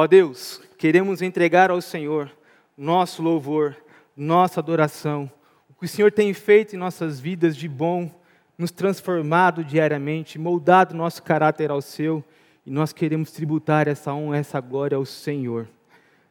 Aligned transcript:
Ó 0.00 0.06
Deus, 0.06 0.62
queremos 0.78 1.22
entregar 1.22 1.72
ao 1.72 1.80
Senhor 1.80 2.30
nosso 2.76 3.20
louvor, 3.20 3.76
nossa 4.16 4.60
adoração, 4.60 5.28
o 5.68 5.74
que 5.74 5.86
o 5.86 5.88
Senhor 5.88 6.12
tem 6.12 6.32
feito 6.32 6.76
em 6.76 6.78
nossas 6.78 7.18
vidas 7.18 7.56
de 7.56 7.68
bom, 7.68 8.08
nos 8.56 8.70
transformado 8.70 9.64
diariamente, 9.64 10.38
moldado 10.38 10.94
nosso 10.94 11.20
caráter 11.20 11.72
ao 11.72 11.80
seu, 11.82 12.22
e 12.64 12.70
nós 12.70 12.92
queremos 12.92 13.32
tributar 13.32 13.88
essa 13.88 14.14
honra, 14.14 14.36
essa 14.36 14.60
glória 14.60 14.94
ao 14.94 15.04
Senhor. 15.04 15.66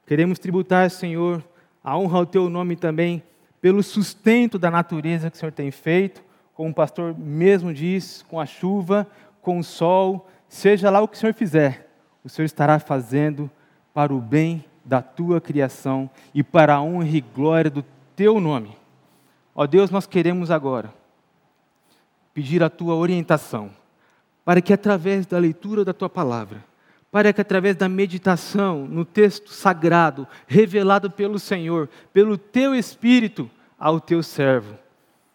Queremos 0.05 0.39
tributar, 0.39 0.89
Senhor, 0.89 1.43
a 1.84 1.97
honra 1.97 2.20
ao 2.20 2.25
teu 2.25 2.49
nome 2.49 2.77
também, 2.77 3.21
pelo 3.59 3.84
sustento 3.84 4.57
da 4.57 4.71
natureza 4.71 5.29
que 5.29 5.36
o 5.36 5.39
Senhor 5.41 5.52
tem 5.52 5.71
feito, 5.71 6.23
como 6.54 6.70
o 6.70 6.73
pastor 6.73 7.13
mesmo 7.20 7.74
diz, 7.74 8.24
com 8.29 8.39
a 8.39 8.46
chuva, 8.46 9.05
com 9.41 9.60
o 9.60 9.63
sol, 9.63 10.29
seja 10.47 10.89
lá 10.89 11.02
o 11.02 11.07
que 11.10 11.18
o 11.18 11.19
Senhor 11.19 11.33
fizer, 11.33 11.89
o 12.24 12.29
Senhor 12.29 12.46
estará 12.46 12.79
fazendo 12.79 13.52
para 13.97 14.14
o 14.14 14.21
bem 14.21 14.64
da 14.86 15.01
tua 15.01 15.42
criação 15.42 16.07
e 16.32 16.43
para 16.43 16.75
a 16.75 16.82
honra 16.83 17.18
e 17.18 17.19
glória 17.19 17.71
do 17.71 17.83
teu 18.15 18.39
nome. 18.39 18.78
Ó 19.55 19.65
Deus, 19.65 19.89
nós 19.89 20.05
queremos 20.05 20.51
agora 20.51 20.93
pedir 22.32 22.61
a 22.61 22.69
tua 22.69 22.93
orientação, 22.93 23.71
para 24.46 24.61
que 24.61 24.71
através 24.71 25.25
da 25.25 25.39
leitura 25.39 25.83
da 25.83 25.93
tua 25.93 26.07
palavra, 26.07 26.64
para 27.11 27.33
que 27.33 27.41
através 27.41 27.75
da 27.75 27.89
meditação 27.89 28.86
no 28.86 29.04
texto 29.04 29.52
sagrado, 29.52 30.27
revelado 30.46 31.10
pelo 31.10 31.39
Senhor, 31.39 31.89
pelo 32.14 32.38
teu 32.38 32.75
Espírito 32.75 33.50
ao 33.80 34.00
teu 34.00 34.22
servo, 34.22 34.77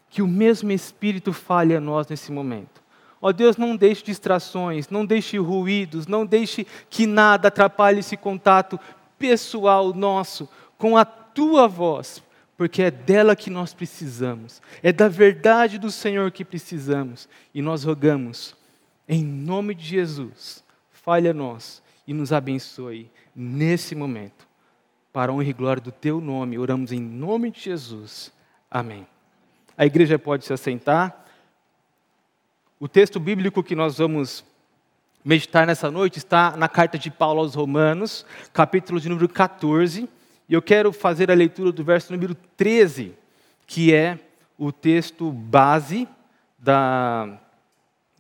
que 0.08 0.22
o 0.22 0.28
mesmo 0.28 0.70
Espírito 0.70 1.32
fale 1.32 1.74
a 1.74 1.80
nós 1.80 2.06
nesse 2.06 2.30
momento. 2.30 2.80
Ó 3.22 3.30
Deus, 3.30 3.56
não 3.56 3.76
deixe 3.76 4.02
distrações, 4.02 4.88
não 4.88 5.06
deixe 5.06 5.38
ruídos, 5.38 6.08
não 6.08 6.26
deixe 6.26 6.66
que 6.90 7.06
nada 7.06 7.46
atrapalhe 7.46 8.00
esse 8.00 8.16
contato 8.16 8.80
pessoal 9.16 9.94
nosso 9.94 10.48
com 10.76 10.96
a 10.96 11.04
tua 11.04 11.68
voz, 11.68 12.20
porque 12.56 12.82
é 12.82 12.90
dela 12.90 13.36
que 13.36 13.48
nós 13.48 13.72
precisamos, 13.72 14.60
é 14.82 14.92
da 14.92 15.06
verdade 15.06 15.78
do 15.78 15.92
Senhor 15.92 16.32
que 16.32 16.44
precisamos, 16.44 17.28
e 17.54 17.62
nós 17.62 17.84
rogamos, 17.84 18.56
em 19.08 19.24
nome 19.24 19.76
de 19.76 19.84
Jesus, 19.84 20.64
fale 20.90 21.28
a 21.28 21.32
nós 21.32 21.80
e 22.04 22.12
nos 22.12 22.32
abençoe 22.32 23.08
nesse 23.34 23.94
momento. 23.94 24.48
Para 25.12 25.30
a 25.30 25.34
honra 25.34 25.44
e 25.48 25.52
glória 25.52 25.80
do 25.80 25.92
teu 25.92 26.20
nome, 26.20 26.58
oramos 26.58 26.90
em 26.90 27.00
nome 27.00 27.52
de 27.52 27.60
Jesus. 27.60 28.32
Amém. 28.68 29.06
A 29.78 29.86
igreja 29.86 30.18
pode 30.18 30.44
se 30.44 30.52
assentar. 30.52 31.21
O 32.82 32.88
texto 32.88 33.20
bíblico 33.20 33.62
que 33.62 33.76
nós 33.76 33.98
vamos 33.98 34.44
meditar 35.24 35.64
nessa 35.64 35.88
noite 35.88 36.18
está 36.18 36.56
na 36.56 36.68
carta 36.68 36.98
de 36.98 37.12
Paulo 37.12 37.38
aos 37.38 37.54
Romanos, 37.54 38.26
capítulo 38.52 38.98
de 38.98 39.08
número 39.08 39.28
14. 39.28 40.08
E 40.48 40.52
eu 40.52 40.60
quero 40.60 40.92
fazer 40.92 41.30
a 41.30 41.34
leitura 41.34 41.70
do 41.70 41.84
verso 41.84 42.12
número 42.12 42.34
13, 42.34 43.14
que 43.68 43.94
é 43.94 44.18
o 44.58 44.72
texto 44.72 45.30
base 45.30 46.08
da, 46.58 47.38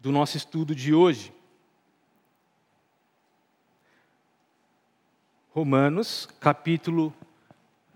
do 0.00 0.12
nosso 0.12 0.36
estudo 0.36 0.76
de 0.76 0.94
hoje. 0.94 1.32
Romanos, 5.50 6.28
capítulo 6.38 7.12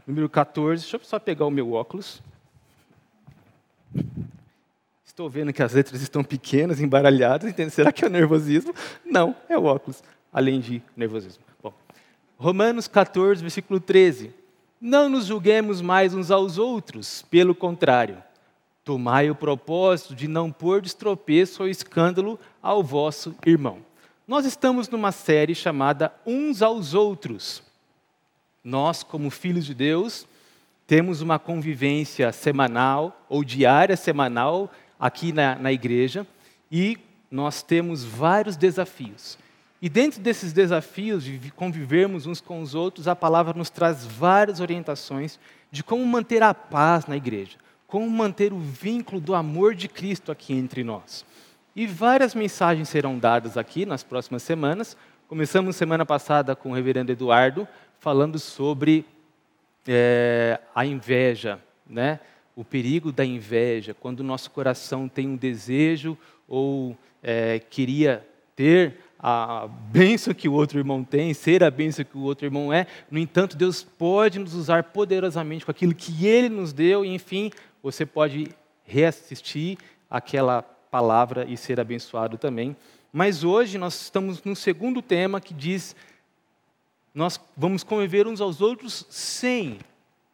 número 0.05 0.29
14. 0.29 0.83
Deixa 0.83 0.97
eu 0.97 1.05
só 1.05 1.21
pegar 1.21 1.47
o 1.47 1.51
meu 1.53 1.75
óculos. 1.75 2.21
Estou 5.17 5.31
vendo 5.31 5.51
que 5.51 5.63
as 5.63 5.73
letras 5.73 6.03
estão 6.03 6.23
pequenas, 6.23 6.79
embaralhadas. 6.79 7.49
Entende? 7.49 7.71
Será 7.71 7.91
que 7.91 8.05
é 8.05 8.07
o 8.07 8.11
nervosismo? 8.11 8.75
Não, 9.03 9.35
é 9.49 9.57
o 9.57 9.65
óculos, 9.65 10.05
além 10.31 10.61
de 10.61 10.83
nervosismo. 10.95 11.43
Bom, 11.63 11.73
Romanos 12.37 12.87
14, 12.87 13.41
versículo 13.41 13.81
13. 13.81 14.31
Não 14.79 15.09
nos 15.09 15.25
julguemos 15.25 15.81
mais 15.81 16.13
uns 16.13 16.31
aos 16.31 16.59
outros, 16.59 17.23
pelo 17.31 17.55
contrário, 17.55 18.23
tomai 18.85 19.31
o 19.31 19.35
propósito 19.35 20.15
de 20.15 20.29
não 20.29 20.53
pôr 20.53 20.83
de 20.83 20.89
estropeço 20.89 21.63
ou 21.63 21.69
escândalo 21.71 22.39
ao 22.63 22.83
vosso 22.83 23.35
irmão. 23.47 23.79
Nós 24.29 24.45
estamos 24.45 24.87
numa 24.87 25.13
série 25.13 25.55
chamada 25.55 26.13
Uns 26.27 26.61
aos 26.61 26.93
Outros. 26.93 27.63
Nós, 28.63 29.03
como 29.03 29.31
filhos 29.31 29.65
de 29.65 29.73
Deus, 29.73 30.27
temos 30.87 31.23
uma 31.23 31.39
convivência 31.39 32.31
semanal 32.33 33.25
ou 33.31 33.43
diária 33.43 33.97
semanal 33.97 34.71
aqui 34.99 35.33
na, 35.33 35.57
na 35.57 35.73
igreja 35.73 36.27
e 36.71 36.99
nós 37.31 37.63
temos 37.63 38.05
vários 38.05 38.57
desafios. 38.57 39.39
E 39.81 39.89
dentro 39.89 40.21
desses 40.21 40.53
desafios 40.53 41.23
de 41.25 41.51
convivermos 41.51 42.27
uns 42.27 42.41
com 42.41 42.63
os 42.63 42.75
outros, 42.75 43.07
a 43.07 43.15
palavra 43.15 43.53
nos 43.53 43.69
traz 43.69 44.07
várias 44.07 44.59
orientações 44.61 45.39
de 45.71 45.85
como 45.85 46.05
manter 46.07 46.43
a 46.43 46.55
paz 46.55 47.07
na 47.07 47.17
igreja, 47.17 47.59
como 47.87 48.09
manter 48.09 48.53
o 48.53 48.59
vínculo 48.59 49.21
do 49.21 49.35
amor 49.35 49.75
de 49.75 49.87
Cristo 49.87 50.33
aqui 50.33 50.55
entre 50.55 50.83
nós. 50.83 51.25
E 51.75 51.87
várias 51.87 52.35
mensagens 52.35 52.89
serão 52.89 53.19
dadas 53.19 53.59
aqui 53.59 53.85
nas 53.85 54.03
próximas 54.03 54.43
semanas. 54.43 54.97
Começamos 55.29 55.77
semana 55.77 56.07
passada 56.07 56.57
com 56.57 56.71
o 56.71 56.75
reverendo 56.75 57.13
Eduardo, 57.13 57.69
falando 57.99 58.39
sobre 58.39 59.05
é, 59.87 60.59
a 60.75 60.87
inveja, 60.87 61.61
né? 61.87 62.19
O 62.57 62.65
perigo 62.65 63.13
da 63.13 63.25
inveja, 63.25 63.95
quando 63.95 64.21
o 64.21 64.25
nosso 64.25 64.51
coração 64.51 65.09
tem 65.09 65.29
um 65.29 65.37
desejo 65.37 66.17
ou 66.49 66.97
é, 67.23 67.59
queria 67.59 68.27
ter 68.57 68.97
a 69.19 69.69
bênção 69.69 70.33
que 70.33 70.49
o 70.49 70.53
outro 70.53 70.79
irmão 70.79 71.05
tem, 71.05 71.35
ser 71.35 71.63
a 71.63 71.71
bênção 71.71 72.05
que 72.05 72.17
o 72.17 72.23
outro 72.23 72.47
irmão 72.47 72.73
é. 72.73 72.87
No 73.11 73.19
entanto, 73.19 73.57
Deus 73.57 73.83
pode 73.83 74.39
nos 74.39 74.55
usar 74.55 74.85
poderosamente 74.85 75.65
com 75.65 75.71
aquilo 75.71 75.95
que 75.95 76.27
Ele 76.27 76.49
nos 76.49 76.73
deu, 76.73 77.05
e 77.05 77.09
enfim, 77.09 77.51
você 77.83 78.07
pode 78.07 78.49
reassistir 78.85 79.77
aquela 80.09 80.63
palavra 80.63 81.45
e 81.47 81.57
ser 81.57 81.79
abençoado 81.79 82.39
também. 82.39 82.75
Mas 83.13 83.45
hoje 83.45 83.77
nós 83.77 84.01
estamos 84.01 84.43
no 84.45 84.57
segundo 84.57 85.03
tema 85.03 85.41
que 85.41 85.53
diz: 85.53 85.95
nós 87.15 87.41
vamos 87.57 87.83
conviver 87.83 88.27
uns 88.27 88.41
aos 88.41 88.61
outros 88.61 89.07
sem 89.11 89.79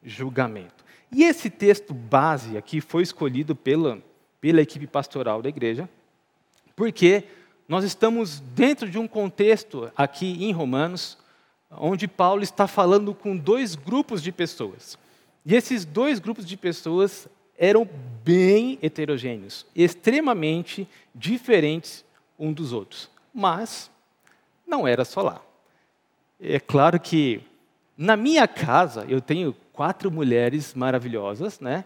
julgamento. 0.04 0.84
E 1.14 1.24
esse 1.24 1.50
texto 1.50 1.92
base 1.92 2.56
aqui 2.56 2.80
foi 2.80 3.02
escolhido 3.02 3.54
pela, 3.54 4.02
pela 4.40 4.62
equipe 4.62 4.86
pastoral 4.86 5.42
da 5.42 5.48
igreja, 5.48 5.88
porque 6.74 7.24
nós 7.68 7.84
estamos 7.84 8.40
dentro 8.40 8.88
de 8.88 8.98
um 8.98 9.06
contexto 9.06 9.92
aqui 9.96 10.44
em 10.44 10.52
Romanos, 10.52 11.18
onde 11.70 12.08
Paulo 12.08 12.42
está 12.42 12.66
falando 12.66 13.14
com 13.14 13.36
dois 13.36 13.74
grupos 13.74 14.22
de 14.22 14.32
pessoas. 14.32 14.98
E 15.44 15.54
esses 15.54 15.84
dois 15.84 16.18
grupos 16.18 16.46
de 16.46 16.56
pessoas 16.56 17.28
eram 17.58 17.88
bem 18.24 18.78
heterogêneos, 18.82 19.66
extremamente 19.74 20.88
diferentes 21.14 22.04
um 22.38 22.52
dos 22.52 22.72
outros. 22.72 23.10
Mas 23.34 23.90
não 24.66 24.88
era 24.88 25.04
só 25.04 25.20
lá. 25.20 25.42
É 26.40 26.58
claro 26.58 26.98
que 26.98 27.42
na 27.96 28.16
minha 28.16 28.46
casa 28.48 29.04
eu 29.08 29.20
tenho 29.20 29.54
quatro 29.72 30.10
mulheres 30.10 30.74
maravilhosas, 30.74 31.60
né? 31.60 31.84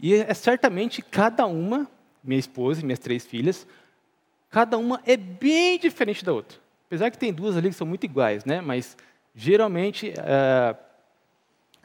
E 0.00 0.14
é 0.14 0.34
certamente 0.34 1.02
cada 1.02 1.46
uma, 1.46 1.88
minha 2.22 2.38
esposa 2.38 2.80
e 2.80 2.84
minhas 2.84 2.98
três 2.98 3.24
filhas, 3.24 3.66
cada 4.50 4.76
uma 4.78 5.00
é 5.06 5.16
bem 5.16 5.78
diferente 5.78 6.24
da 6.24 6.32
outra. 6.32 6.58
Apesar 6.86 7.10
que 7.10 7.18
tem 7.18 7.32
duas 7.32 7.56
ali 7.56 7.70
que 7.70 7.74
são 7.74 7.86
muito 7.86 8.04
iguais, 8.04 8.44
né? 8.44 8.60
Mas 8.60 8.96
geralmente 9.34 10.12
é, 10.16 10.76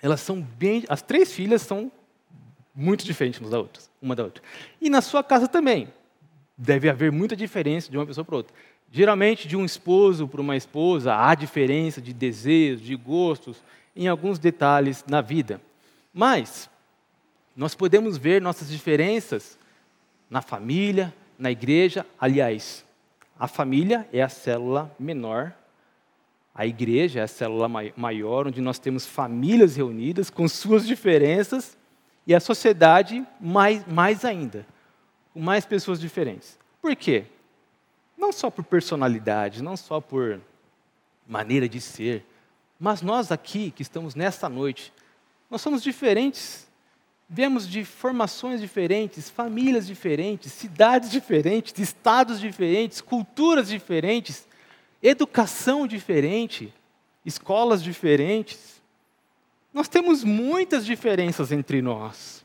elas 0.02 0.22
são 0.22 0.42
bem, 0.42 0.84
as 0.88 1.02
três 1.02 1.34
filhas 1.34 1.62
são 1.62 1.92
muito 2.76 3.04
diferentes 3.04 3.40
umas 3.40 3.52
da 3.52 3.60
outra, 3.60 3.84
uma 4.02 4.16
da 4.16 4.24
outra. 4.24 4.44
E 4.80 4.90
na 4.90 5.02
sua 5.02 5.24
casa 5.24 5.48
também 5.48 5.92
deve 6.58 6.90
haver 6.90 7.12
muita 7.12 7.36
diferença 7.36 7.90
de 7.90 7.98
uma 7.98 8.06
pessoa 8.06 8.26
para 8.26 8.36
outra. 8.36 8.56
Geralmente 8.92 9.48
de 9.48 9.56
um 9.56 9.64
esposo 9.64 10.28
para 10.28 10.42
uma 10.42 10.56
esposa 10.56 11.16
há 11.16 11.36
diferença 11.36 12.02
de 12.02 12.14
desejos, 12.14 12.82
de 12.82 12.96
gostos, 12.96 13.64
em 13.96 14.08
alguns 14.08 14.40
detalhes 14.40 15.06
na 15.08 15.22
vida. 15.22 15.62
Mas 16.14 16.70
nós 17.56 17.76
podemos 17.76 18.18
ver 18.18 18.42
nossas 18.42 18.70
diferenças 18.70 19.58
na 20.30 20.42
família, 20.42 21.14
na 21.38 21.52
igreja. 21.52 22.06
Aliás, 22.20 22.86
a 23.38 23.48
família 23.48 24.08
é 24.12 24.22
a 24.22 24.30
célula 24.30 24.94
menor, 25.00 25.54
a 26.54 26.66
igreja 26.66 27.20
é 27.20 27.24
a 27.24 27.28
célula 27.28 27.68
maior, 27.96 28.48
onde 28.48 28.60
nós 28.60 28.80
temos 28.80 29.06
famílias 29.06 29.76
reunidas 29.76 30.30
com 30.30 30.48
suas 30.48 30.86
diferenças, 30.86 31.78
e 32.28 32.36
a 32.36 32.40
sociedade 32.40 33.26
mais, 33.42 33.86
mais 33.88 34.24
ainda, 34.24 34.66
com 35.34 35.40
mais 35.40 35.66
pessoas 35.66 36.00
diferentes. 36.00 36.60
Por 36.82 36.96
quê? 36.96 37.26
Não 38.20 38.34
só 38.34 38.52
por 38.52 38.66
personalidade, 38.66 39.64
não 39.64 39.78
só 39.78 40.02
por 40.02 40.42
maneira 41.26 41.70
de 41.70 41.80
ser, 41.80 42.26
mas 42.78 43.02
nós 43.02 43.32
aqui, 43.32 43.72
que 43.72 43.82
estamos 43.82 44.14
nesta 44.14 44.50
noite, 44.50 44.92
nós 45.50 45.62
somos 45.62 45.82
diferentes. 45.82 46.68
Viemos 47.30 47.66
de 47.66 47.86
formações 47.86 48.60
diferentes, 48.60 49.30
famílias 49.30 49.88
diferentes, 49.88 50.52
cidades 50.52 51.12
diferentes, 51.12 51.80
estados 51.80 52.42
diferentes, 52.42 53.00
culturas 53.00 53.70
diferentes, 53.70 54.46
educação 55.02 55.88
diferente, 55.88 56.74
escolas 57.26 57.82
diferentes. 57.82 58.82
Nós 59.74 59.88
temos 59.88 60.26
muitas 60.26 60.86
diferenças 60.86 61.54
entre 61.54 61.82
nós. 61.82 62.44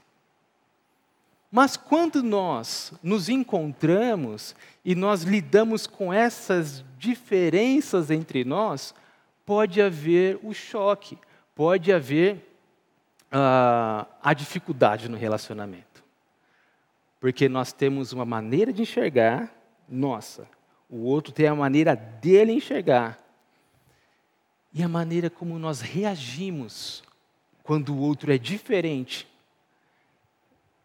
Mas 1.56 1.76
quando 1.76 2.20
nós 2.20 2.92
nos 3.00 3.28
encontramos 3.28 4.56
e 4.84 4.92
nós 4.96 5.22
lidamos 5.22 5.86
com 5.86 6.12
essas 6.12 6.84
diferenças 6.98 8.10
entre 8.10 8.44
nós, 8.44 8.92
pode 9.46 9.80
haver 9.80 10.36
o 10.42 10.52
choque, 10.52 11.16
pode 11.54 11.92
haver 11.92 12.58
uh, 13.26 14.04
a 14.20 14.34
dificuldade 14.34 15.08
no 15.08 15.16
relacionamento. 15.16 16.02
Porque 17.20 17.48
nós 17.48 17.72
temos 17.72 18.12
uma 18.12 18.24
maneira 18.24 18.72
de 18.72 18.82
enxergar 18.82 19.54
nossa, 19.88 20.48
o 20.90 21.04
outro 21.04 21.32
tem 21.32 21.46
a 21.46 21.54
maneira 21.54 21.94
dele 21.94 22.50
enxergar. 22.50 23.16
E 24.72 24.82
a 24.82 24.88
maneira 24.88 25.30
como 25.30 25.56
nós 25.56 25.80
reagimos 25.80 27.04
quando 27.62 27.94
o 27.94 28.00
outro 28.00 28.32
é 28.32 28.38
diferente, 28.38 29.32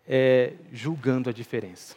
é 0.09 0.53
julgando 0.71 1.29
a 1.29 1.33
diferença. 1.33 1.95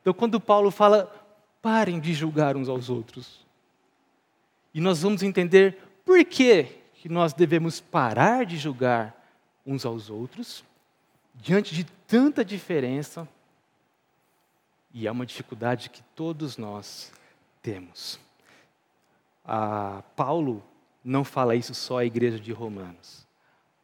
Então, 0.00 0.14
quando 0.14 0.40
Paulo 0.40 0.70
fala, 0.70 1.12
parem 1.60 1.98
de 1.98 2.14
julgar 2.14 2.56
uns 2.56 2.68
aos 2.68 2.88
outros, 2.88 3.44
e 4.72 4.80
nós 4.80 5.02
vamos 5.02 5.24
entender 5.24 5.76
por 6.04 6.24
que, 6.24 6.64
que 6.94 7.08
nós 7.08 7.32
devemos 7.32 7.80
parar 7.80 8.46
de 8.46 8.56
julgar 8.56 9.14
uns 9.66 9.84
aos 9.84 10.08
outros, 10.08 10.64
diante 11.34 11.74
de 11.74 11.84
tanta 12.06 12.44
diferença, 12.44 13.28
e 14.92 15.06
é 15.06 15.10
uma 15.10 15.26
dificuldade 15.26 15.90
que 15.90 16.02
todos 16.14 16.56
nós 16.56 17.12
temos. 17.60 18.18
Paulo 20.14 20.62
não 21.04 21.24
fala 21.24 21.56
isso 21.56 21.74
só 21.74 21.98
à 21.98 22.04
igreja 22.04 22.38
de 22.38 22.52
Romanos. 22.52 23.26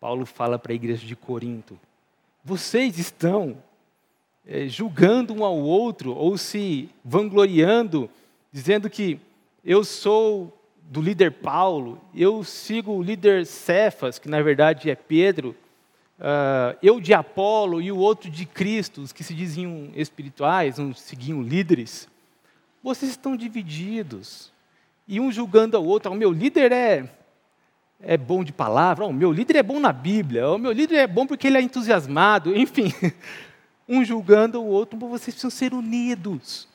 Paulo 0.01 0.25
fala 0.25 0.59
para 0.59 0.73
a 0.73 0.75
igreja 0.75 1.07
de 1.07 1.17
Corinto. 1.17 1.79
Vocês 2.49 2.97
estão 2.97 3.61
é, 4.47 4.69
julgando 4.69 5.35
um 5.35 5.45
ao 5.45 5.59
outro 5.59 6.15
ou 6.15 6.39
se 6.39 6.89
vangloriando, 7.05 8.09
dizendo 8.53 8.89
que 8.89 9.19
eu 9.65 9.83
sou 9.83 10.57
do 10.81 11.03
líder 11.03 11.33
Paulo, 11.33 12.01
eu 12.15 12.45
sigo 12.45 12.93
o 12.93 13.03
líder 13.03 13.47
Cefas, 13.47 14.21
que 14.21 14.29
na 14.29 14.41
verdade 14.43 14.89
é 14.89 14.95
Pedro, 14.95 15.57
uh, 16.21 16.79
eu 16.81 17.01
de 17.01 17.13
Apolo 17.13 17.83
e 17.83 17.91
o 17.91 17.99
outro 17.99 18.31
de 18.31 18.47
Cristo, 18.47 19.01
os 19.01 19.13
que 19.13 19.25
se 19.25 19.35
diziam 19.35 19.91
espirituais, 19.97 20.79
uns 20.79 21.01
seguiam 21.01 21.43
líderes. 21.43 22.09
Vocês 22.81 23.11
estão 23.11 23.37
divididos. 23.37 24.53
E 25.09 25.19
um 25.19 25.33
julgando 25.33 25.77
ao 25.77 25.85
outro, 25.85 26.13
o 26.13 26.15
meu 26.15 26.31
líder 26.31 26.71
é, 26.71 27.11
é 28.01 28.17
bom 28.17 28.45
de 28.45 28.53
palavra, 28.53 29.07
o 29.07 29.13
meu 29.13 29.33
líder 29.33 29.57
é 29.57 29.63
bom 29.63 29.81
na 29.81 29.93
Bíblia, 29.93 30.49
o 30.51 30.59
meu 30.59 30.73
líder 30.73 30.97
é 30.97 31.07
bom 31.07 31.27
porque 31.27 31.47
ele 31.47 31.59
é 31.59 31.63
entusiasmado, 31.63 32.57
enfim. 32.57 32.93
Um 33.89 34.05
julgando 34.05 34.61
o 34.61 34.67
outro, 34.67 34.99
vocês 34.99 35.33
precisam 35.33 35.49
ser 35.49 35.73
unidos. 35.73 36.69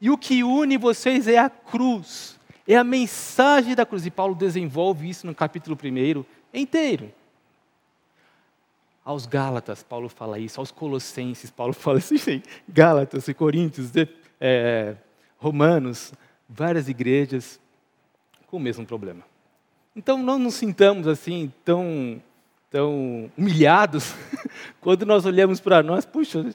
E 0.00 0.08
o 0.10 0.16
que 0.16 0.44
une 0.44 0.78
vocês 0.78 1.26
é 1.26 1.36
a 1.36 1.50
cruz. 1.50 2.38
É 2.68 2.76
a 2.76 2.84
mensagem 2.84 3.74
da 3.74 3.84
cruz. 3.84 4.06
E 4.06 4.12
Paulo 4.12 4.32
desenvolve 4.32 5.08
isso 5.08 5.26
no 5.26 5.34
capítulo 5.34 5.76
1 5.76 6.24
inteiro. 6.54 7.12
Aos 9.04 9.26
Gálatas, 9.26 9.82
Paulo 9.82 10.08
fala 10.08 10.38
isso. 10.38 10.60
Aos 10.60 10.70
Colossenses, 10.70 11.50
Paulo 11.50 11.72
fala 11.74 11.98
isso. 11.98 12.14
Enfim, 12.14 12.42
Gálatas 12.68 13.26
e 13.26 13.34
Coríntios, 13.34 13.90
é, 14.40 14.94
Romanos, 15.38 16.12
várias 16.48 16.88
igrejas 16.88 17.58
com 18.46 18.58
o 18.58 18.60
mesmo 18.60 18.86
problema. 18.86 19.31
Então 19.94 20.22
não 20.22 20.38
nos 20.38 20.54
sintamos 20.54 21.06
assim 21.06 21.52
tão, 21.64 22.22
tão 22.70 23.30
humilhados 23.36 24.14
quando 24.80 25.04
nós 25.04 25.26
olhamos 25.26 25.60
para 25.60 25.82
nós. 25.82 26.04
Puxa, 26.06 26.54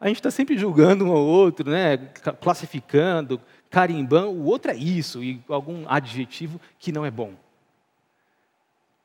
a 0.00 0.06
gente 0.06 0.16
está 0.18 0.30
sempre 0.30 0.56
julgando 0.56 1.04
um 1.06 1.12
ao 1.12 1.24
outro, 1.24 1.68
né? 1.70 1.96
classificando, 2.40 3.40
carimbando, 3.68 4.30
o 4.30 4.44
outro 4.44 4.70
é 4.70 4.76
isso, 4.76 5.22
e 5.22 5.42
algum 5.48 5.84
adjetivo 5.88 6.60
que 6.78 6.92
não 6.92 7.04
é 7.04 7.10
bom. 7.10 7.34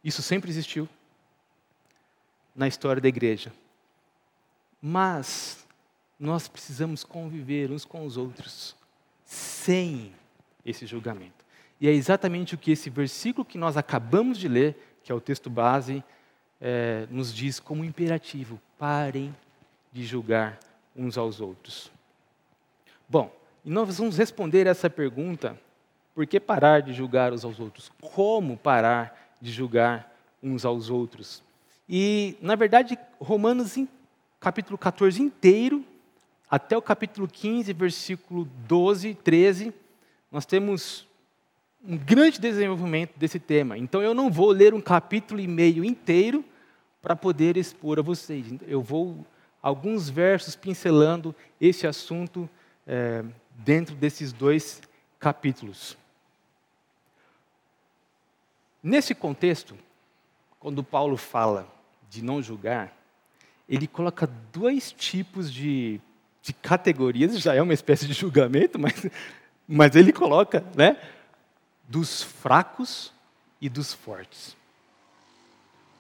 Isso 0.03 0.21
sempre 0.21 0.51
existiu 0.51 0.87
na 2.55 2.67
história 2.67 3.01
da 3.01 3.07
igreja. 3.07 3.51
Mas 4.81 5.65
nós 6.19 6.47
precisamos 6.47 7.03
conviver 7.03 7.71
uns 7.71 7.85
com 7.85 8.05
os 8.05 8.17
outros 8.17 8.75
sem 9.25 10.13
esse 10.65 10.85
julgamento. 10.85 11.42
E 11.83 11.87
é 11.89 11.91
exatamente 11.91 12.55
o 12.55 12.57
que 12.57 12.71
esse 12.71 12.89
versículo 12.89 13.43
que 13.43 13.57
nós 13.57 13.75
acabamos 13.75 14.37
de 14.37 14.47
ler, 14.47 14.97
que 15.03 15.11
é 15.11 15.15
o 15.15 15.19
texto 15.19 15.49
base, 15.49 16.01
é, 16.61 17.05
nos 17.11 17.35
diz 17.35 17.59
como 17.59 17.83
imperativo: 17.83 18.57
parem 18.79 19.35
de 19.91 20.05
julgar 20.05 20.57
uns 20.95 21.17
aos 21.17 21.41
outros. 21.41 21.91
Bom, 23.09 23.29
e 23.65 23.69
nós 23.69 23.97
vamos 23.97 24.17
responder 24.17 24.65
essa 24.65 24.89
pergunta: 24.89 25.59
por 26.15 26.25
que 26.25 26.39
parar 26.39 26.81
de 26.81 26.93
julgar 26.93 27.33
uns 27.33 27.43
aos 27.43 27.59
outros? 27.59 27.91
Como 27.99 28.55
parar 28.55 29.35
de 29.41 29.51
julgar 29.51 30.09
uns 30.41 30.63
aos 30.63 30.89
outros? 30.89 31.43
E, 31.89 32.37
na 32.41 32.55
verdade, 32.55 32.97
Romanos, 33.19 33.77
capítulo 34.39 34.77
14 34.77 35.21
inteiro, 35.21 35.83
até 36.49 36.77
o 36.77 36.81
capítulo 36.81 37.27
15, 37.27 37.73
versículo 37.73 38.47
12, 38.69 39.15
13, 39.15 39.73
nós 40.31 40.45
temos 40.45 41.11
um 41.85 41.97
grande 41.97 42.39
desenvolvimento 42.39 43.17
desse 43.17 43.39
tema. 43.39 43.77
Então, 43.77 44.01
eu 44.01 44.13
não 44.13 44.31
vou 44.31 44.51
ler 44.51 44.73
um 44.73 44.81
capítulo 44.81 45.39
e 45.39 45.47
meio 45.47 45.83
inteiro 45.83 46.43
para 47.01 47.15
poder 47.15 47.57
expor 47.57 47.99
a 47.99 48.01
vocês. 48.01 48.45
Eu 48.65 48.81
vou 48.81 49.25
alguns 49.61 50.09
versos 50.09 50.55
pincelando 50.55 51.35
esse 51.59 51.85
assunto 51.85 52.49
é, 52.87 53.23
dentro 53.51 53.95
desses 53.95 54.31
dois 54.31 54.81
capítulos. 55.19 55.97
Nesse 58.81 59.13
contexto, 59.13 59.77
quando 60.59 60.83
Paulo 60.83 61.17
fala 61.17 61.67
de 62.09 62.23
não 62.23 62.41
julgar, 62.41 62.93
ele 63.67 63.87
coloca 63.87 64.29
dois 64.51 64.91
tipos 64.91 65.51
de, 65.51 65.99
de 66.41 66.53
categorias, 66.53 67.39
já 67.39 67.55
é 67.55 67.61
uma 67.61 67.73
espécie 67.73 68.05
de 68.05 68.13
julgamento, 68.13 68.77
mas, 68.77 69.05
mas 69.67 69.95
ele 69.95 70.11
coloca, 70.11 70.63
né? 70.75 70.97
Dos 71.87 72.23
fracos 72.23 73.11
e 73.61 73.69
dos 73.69 73.93
fortes. 73.93 74.55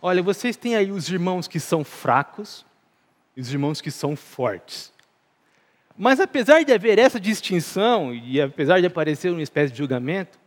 Olha, 0.01 0.21
vocês 0.21 0.57
têm 0.57 0.75
aí 0.75 0.91
os 0.91 1.07
irmãos 1.09 1.47
que 1.47 1.59
são 1.59 1.83
fracos 1.83 2.65
e 3.37 3.41
os 3.41 3.51
irmãos 3.51 3.79
que 3.79 3.89
são 3.89 4.15
fortes. 4.15 4.91
Mas 5.97 6.19
apesar 6.19 6.63
de 6.63 6.73
haver 6.73 6.99
essa 6.99 7.19
distinção, 7.19 8.13
e 8.13 8.41
apesar 8.41 8.79
de 8.79 8.87
aparecer 8.87 9.31
uma 9.31 9.41
espécie 9.41 9.71
de 9.71 9.77
julgamento, 9.77 10.37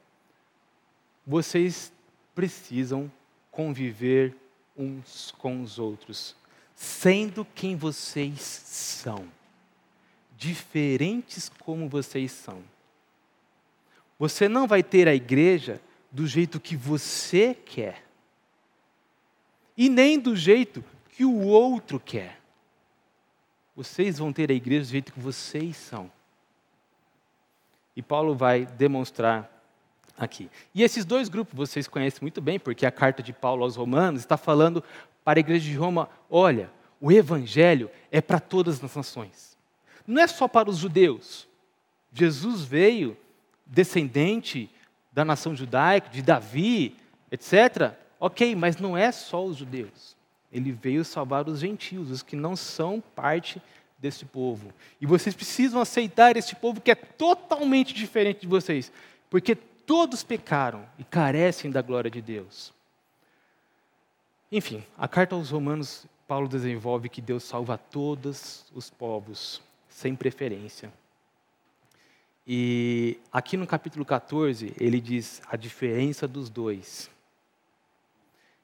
vocês 1.26 1.93
precisam 2.35 3.11
conviver 3.50 4.37
uns 4.76 5.33
com 5.38 5.62
os 5.62 5.78
outros, 5.78 6.37
sendo 6.75 7.47
quem 7.55 7.76
vocês 7.76 8.40
são, 8.40 9.26
diferentes 10.37 11.50
como 11.61 11.88
vocês 11.88 12.31
são. 12.33 12.62
Você 14.18 14.49
não 14.49 14.66
vai 14.66 14.82
ter 14.82 15.08
a 15.08 15.14
igreja 15.14 15.80
do 16.11 16.26
jeito 16.26 16.58
que 16.58 16.76
você 16.76 17.54
quer, 17.54 18.04
e 19.76 19.88
nem 19.88 20.18
do 20.18 20.35
jeito 20.35 20.82
que 21.11 21.25
o 21.25 21.40
outro 21.42 22.00
quer 22.00 22.40
vocês 23.76 24.18
vão 24.18 24.32
ter 24.32 24.50
a 24.50 24.54
igreja 24.54 24.85
do 24.85 24.90
jeito 24.90 25.12
que 25.12 25.20
vocês 25.20 25.76
são. 25.76 26.11
E 27.94 28.00
Paulo 28.00 28.35
vai 28.35 28.64
demonstrar 28.64 29.52
aqui. 30.16 30.50
E 30.75 30.82
esses 30.82 31.04
dois 31.04 31.28
grupos 31.28 31.54
vocês 31.54 31.87
conhecem 31.87 32.20
muito 32.23 32.40
bem, 32.40 32.58
porque 32.58 32.87
a 32.87 32.90
carta 32.90 33.23
de 33.23 33.35
Paulo 33.35 33.62
aos 33.62 33.76
Romanos 33.76 34.20
está 34.20 34.38
falando 34.38 34.82
para 35.23 35.38
a 35.38 35.40
igreja 35.40 35.68
de 35.68 35.76
Roma: 35.76 36.08
olha, 36.30 36.70
o 36.99 37.12
evangelho 37.12 37.90
é 38.11 38.23
para 38.23 38.40
todas 38.40 38.82
as 38.82 38.94
nações. 38.96 39.58
Não 40.06 40.23
é 40.23 40.26
só 40.26 40.49
para 40.49 40.70
os 40.70 40.78
judeus. 40.78 41.46
Jesus 42.12 42.64
veio 42.64 43.14
descendente 43.66 44.70
da 45.12 45.25
nação 45.25 45.54
judaica, 45.54 46.08
de 46.08 46.23
Davi, 46.23 46.96
etc. 47.30 47.92
Ok, 48.20 48.54
mas 48.54 48.76
não 48.76 48.96
é 48.96 49.11
só 49.11 49.44
os 49.44 49.56
judeus. 49.56 50.16
Ele 50.52 50.73
veio 50.73 51.04
salvar 51.04 51.49
os 51.49 51.61
gentios, 51.61 52.11
os 52.11 52.23
que 52.23 52.37
não 52.37 52.54
são 52.54 53.02
parte 53.14 53.61
desse 53.99 54.25
povo. 54.25 54.73
E 55.00 55.06
vocês 55.06 55.35
precisam 55.35 55.80
aceitar 55.80 56.37
este 56.37 56.54
povo 56.54 56.80
que 56.80 56.90
é 56.90 56.94
totalmente 56.94 57.92
diferente 57.92 58.42
de 58.42 58.46
vocês, 58.46 58.92
porque 59.28 59.54
todos 59.54 60.23
pecaram 60.23 60.87
e 60.99 61.04
carecem 61.04 61.70
da 61.70 61.82
glória 61.82 62.11
de 62.11 62.20
Deus. 62.20 62.73
Enfim, 64.50 64.85
a 64.96 65.08
carta 65.08 65.35
aos 65.35 65.50
Romanos, 65.50 66.06
Paulo 66.26 66.49
desenvolve 66.49 67.08
que 67.08 67.20
Deus 67.20 67.42
salva 67.42 67.76
todos 67.76 68.64
os 68.75 68.90
povos, 68.90 69.62
sem 69.88 70.14
preferência. 70.14 70.92
E 72.46 73.18
aqui 73.32 73.56
no 73.56 73.66
capítulo 73.66 74.04
14, 74.04 74.72
ele 74.78 75.00
diz 75.00 75.42
a 75.48 75.56
diferença 75.56 76.28
dos 76.28 76.48
dois. 76.48 77.10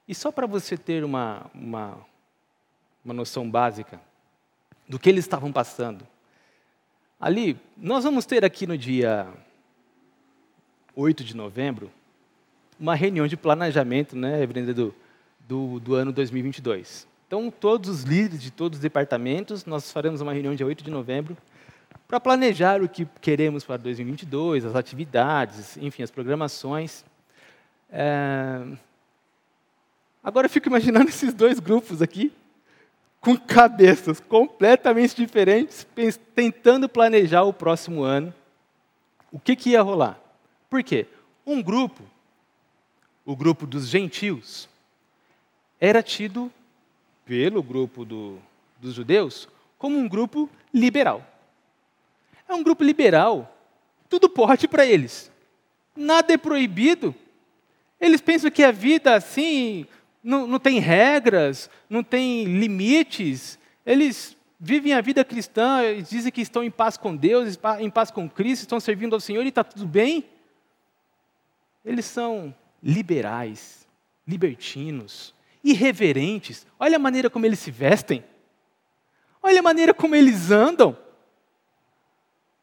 E 0.06 0.14
só 0.14 0.30
para 0.30 0.46
você 0.46 0.76
ter 0.76 1.02
uma, 1.02 1.50
uma, 1.52 1.98
uma 3.04 3.12
noção 3.12 3.50
básica 3.50 4.00
do 4.88 5.00
que 5.00 5.08
eles 5.08 5.24
estavam 5.24 5.52
passando. 5.52 6.06
Ali, 7.18 7.58
nós 7.76 8.04
vamos 8.04 8.24
ter 8.24 8.44
aqui 8.44 8.66
no 8.66 8.78
dia 8.78 9.28
8 10.94 11.24
de 11.24 11.34
novembro 11.34 11.90
uma 12.78 12.94
reunião 12.94 13.26
de 13.26 13.36
planejamento, 13.36 14.16
né, 14.16 14.46
do, 14.46 14.94
do, 15.40 15.80
do 15.80 15.94
ano 15.94 16.12
2022. 16.12 17.06
Então, 17.26 17.50
todos 17.50 17.88
os 17.88 18.02
líderes 18.02 18.42
de 18.42 18.50
todos 18.50 18.78
os 18.78 18.82
departamentos, 18.82 19.64
nós 19.64 19.90
faremos 19.90 20.20
uma 20.20 20.32
reunião 20.32 20.54
dia 20.54 20.66
8 20.66 20.84
de 20.84 20.90
novembro 20.90 21.36
para 22.12 22.21
planejar 22.21 22.83
o 22.83 22.88
que 22.90 23.07
queremos 23.23 23.64
para 23.64 23.78
2022, 23.78 24.66
as 24.66 24.76
atividades, 24.76 25.78
enfim, 25.78 26.02
as 26.02 26.11
programações. 26.11 27.07
É... 27.90 28.61
Agora 30.23 30.45
eu 30.45 30.50
fico 30.50 30.69
imaginando 30.69 31.09
esses 31.09 31.33
dois 31.33 31.59
grupos 31.59 32.02
aqui, 32.02 32.31
com 33.19 33.35
cabeças 33.35 34.21
completamente 34.21 35.16
diferentes, 35.16 35.87
tentando 36.35 36.87
planejar 36.87 37.45
o 37.45 37.52
próximo 37.52 38.02
ano. 38.02 38.35
O 39.33 39.40
que, 39.40 39.57
que 39.57 39.71
ia 39.71 39.81
rolar? 39.81 40.21
Por 40.69 40.83
quê? 40.83 41.07
Um 41.47 41.62
grupo, 41.62 42.02
o 43.25 43.35
grupo 43.35 43.66
dos 43.66 43.88
gentios, 43.88 44.69
era 45.81 46.02
tido 46.02 46.52
pelo 47.25 47.62
grupo 47.62 48.04
do, 48.04 48.38
dos 48.78 48.92
judeus 48.92 49.49
como 49.78 49.97
um 49.97 50.07
grupo 50.07 50.47
liberal. 50.75 51.31
É 52.52 52.54
um 52.54 52.62
grupo 52.62 52.85
liberal, 52.85 53.56
tudo 54.11 54.28
pode 54.28 54.68
para 54.68 54.85
eles, 54.85 55.32
nada 55.97 56.35
é 56.35 56.37
proibido. 56.37 57.14
Eles 57.99 58.21
pensam 58.21 58.50
que 58.50 58.62
a 58.62 58.71
vida 58.71 59.14
assim 59.14 59.87
não, 60.23 60.47
não 60.47 60.59
tem 60.59 60.78
regras, 60.78 61.71
não 61.88 62.02
tem 62.04 62.44
limites. 62.44 63.59
Eles 63.87 64.37
vivem 64.61 64.92
a 64.92 65.00
vida 65.00 65.25
cristã, 65.25 65.80
dizem 66.06 66.30
que 66.30 66.42
estão 66.42 66.62
em 66.62 66.71
paz 66.71 66.99
com 66.99 67.16
Deus, 67.16 67.59
em 67.80 67.88
paz 67.88 68.11
com 68.11 68.28
Cristo, 68.28 68.64
estão 68.64 68.78
servindo 68.78 69.14
ao 69.14 69.21
Senhor 69.21 69.47
e 69.47 69.49
está 69.49 69.64
tudo 69.64 69.87
bem. 69.87 70.23
Eles 71.82 72.04
são 72.04 72.54
liberais, 72.82 73.88
libertinos, 74.28 75.35
irreverentes. 75.64 76.66
Olha 76.78 76.97
a 76.97 77.00
maneira 77.00 77.30
como 77.30 77.47
eles 77.47 77.61
se 77.61 77.71
vestem. 77.71 78.23
Olha 79.42 79.61
a 79.61 79.62
maneira 79.62 79.94
como 79.94 80.14
eles 80.14 80.50
andam. 80.50 80.94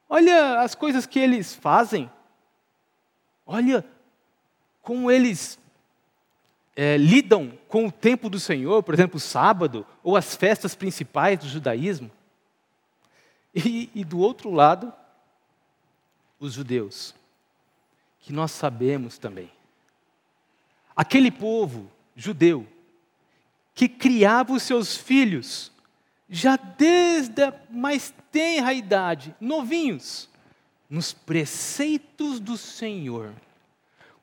Olha 0.09 0.59
as 0.61 0.73
coisas 0.73 1.05
que 1.05 1.19
eles 1.19 1.53
fazem. 1.53 2.09
Olha 3.45 3.85
como 4.81 5.11
eles 5.11 5.59
é, 6.75 6.97
lidam 6.97 7.57
com 7.67 7.85
o 7.85 7.91
tempo 7.91 8.29
do 8.29 8.39
Senhor, 8.39 8.81
por 8.81 8.93
exemplo, 8.93 9.17
o 9.17 9.19
sábado, 9.19 9.85
ou 10.01 10.17
as 10.17 10.35
festas 10.35 10.73
principais 10.73 11.37
do 11.37 11.47
judaísmo. 11.47 12.09
E, 13.53 13.89
e 13.93 14.03
do 14.03 14.19
outro 14.19 14.51
lado, 14.51 14.91
os 16.39 16.53
judeus, 16.53 17.13
que 18.19 18.31
nós 18.31 18.51
sabemos 18.51 19.17
também. 19.17 19.51
Aquele 20.95 21.29
povo 21.31 21.89
judeu 22.15 22.67
que 23.73 23.87
criava 23.87 24.53
os 24.53 24.63
seus 24.63 24.97
filhos 24.97 25.71
já 26.29 26.55
desde 26.55 27.43
a 27.43 27.53
mais 27.69 28.13
tenra 28.31 28.73
idade, 28.73 29.35
novinhos, 29.41 30.29
nos 30.89 31.11
preceitos 31.11 32.39
do 32.39 32.55
Senhor, 32.57 33.33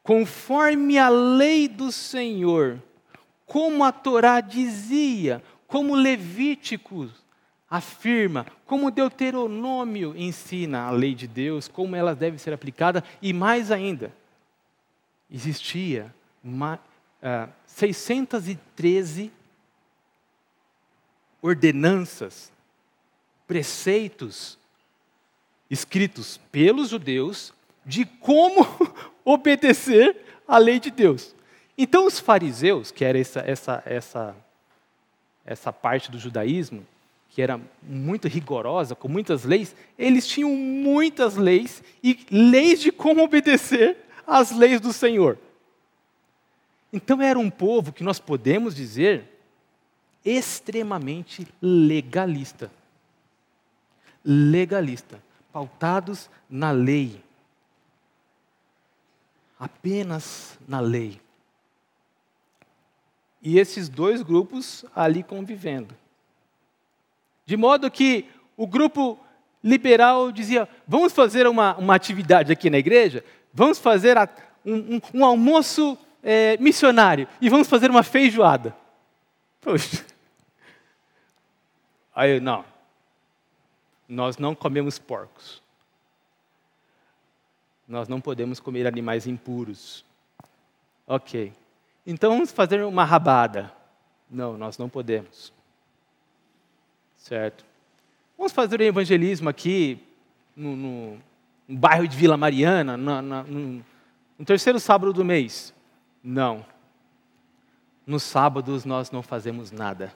conforme 0.02 0.98
a 0.98 1.08
lei 1.08 1.66
do 1.66 1.90
Senhor, 1.90 2.80
como 3.44 3.82
a 3.84 3.90
Torá 3.90 4.40
dizia, 4.40 5.42
como 5.66 5.94
Levíticos 5.94 7.10
afirma, 7.68 8.46
como 8.64 8.90
Deuteronômio 8.90 10.14
ensina 10.16 10.82
a 10.82 10.90
lei 10.90 11.14
de 11.14 11.26
Deus, 11.26 11.66
como 11.66 11.96
ela 11.96 12.14
deve 12.14 12.38
ser 12.38 12.52
aplicada, 12.52 13.02
e 13.20 13.32
mais 13.32 13.70
ainda, 13.72 14.12
existia 15.28 16.14
uma, 16.42 16.78
uh, 17.20 17.50
613 17.66 19.32
ordenanças, 21.46 22.52
preceitos 23.46 24.58
escritos 25.70 26.40
pelos 26.50 26.90
judeus 26.90 27.52
de 27.84 28.04
como 28.04 28.66
obedecer 29.24 30.16
à 30.46 30.58
lei 30.58 30.78
de 30.78 30.90
Deus. 30.90 31.34
Então, 31.78 32.06
os 32.06 32.18
fariseus, 32.18 32.90
que 32.90 33.04
era 33.04 33.18
essa, 33.18 33.40
essa, 33.40 33.82
essa, 33.84 34.36
essa 35.44 35.72
parte 35.72 36.10
do 36.10 36.18
judaísmo, 36.18 36.86
que 37.30 37.42
era 37.42 37.60
muito 37.82 38.28
rigorosa, 38.28 38.94
com 38.94 39.08
muitas 39.08 39.44
leis, 39.44 39.76
eles 39.98 40.26
tinham 40.26 40.50
muitas 40.50 41.36
leis 41.36 41.82
e 42.02 42.18
leis 42.30 42.80
de 42.80 42.90
como 42.90 43.22
obedecer 43.22 43.98
às 44.26 44.50
leis 44.52 44.80
do 44.80 44.92
Senhor. 44.92 45.38
Então, 46.92 47.20
era 47.20 47.38
um 47.38 47.50
povo 47.50 47.92
que 47.92 48.02
nós 48.02 48.18
podemos 48.18 48.74
dizer 48.74 49.35
extremamente 50.26 51.46
legalista. 51.62 52.70
Legalista, 54.24 55.22
pautados 55.52 56.28
na 56.50 56.72
lei. 56.72 57.22
Apenas 59.58 60.58
na 60.66 60.80
lei. 60.80 61.20
E 63.40 63.60
esses 63.60 63.88
dois 63.88 64.22
grupos 64.22 64.84
ali 64.94 65.22
convivendo. 65.22 65.94
De 67.46 67.56
modo 67.56 67.88
que 67.88 68.28
o 68.56 68.66
grupo 68.66 69.16
liberal 69.62 70.32
dizia: 70.32 70.68
vamos 70.86 71.12
fazer 71.12 71.46
uma, 71.46 71.76
uma 71.76 71.94
atividade 71.94 72.50
aqui 72.50 72.68
na 72.68 72.78
igreja, 72.78 73.24
vamos 73.54 73.78
fazer 73.78 74.18
a, 74.18 74.28
um, 74.64 74.96
um, 74.96 75.00
um, 75.14 75.24
almoço 75.24 75.96
é, 76.22 76.56
missionário 76.58 77.28
e 77.40 77.48
vamos 77.48 77.68
fazer 77.68 77.88
uma 77.88 78.02
feijoada. 78.02 78.76
Poxa, 79.60 80.04
Aí 82.16 82.36
eu, 82.36 82.40
não, 82.40 82.64
nós 84.08 84.38
não 84.38 84.54
comemos 84.54 84.98
porcos. 84.98 85.62
Nós 87.86 88.08
não 88.08 88.22
podemos 88.22 88.58
comer 88.58 88.86
animais 88.86 89.26
impuros. 89.26 90.02
Ok. 91.06 91.52
Então 92.06 92.32
vamos 92.32 92.50
fazer 92.50 92.82
uma 92.82 93.04
rabada. 93.04 93.70
Não, 94.30 94.56
nós 94.56 94.78
não 94.78 94.88
podemos. 94.88 95.52
Certo? 97.18 97.66
Vamos 98.38 98.52
fazer 98.52 98.80
um 98.80 98.84
evangelismo 98.84 99.50
aqui 99.50 100.02
no, 100.56 100.74
no, 100.74 101.18
no 101.68 101.76
bairro 101.76 102.08
de 102.08 102.16
Vila 102.16 102.38
Mariana, 102.38 102.96
na, 102.96 103.20
na, 103.20 103.42
no, 103.42 103.84
no 104.38 104.44
terceiro 104.46 104.80
sábado 104.80 105.12
do 105.12 105.24
mês. 105.24 105.74
Não. 106.24 106.64
Nos 108.06 108.22
sábados 108.22 108.86
nós 108.86 109.10
não 109.10 109.22
fazemos 109.22 109.70
nada 109.70 110.14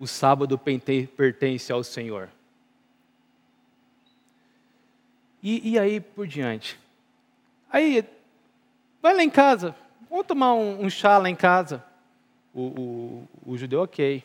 o 0.00 0.06
sábado 0.06 0.58
pertence 0.58 1.70
ao 1.70 1.84
Senhor. 1.84 2.30
E, 5.42 5.72
e, 5.72 5.78
aí 5.78 6.00
por 6.00 6.26
diante. 6.26 6.78
Aí, 7.70 8.04
vai 9.00 9.14
lá 9.14 9.22
em 9.22 9.30
casa, 9.30 9.76
vamos 10.08 10.26
tomar 10.26 10.54
um, 10.54 10.84
um 10.84 10.90
chá 10.90 11.18
lá 11.18 11.28
em 11.28 11.34
casa. 11.34 11.84
O, 12.54 12.60
o, 12.62 13.28
o, 13.52 13.56
judeu, 13.58 13.82
ok. 13.82 14.24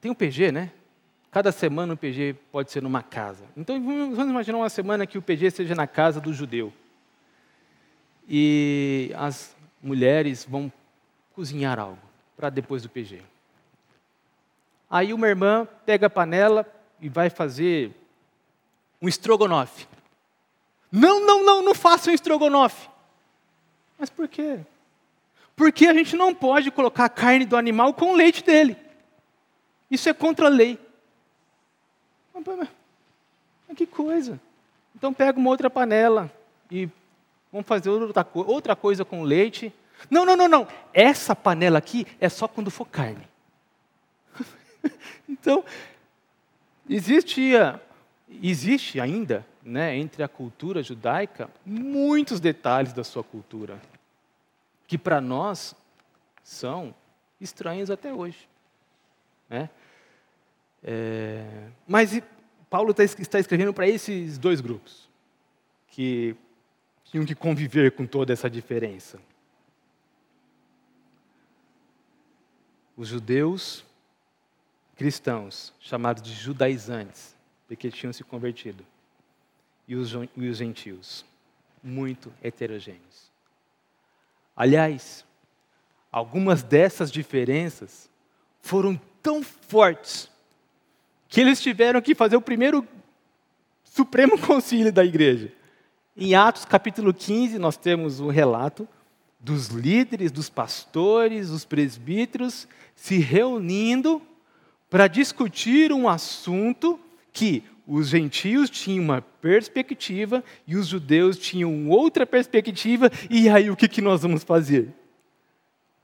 Tem 0.00 0.10
um 0.10 0.14
PG, 0.14 0.52
né? 0.52 0.72
Cada 1.30 1.52
semana 1.52 1.94
o 1.94 1.96
PG 1.96 2.36
pode 2.50 2.70
ser 2.70 2.82
numa 2.82 3.02
casa. 3.02 3.44
Então 3.56 3.80
vamos 3.82 4.30
imaginar 4.30 4.58
uma 4.58 4.70
semana 4.70 5.06
que 5.06 5.18
o 5.18 5.22
PG 5.22 5.50
seja 5.50 5.74
na 5.74 5.86
casa 5.86 6.20
do 6.20 6.32
judeu. 6.32 6.72
E 8.26 9.12
as 9.16 9.54
mulheres 9.82 10.44
vão 10.44 10.72
cozinhar 11.34 11.78
algo 11.78 11.98
para 12.36 12.48
depois 12.50 12.82
do 12.82 12.88
PG. 12.88 13.22
Aí 14.90 15.12
uma 15.12 15.28
irmã 15.28 15.68
pega 15.84 16.06
a 16.06 16.10
panela 16.10 16.66
e 17.00 17.08
vai 17.08 17.28
fazer 17.28 17.94
um 19.00 19.08
estrogonofe. 19.08 19.86
Não, 20.90 21.24
não, 21.24 21.44
não, 21.44 21.62
não 21.62 21.74
faça 21.74 22.10
um 22.10 22.14
estrogonofe. 22.14 22.88
Mas 23.98 24.08
por 24.08 24.26
quê? 24.28 24.60
Porque 25.54 25.86
a 25.86 25.92
gente 25.92 26.16
não 26.16 26.34
pode 26.34 26.70
colocar 26.70 27.04
a 27.04 27.10
carne 27.10 27.44
do 27.44 27.56
animal 27.56 27.92
com 27.92 28.12
o 28.12 28.16
leite 28.16 28.42
dele. 28.42 28.76
Isso 29.90 30.08
é 30.08 30.14
contra 30.14 30.46
a 30.46 30.50
lei. 30.50 30.78
Mas 33.66 33.76
que 33.76 33.86
coisa. 33.86 34.40
Então 34.94 35.12
pega 35.12 35.38
uma 35.38 35.50
outra 35.50 35.68
panela 35.68 36.32
e 36.70 36.88
vamos 37.52 37.66
fazer 37.66 37.90
outra, 37.90 38.26
outra 38.34 38.76
coisa 38.76 39.04
com 39.04 39.22
leite. 39.22 39.72
Não, 40.10 40.24
não, 40.24 40.36
não, 40.36 40.48
não. 40.48 40.68
Essa 40.94 41.34
panela 41.34 41.78
aqui 41.78 42.06
é 42.20 42.28
só 42.28 42.48
quando 42.48 42.70
for 42.70 42.86
carne. 42.86 43.27
então, 45.28 45.64
existia 46.88 47.80
existe 48.42 49.00
ainda, 49.00 49.46
né, 49.62 49.96
entre 49.96 50.22
a 50.22 50.28
cultura 50.28 50.82
judaica, 50.82 51.50
muitos 51.64 52.40
detalhes 52.40 52.92
da 52.92 53.02
sua 53.02 53.24
cultura 53.24 53.80
que 54.86 54.96
para 54.96 55.20
nós 55.20 55.74
são 56.42 56.94
estranhos 57.40 57.90
até 57.90 58.12
hoje. 58.12 58.48
Né? 59.48 59.68
É, 60.82 61.68
mas 61.86 62.20
Paulo 62.70 62.94
tá 62.94 63.04
está 63.04 63.38
escrevendo 63.38 63.74
para 63.74 63.86
esses 63.86 64.38
dois 64.38 64.60
grupos, 64.60 65.08
que 65.88 66.34
tinham 67.04 67.26
que 67.26 67.34
conviver 67.34 67.92
com 67.92 68.06
toda 68.06 68.32
essa 68.32 68.48
diferença. 68.48 69.18
Os 72.96 73.08
judeus 73.08 73.84
cristãos, 74.98 75.72
chamados 75.78 76.20
de 76.20 76.34
judaizantes, 76.34 77.36
porque 77.68 77.88
tinham 77.88 78.12
se 78.12 78.24
convertido, 78.24 78.84
e 79.86 79.94
os, 79.94 80.12
e 80.36 80.48
os 80.48 80.58
gentios, 80.58 81.24
muito 81.80 82.32
heterogêneos. 82.42 83.30
Aliás, 84.56 85.24
algumas 86.10 86.64
dessas 86.64 87.12
diferenças 87.12 88.10
foram 88.60 89.00
tão 89.22 89.40
fortes 89.40 90.28
que 91.28 91.40
eles 91.40 91.60
tiveram 91.60 92.02
que 92.02 92.12
fazer 92.12 92.34
o 92.34 92.42
primeiro 92.42 92.86
Supremo 93.84 94.36
Concílio 94.44 94.92
da 94.92 95.04
igreja. 95.04 95.52
Em 96.16 96.34
Atos 96.34 96.64
capítulo 96.64 97.14
15, 97.14 97.56
nós 97.56 97.76
temos 97.76 98.18
um 98.18 98.30
relato 98.30 98.88
dos 99.38 99.68
líderes, 99.68 100.32
dos 100.32 100.50
pastores, 100.50 101.50
dos 101.50 101.64
presbíteros 101.64 102.66
se 102.96 103.18
reunindo 103.18 104.20
para 104.90 105.06
discutir 105.06 105.92
um 105.92 106.08
assunto 106.08 106.98
que 107.32 107.62
os 107.86 108.08
gentios 108.08 108.68
tinham 108.68 109.04
uma 109.04 109.22
perspectiva 109.22 110.44
e 110.66 110.76
os 110.76 110.86
judeus 110.86 111.38
tinham 111.38 111.88
outra 111.88 112.26
perspectiva, 112.26 113.10
e 113.30 113.48
aí 113.48 113.70
o 113.70 113.76
que, 113.76 113.88
que 113.88 114.02
nós 114.02 114.22
vamos 114.22 114.44
fazer? 114.44 114.92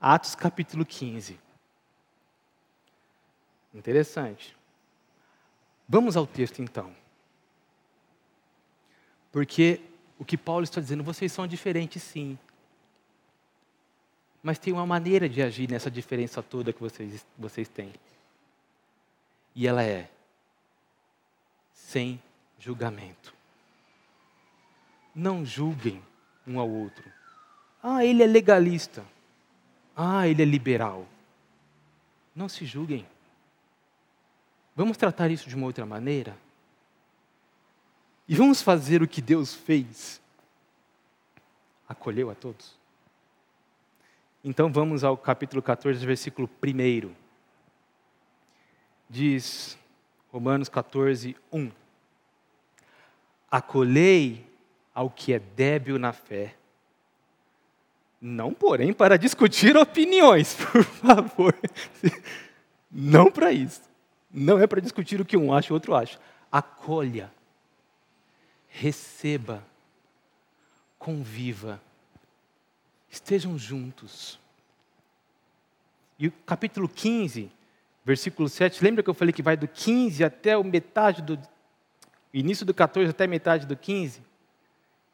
Atos 0.01 0.35
capítulo 0.35 0.85
15. 0.85 1.39
Interessante. 3.73 4.55
Vamos 5.87 6.17
ao 6.17 6.25
texto 6.25 6.61
então. 6.61 6.91
Porque 9.31 9.81
o 10.17 10.25
que 10.25 10.37
Paulo 10.37 10.63
está 10.63 10.79
dizendo, 10.79 11.03
vocês 11.03 11.31
são 11.31 11.45
diferentes 11.45 12.01
sim. 12.01 12.37
Mas 14.41 14.57
tem 14.57 14.73
uma 14.73 14.85
maneira 14.85 15.27
de 15.27 15.41
agir 15.41 15.69
nessa 15.69 15.91
diferença 15.91 16.41
toda 16.41 16.71
que 16.71 16.79
vocês, 16.79 17.25
vocês 17.37 17.67
têm. 17.67 17.91
E 19.55 19.67
ela 19.67 19.83
é 19.83 20.09
sem 21.73 22.21
julgamento. 22.59 23.33
Não 25.13 25.45
julguem 25.45 26.03
um 26.45 26.59
ao 26.59 26.69
outro. 26.69 27.09
Ah, 27.81 28.03
ele 28.03 28.21
é 28.21 28.27
legalista. 28.27 29.05
Ah, 29.95 30.27
ele 30.27 30.41
é 30.41 30.45
liberal. 30.45 31.07
Não 32.35 32.49
se 32.49 32.65
julguem. 32.65 33.07
Vamos 34.75 34.97
tratar 34.97 35.31
isso 35.31 35.47
de 35.47 35.55
uma 35.55 35.67
outra 35.67 35.85
maneira? 35.85 36.35
E 38.27 38.35
vamos 38.35 38.61
fazer 38.61 39.01
o 39.01 39.07
que 39.07 39.21
Deus 39.21 39.53
fez. 39.53 40.19
Acolheu 41.87 42.29
a 42.29 42.35
todos. 42.35 42.75
Então 44.43 44.71
vamos 44.71 45.03
ao 45.03 45.15
capítulo 45.15 45.61
14, 45.61 46.05
versículo 46.05 46.49
1. 46.61 47.24
Diz 49.09 49.77
Romanos 50.31 50.67
14, 50.67 51.35
1. 51.51 51.71
Acolhei 53.49 54.45
ao 54.93 55.09
que 55.09 55.33
é 55.33 55.39
débil 55.39 55.99
na 55.99 56.11
fé. 56.11 56.55
Não, 58.19 58.53
porém, 58.53 58.91
para 58.91 59.17
discutir 59.17 59.77
opiniões, 59.77 60.55
por 60.71 60.83
favor. 60.83 61.55
Não 62.89 63.31
para 63.31 63.51
isso. 63.51 63.81
Não 64.31 64.59
é 64.59 64.65
para 64.65 64.81
discutir 64.81 65.21
o 65.21 65.25
que 65.25 65.37
um 65.37 65.53
acha 65.53 65.69
e 65.69 65.71
o 65.71 65.75
outro 65.75 65.95
acha. 65.95 66.19
Acolha. 66.51 67.31
Receba. 68.67 69.63
Conviva. 70.97 71.79
Estejam 73.09 73.57
juntos. 73.57 74.39
E 76.17 76.27
o 76.27 76.31
capítulo 76.45 76.89
15 76.89 77.51
versículo 78.05 78.47
7, 78.47 78.83
lembra 78.83 79.01
que 79.03 79.09
eu 79.09 79.13
falei 79.15 79.33
que 79.33 79.41
vai 79.41 79.57
do 79.57 79.67
15 79.67 80.23
até 80.23 80.55
o 80.55 80.63
metade 80.63 81.23
do 81.23 81.39
início 82.31 82.63
do 82.65 82.73
14 82.73 83.09
até 83.09 83.25
metade 83.25 83.65
do 83.65 83.75
15? 83.75 84.21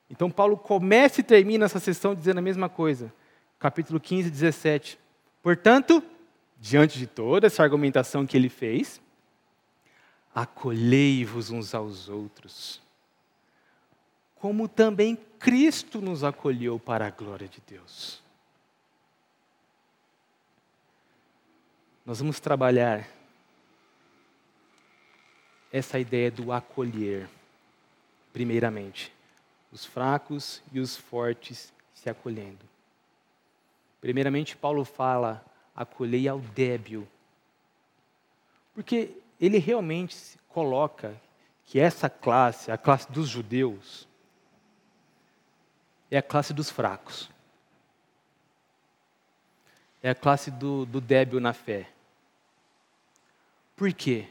Então 0.09 0.29
Paulo 0.29 0.57
começa 0.57 1.21
e 1.21 1.23
termina 1.23 1.65
essa 1.65 1.79
sessão 1.79 2.13
dizendo 2.13 2.39
a 2.39 2.41
mesma 2.41 2.67
coisa. 2.67 3.13
Capítulo 3.57 3.97
15, 3.97 4.29
17. 4.29 4.99
Portanto, 5.41 6.03
diante 6.59 6.99
de 6.99 7.07
toda 7.07 7.47
essa 7.47 7.63
argumentação 7.63 8.25
que 8.27 8.35
ele 8.35 8.49
fez, 8.49 8.99
acolhei-vos 10.35 11.49
uns 11.49 11.73
aos 11.73 12.09
outros, 12.09 12.81
como 14.35 14.67
também 14.67 15.17
Cristo 15.39 16.01
nos 16.01 16.23
acolheu 16.23 16.77
para 16.77 17.07
a 17.07 17.09
glória 17.09 17.47
de 17.47 17.61
Deus. 17.65 18.20
Nós 22.11 22.19
vamos 22.19 22.41
trabalhar 22.41 23.07
essa 25.71 25.97
ideia 25.97 26.29
do 26.29 26.51
acolher, 26.51 27.29
primeiramente, 28.33 29.13
os 29.71 29.85
fracos 29.85 30.61
e 30.73 30.81
os 30.81 30.97
fortes 30.97 31.71
se 31.93 32.09
acolhendo. 32.09 32.65
Primeiramente, 34.01 34.57
Paulo 34.57 34.83
fala: 34.83 35.41
acolhei 35.73 36.27
ao 36.27 36.39
débil, 36.39 37.07
porque 38.75 39.15
ele 39.39 39.57
realmente 39.57 40.37
coloca 40.49 41.15
que 41.63 41.79
essa 41.79 42.09
classe, 42.09 42.73
a 42.73 42.77
classe 42.77 43.09
dos 43.09 43.29
judeus, 43.29 44.05
é 46.11 46.17
a 46.17 46.21
classe 46.21 46.53
dos 46.53 46.69
fracos 46.69 47.29
é 50.01 50.09
a 50.09 50.15
classe 50.15 50.49
do, 50.49 50.85
do 50.85 50.99
débil 50.99 51.39
na 51.39 51.53
fé. 51.53 51.87
Por 53.81 53.91
quê? 53.93 54.27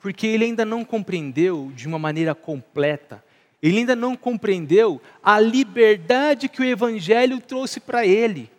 Porque 0.00 0.26
ele 0.26 0.44
ainda 0.44 0.66
não 0.66 0.84
compreendeu 0.84 1.72
de 1.74 1.88
uma 1.88 1.98
maneira 1.98 2.34
completa, 2.34 3.24
ele 3.62 3.78
ainda 3.78 3.96
não 3.96 4.14
compreendeu 4.14 5.00
a 5.22 5.40
liberdade 5.40 6.46
que 6.46 6.60
o 6.60 6.64
Evangelho 6.66 7.40
trouxe 7.40 7.80
para 7.80 8.04
ele. 8.04 8.50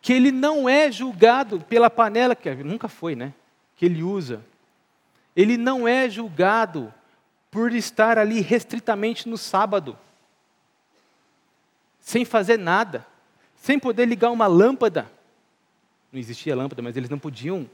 Que 0.00 0.12
ele 0.12 0.32
não 0.32 0.68
é 0.68 0.90
julgado 0.90 1.60
pela 1.60 1.88
panela, 1.88 2.34
que 2.34 2.52
nunca 2.56 2.88
foi, 2.88 3.14
né? 3.14 3.32
Que 3.76 3.86
ele 3.86 4.02
usa. 4.02 4.44
Ele 5.36 5.56
não 5.56 5.86
é 5.86 6.10
julgado 6.10 6.92
por 7.52 7.72
estar 7.72 8.18
ali 8.18 8.40
restritamente 8.40 9.28
no 9.28 9.38
sábado, 9.38 9.96
sem 12.00 12.24
fazer 12.24 12.58
nada 12.58 13.06
sem 13.54 13.78
poder 13.78 14.06
ligar 14.06 14.32
uma 14.32 14.48
lâmpada. 14.48 15.08
Não 16.12 16.18
existia 16.18 16.56
lâmpada, 16.56 16.82
mas 16.82 16.96
eles 16.96 17.08
não 17.08 17.20
podiam 17.20 17.70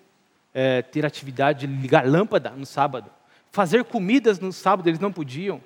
é, 0.53 0.83
ter 0.83 1.05
atividade 1.05 1.67
de 1.67 1.73
ligar 1.73 2.07
lâmpada 2.07 2.51
no 2.51 2.67
sábado. 2.67 3.11
Fazer 3.51 3.85
comidas 3.85 4.39
no 4.39 4.53
sábado, 4.53 4.89
eles 4.89 5.01
não 5.01 5.13
podiam. 5.13 5.61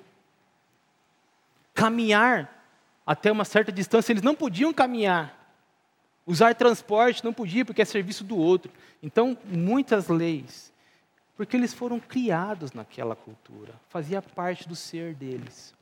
Caminhar 1.73 2.63
até 3.05 3.31
uma 3.31 3.45
certa 3.45 3.71
distância, 3.71 4.11
eles 4.13 4.23
não 4.23 4.35
podiam 4.35 4.73
caminhar. 4.73 5.39
Usar 6.25 6.55
transporte 6.55 7.23
não 7.23 7.33
podia, 7.33 7.65
porque 7.65 7.81
é 7.81 7.85
serviço 7.85 8.23
do 8.23 8.37
outro. 8.37 8.71
Então, 9.01 9.37
muitas 9.45 10.07
leis, 10.07 10.71
porque 11.35 11.57
eles 11.57 11.73
foram 11.73 11.99
criados 11.99 12.71
naquela 12.71 13.15
cultura, 13.15 13.73
fazia 13.89 14.21
parte 14.21 14.67
do 14.67 14.75
ser 14.75 15.13
deles. 15.13 15.73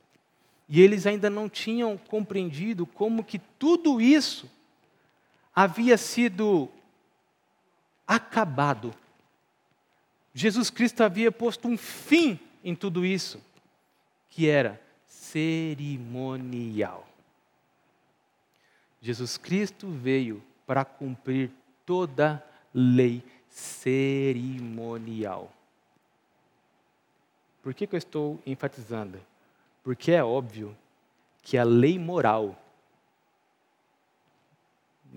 E 0.68 0.80
eles 0.80 1.06
ainda 1.06 1.30
não 1.30 1.48
tinham 1.48 1.96
compreendido 1.96 2.86
como 2.86 3.22
que 3.22 3.38
tudo 3.38 4.00
isso 4.00 4.50
havia 5.54 5.96
sido 5.96 6.68
acabado. 8.14 8.94
Jesus 10.34 10.70
Cristo 10.70 11.02
havia 11.02 11.30
posto 11.30 11.68
um 11.68 11.76
fim 11.76 12.40
em 12.64 12.74
tudo 12.74 13.04
isso, 13.04 13.38
que 14.30 14.48
era 14.48 14.80
cerimonial. 15.06 17.06
Jesus 19.00 19.36
Cristo 19.36 19.90
veio 19.90 20.42
para 20.66 20.84
cumprir 20.84 21.50
toda 21.84 22.44
lei 22.72 23.22
cerimonial. 23.48 25.52
Por 27.62 27.74
que, 27.74 27.86
que 27.86 27.94
eu 27.94 27.98
estou 27.98 28.40
enfatizando? 28.46 29.20
Porque 29.84 30.12
é 30.12 30.24
óbvio 30.24 30.74
que 31.42 31.58
a 31.58 31.64
lei 31.64 31.98
moral 31.98 32.58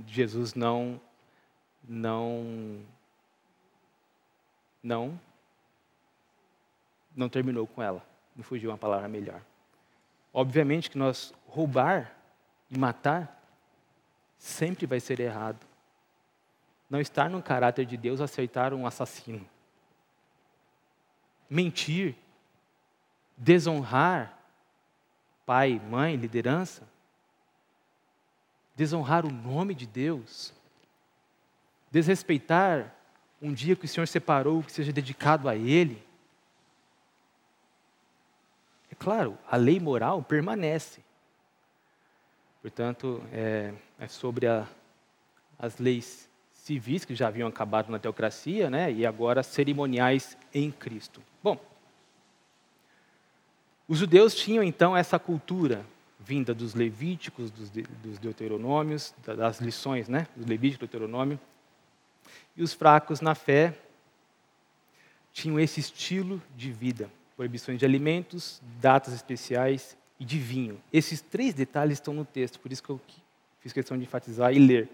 Jesus 0.07 0.53
não 0.53 0.99
não 1.87 2.81
não 4.83 5.19
não 7.15 7.29
terminou 7.29 7.65
com 7.65 7.81
ela. 7.81 8.05
Me 8.35 8.43
fugiu 8.43 8.69
uma 8.69 8.77
palavra 8.77 9.07
melhor. 9.07 9.41
Obviamente 10.33 10.89
que 10.89 10.97
nós 10.97 11.33
roubar 11.47 12.13
e 12.69 12.77
matar 12.77 13.41
sempre 14.37 14.85
vai 14.85 14.99
ser 14.99 15.19
errado. 15.19 15.65
Não 16.89 16.99
está 16.99 17.29
no 17.29 17.41
caráter 17.41 17.85
de 17.85 17.95
Deus 17.95 18.19
aceitar 18.19 18.73
um 18.73 18.85
assassino. 18.85 19.47
Mentir, 21.49 22.15
desonrar 23.37 24.35
pai, 25.45 25.79
mãe, 25.79 26.15
liderança, 26.15 26.83
desonrar 28.75 29.25
o 29.25 29.31
nome 29.31 29.75
de 29.75 29.85
Deus, 29.85 30.53
desrespeitar 31.95 32.93
um 33.41 33.53
dia 33.53 33.73
que 33.73 33.85
o 33.85 33.87
Senhor 33.87 34.05
separou 34.05 34.61
que 34.61 34.69
seja 34.69 34.91
dedicado 34.91 35.47
a 35.47 35.55
Ele. 35.55 36.03
É 38.91 38.95
claro, 38.95 39.37
a 39.49 39.55
lei 39.55 39.79
moral 39.79 40.21
permanece. 40.21 40.99
Portanto, 42.61 43.23
é, 43.31 43.73
é 43.97 44.07
sobre 44.09 44.45
a, 44.45 44.67
as 45.57 45.77
leis 45.77 46.29
civis 46.51 47.05
que 47.05 47.15
já 47.15 47.29
haviam 47.29 47.47
acabado 47.47 47.89
na 47.89 47.97
teocracia, 47.97 48.69
né, 48.69 48.91
e 48.91 49.05
agora 49.05 49.41
cerimoniais 49.41 50.37
em 50.53 50.71
Cristo. 50.71 51.21
Bom, 51.41 51.57
os 53.87 53.99
judeus 53.99 54.35
tinham 54.35 54.63
então 54.63 54.97
essa 54.97 55.17
cultura 55.17 55.85
vinda 56.19 56.53
dos 56.53 56.73
levíticos, 56.73 57.51
dos, 57.51 57.69
de, 57.69 57.83
dos 57.83 58.19
deuteronômios, 58.19 59.13
das 59.23 59.61
lições, 59.61 60.09
né, 60.09 60.27
do 60.35 60.45
levítico 60.45 60.85
deuteronômio, 60.85 61.39
e 62.55 62.63
os 62.63 62.73
fracos 62.73 63.21
na 63.21 63.35
fé 63.35 63.73
tinham 65.33 65.59
esse 65.59 65.79
estilo 65.79 66.41
de 66.55 66.71
vida, 66.71 67.09
proibições 67.35 67.77
de 67.77 67.85
alimentos, 67.85 68.61
datas 68.79 69.13
especiais 69.13 69.97
e 70.19 70.23
de 70.23 70.39
vinho. 70.39 70.81
Esses 70.93 71.19
três 71.21 71.53
detalhes 71.53 71.97
estão 71.97 72.13
no 72.13 72.23
texto, 72.23 72.59
por 72.59 72.71
isso 72.71 72.81
que 72.81 72.89
eu 72.89 73.01
fiz 73.59 73.73
questão 73.73 73.97
de 73.97 74.03
enfatizar 74.03 74.53
e 74.53 74.59
ler. 74.59 74.89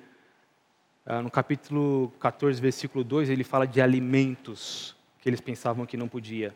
Ah, 1.06 1.22
no 1.22 1.30
capítulo 1.30 2.12
14, 2.20 2.60
versículo 2.60 3.04
2, 3.04 3.30
ele 3.30 3.44
fala 3.44 3.68
de 3.68 3.82
alimentos 3.82 4.96
que 5.20 5.30
eles 5.30 5.42
pensavam 5.42 5.86
que 5.86 5.98
não 5.98 6.08
podia. 6.08 6.56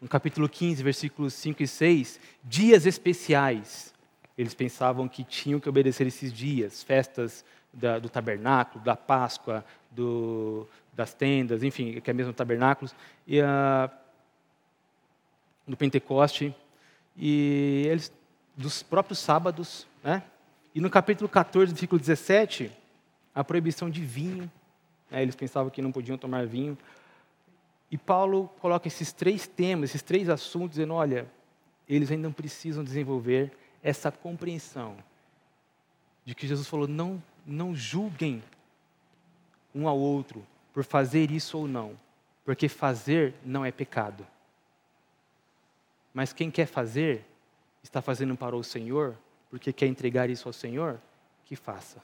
No 0.00 0.08
capítulo 0.08 0.48
15, 0.48 0.82
versículos 0.82 1.34
5 1.34 1.62
e 1.62 1.66
6, 1.66 2.20
dias 2.44 2.86
especiais. 2.86 3.92
Eles 4.36 4.54
pensavam 4.54 5.08
que 5.08 5.24
tinham 5.24 5.58
que 5.58 5.68
obedecer 5.68 6.06
esses 6.06 6.32
dias, 6.32 6.84
festas 6.84 7.44
da, 7.72 7.98
do 7.98 8.08
tabernáculo, 8.08 8.84
da 8.84 8.94
Páscoa, 8.94 9.64
do, 9.90 10.66
das 10.92 11.14
tendas, 11.14 11.62
enfim, 11.62 12.00
que 12.00 12.10
é 12.10 12.12
mesmo 12.12 12.32
tabernáculos, 12.32 12.94
e 13.26 13.40
uh, 13.40 13.90
do 15.66 15.76
Pentecoste, 15.76 16.54
e 17.16 17.84
eles, 17.86 18.12
dos 18.56 18.82
próprios 18.82 19.18
sábados, 19.18 19.86
né? 20.02 20.22
E 20.74 20.80
no 20.80 20.88
capítulo 20.88 21.28
14, 21.28 21.72
versículo 21.72 21.98
17, 21.98 22.70
a 23.34 23.42
proibição 23.42 23.90
de 23.90 24.04
vinho. 24.04 24.50
Né? 25.10 25.22
Eles 25.22 25.34
pensavam 25.34 25.70
que 25.70 25.82
não 25.82 25.90
podiam 25.90 26.18
tomar 26.18 26.46
vinho. 26.46 26.76
E 27.90 27.98
Paulo 27.98 28.48
coloca 28.60 28.86
esses 28.86 29.12
três 29.12 29.46
temas, 29.46 29.90
esses 29.90 30.02
três 30.02 30.28
assuntos, 30.28 30.70
dizendo: 30.70 30.94
olha, 30.94 31.26
eles 31.88 32.10
ainda 32.10 32.30
precisam 32.30 32.84
desenvolver 32.84 33.50
essa 33.82 34.12
compreensão 34.12 34.96
de 36.24 36.34
que 36.34 36.46
Jesus 36.46 36.68
falou: 36.68 36.86
não, 36.86 37.22
não 37.46 37.74
julguem 37.74 38.42
um 39.74 39.88
ao 39.88 39.98
outro 39.98 40.44
por 40.72 40.84
fazer 40.84 41.30
isso 41.30 41.58
ou 41.58 41.68
não, 41.68 41.98
porque 42.44 42.68
fazer 42.68 43.34
não 43.44 43.64
é 43.64 43.70
pecado. 43.70 44.26
Mas 46.12 46.32
quem 46.32 46.50
quer 46.50 46.66
fazer, 46.66 47.24
está 47.82 48.02
fazendo 48.02 48.36
para 48.36 48.56
o 48.56 48.64
Senhor, 48.64 49.16
porque 49.50 49.72
quer 49.72 49.86
entregar 49.86 50.28
isso 50.28 50.48
ao 50.48 50.52
Senhor, 50.52 51.00
que 51.44 51.56
faça 51.56 52.02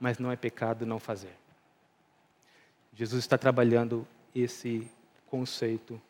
mas 0.00 0.18
não 0.18 0.30
é 0.30 0.36
pecado 0.36 0.86
não 0.86 0.98
fazer. 0.98 1.34
Jesus 2.94 3.24
está 3.24 3.36
trabalhando 3.36 4.06
esse 4.34 4.88
conceito 5.26 6.00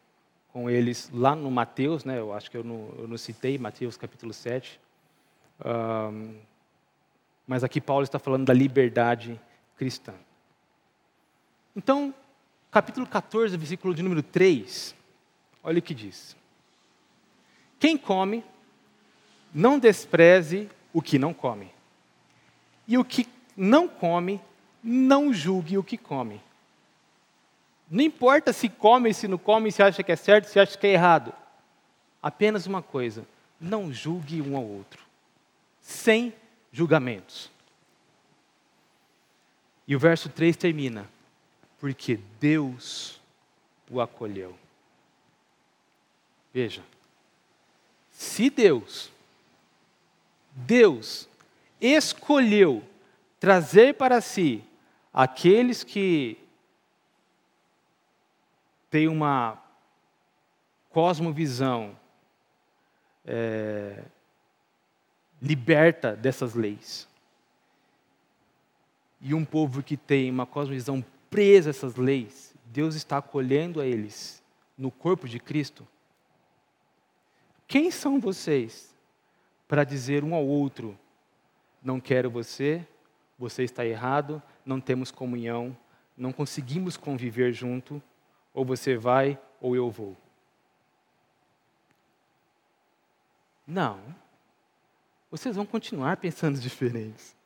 com 0.53 0.69
eles 0.69 1.11
lá 1.13 1.35
no 1.35 1.51
Mateus, 1.51 2.05
né? 2.05 2.19
eu 2.19 2.33
acho 2.33 2.51
que 2.51 2.57
eu 2.57 2.65
não, 2.65 2.91
eu 2.99 3.09
não 3.09 3.17
citei, 3.17 3.59
Mateus 3.59 3.97
capítulo 3.97 4.33
7. 4.33 4.81
Um, 5.65 6.37
mas 7.47 7.65
aqui 7.65 7.81
Paulo 7.81 8.05
está 8.05 8.19
falando 8.19 8.47
da 8.47 8.55
liberdade 8.55 9.41
cristã. 9.77 10.15
Então, 11.75 12.15
capítulo 12.71 13.07
14, 13.07 13.57
versículo 13.57 13.95
de 13.95 14.03
número 14.03 14.23
3, 14.23 14.95
olha 15.63 15.79
o 15.79 15.83
que 15.83 15.95
diz. 15.95 16.37
Quem 17.79 17.97
come, 17.97 18.45
não 19.55 19.79
despreze 19.79 20.69
o 20.93 21.01
que 21.01 21.19
não 21.19 21.33
come. 21.33 21.71
E 22.87 22.99
o 22.99 23.05
que 23.05 23.29
não 23.57 23.89
come, 23.89 24.41
não 24.83 25.33
julgue 25.33 25.79
o 25.79 25.85
que 25.85 25.97
come. 25.97 26.41
Não 27.91 28.03
importa 28.03 28.53
se 28.53 28.69
come, 28.69 29.15
se 29.15 29.27
não 29.27 29.39
come, 29.39 29.73
se 29.73 29.83
acha 29.83 30.03
que 30.03 30.13
é 30.13 30.17
certo, 30.17 30.47
se 30.47 30.61
acha 30.61 30.77
que 30.77 30.87
é 30.87 30.93
errado. 30.93 31.33
Apenas 32.23 32.67
uma 32.67 32.83
coisa: 32.83 33.27
não 33.61 33.93
julgue 33.93 34.43
um 34.43 34.57
ao 34.57 34.65
outro, 34.65 35.03
sem 35.81 36.35
julgamentos. 36.73 37.51
E 39.87 39.97
o 39.97 39.99
verso 39.99 40.29
3 40.29 40.57
termina: 40.57 41.09
porque 41.81 42.19
Deus 42.41 43.21
o 43.91 44.01
acolheu. 44.01 44.57
Veja, 46.53 46.83
se 48.11 48.51
Deus, 48.51 49.11
Deus 50.53 51.29
escolheu 51.81 52.83
trazer 53.39 53.95
para 53.95 54.21
si 54.21 54.65
aqueles 55.13 55.85
que 55.85 56.37
têm 58.91 59.07
uma 59.07 59.63
cosmovisão 60.91 61.97
é, 63.25 64.03
liberta 65.41 66.17
dessas 66.17 66.55
leis. 66.55 67.07
E 69.21 69.35
um 69.35 69.45
povo 69.45 69.83
que 69.83 69.97
tem 69.97 70.31
uma 70.31 70.47
cosmovisão 70.47 71.05
presa 71.31 71.71
a 71.71 71.73
essas 71.73 71.97
leis, 71.97 72.55
Deus 72.67 72.95
está 72.95 73.19
acolhendo 73.19 73.81
a 73.81 73.87
eles 73.87 74.43
no 74.77 74.91
corpo 74.91 75.29
de 75.29 75.39
Cristo. 75.39 75.87
Quem 77.67 77.91
são 77.91 78.19
vocês 78.21 78.95
para 79.67 79.85
dizer 79.85 80.25
um 80.25 80.35
ao 80.35 80.47
outro: 80.47 80.99
não 81.83 82.01
quero 82.01 82.31
você, 82.31 82.87
você 83.39 83.63
está 83.63 83.85
errado, 83.85 84.43
não 84.65 84.81
temos 84.81 85.11
comunhão, 85.11 85.77
não 86.17 86.33
conseguimos 86.33 86.97
conviver 86.97 87.53
junto, 87.53 88.03
ou 88.53 88.65
você 88.65 88.97
vai 88.97 89.39
ou 89.61 89.77
eu 89.77 89.91
vou. 89.91 90.17
Não. 93.67 94.01
Vocês 95.31 95.55
vão 95.55 95.67
continuar 95.67 96.17
pensando 96.19 96.59
diferentes, 96.59 97.37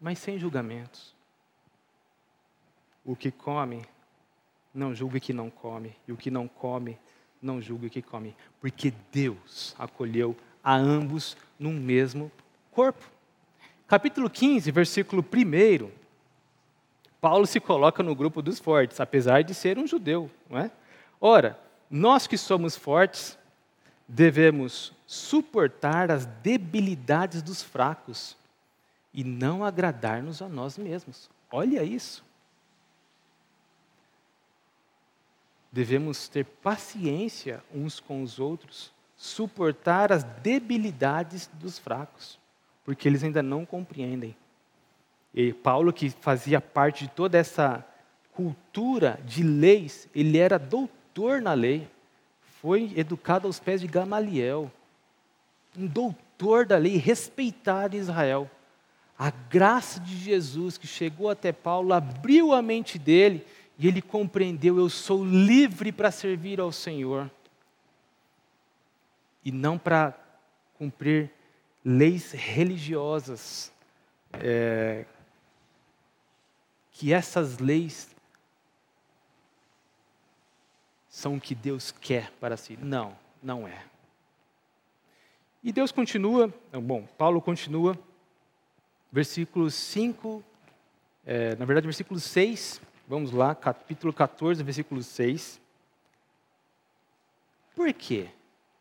mas 0.00 0.18
sem 0.18 0.38
julgamentos. 0.38 1.14
O 3.04 3.16
que 3.16 3.30
come, 3.30 3.82
não 4.74 4.94
julgue 4.94 5.20
que 5.20 5.32
não 5.32 5.50
come, 5.50 5.94
e 6.06 6.12
o 6.12 6.16
que 6.16 6.30
não 6.30 6.46
come, 6.46 6.98
não 7.40 7.60
julgue 7.60 7.90
que 7.90 8.00
come, 8.00 8.36
porque 8.60 8.92
Deus 9.10 9.74
acolheu 9.78 10.36
a 10.62 10.76
ambos 10.76 11.36
num 11.58 11.72
mesmo 11.72 12.30
corpo. 12.70 13.04
Capítulo 13.88 14.30
15, 14.30 14.70
versículo 14.70 15.22
1, 15.22 15.90
Paulo 17.20 17.46
se 17.46 17.60
coloca 17.60 18.02
no 18.02 18.14
grupo 18.14 18.40
dos 18.40 18.58
fortes, 18.58 19.00
apesar 19.00 19.42
de 19.42 19.54
ser 19.54 19.78
um 19.78 19.86
judeu, 19.86 20.30
não 20.48 20.58
é? 20.58 20.70
Ora, 21.20 21.58
nós 21.90 22.26
que 22.26 22.38
somos 22.38 22.76
fortes, 22.76 23.38
devemos 24.08 24.92
suportar 25.06 26.10
as 26.10 26.24
debilidades 26.24 27.42
dos 27.42 27.62
fracos 27.62 28.36
e 29.12 29.22
não 29.22 29.64
agradar-nos 29.64 30.40
a 30.40 30.48
nós 30.48 30.78
mesmos. 30.78 31.28
Olha 31.50 31.82
isso. 31.84 32.24
Devemos 35.72 36.28
ter 36.28 36.44
paciência 36.44 37.64
uns 37.74 37.98
com 37.98 38.22
os 38.22 38.38
outros, 38.38 38.92
suportar 39.16 40.12
as 40.12 40.22
debilidades 40.22 41.48
dos 41.54 41.78
fracos 41.78 42.38
porque 42.84 43.08
eles 43.08 43.22
ainda 43.22 43.42
não 43.42 43.64
compreendem. 43.64 44.36
E 45.34 45.52
Paulo, 45.52 45.92
que 45.92 46.10
fazia 46.10 46.60
parte 46.60 47.04
de 47.04 47.10
toda 47.10 47.38
essa 47.38 47.84
cultura 48.32 49.18
de 49.24 49.42
leis, 49.42 50.08
ele 50.14 50.38
era 50.38 50.58
doutor 50.58 51.40
na 51.40 51.54
lei, 51.54 51.88
foi 52.60 52.92
educado 52.96 53.46
aos 53.46 53.58
pés 53.58 53.80
de 53.80 53.86
Gamaliel, 53.86 54.70
um 55.76 55.86
doutor 55.86 56.66
da 56.66 56.76
lei, 56.76 56.96
respeitado 56.96 57.96
em 57.96 58.00
Israel. 58.00 58.50
A 59.18 59.30
graça 59.30 60.00
de 60.00 60.16
Jesus 60.16 60.76
que 60.76 60.86
chegou 60.86 61.30
até 61.30 61.52
Paulo 61.52 61.92
abriu 61.92 62.52
a 62.52 62.60
mente 62.60 62.98
dele 62.98 63.46
e 63.82 63.88
ele 63.88 64.00
compreendeu: 64.00 64.78
eu 64.78 64.88
sou 64.88 65.24
livre 65.24 65.90
para 65.90 66.12
servir 66.12 66.60
ao 66.60 66.70
Senhor 66.70 67.28
e 69.44 69.50
não 69.50 69.76
para 69.76 70.16
cumprir 70.78 71.32
leis 71.84 72.30
religiosas. 72.30 73.72
É, 74.34 75.04
que 76.92 77.12
essas 77.12 77.58
leis 77.58 78.14
são 81.08 81.34
o 81.34 81.40
que 81.40 81.52
Deus 81.52 81.90
quer 81.90 82.30
para 82.38 82.56
si. 82.56 82.78
Não, 82.80 83.18
não 83.42 83.66
é. 83.66 83.84
E 85.60 85.72
Deus 85.72 85.90
continua, 85.90 86.54
bom, 86.72 87.04
Paulo 87.18 87.42
continua, 87.42 87.98
versículo 89.10 89.68
5, 89.70 90.42
é, 91.26 91.56
na 91.56 91.64
verdade, 91.64 91.86
versículo 91.86 92.20
6, 92.20 92.80
vamos 93.06 93.32
lá, 93.32 93.54
capítulo 93.54 94.12
14, 94.12 94.62
versículo 94.62 95.02
6. 95.02 95.60
Por 97.74 97.92
que 97.92 98.28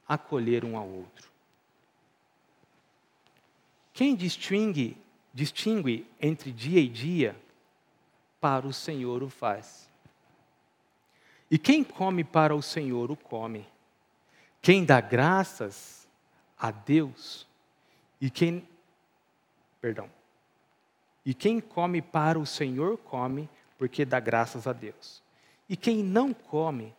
acolher 0.08 0.66
um 0.66 0.78
ao 0.78 0.88
outro? 0.88 1.30
Quem 3.94 4.16
distingue, 4.16 4.98
distingue 5.34 6.08
entre 6.20 6.52
dia 6.52 6.80
e 6.80 6.88
dia, 6.88 7.36
para 8.40 8.66
o 8.68 8.74
Senhor 8.74 9.22
o 9.22 9.30
faz. 9.30 9.88
E 11.50 11.58
quem 11.58 11.84
come 11.84 12.24
para 12.24 12.56
o 12.56 12.62
Senhor 12.62 13.12
o 13.12 13.16
come. 13.16 13.68
Quem 14.62 14.84
dá 14.84 15.00
graças 15.02 16.08
a 16.58 16.72
Deus 16.72 17.46
e 18.20 18.30
quem 18.30 18.68
perdão. 19.82 20.10
E 21.26 21.34
quem 21.34 21.60
come 21.60 22.02
para 22.02 22.40
o 22.40 22.46
Senhor 22.46 22.98
come 22.98 23.50
porque 23.82 24.06
dá 24.06 24.20
graças 24.20 24.68
a 24.68 24.74
Deus. 24.74 25.24
E 25.68 25.76
quem 25.76 26.04
não 26.04 26.36
come 26.36 26.94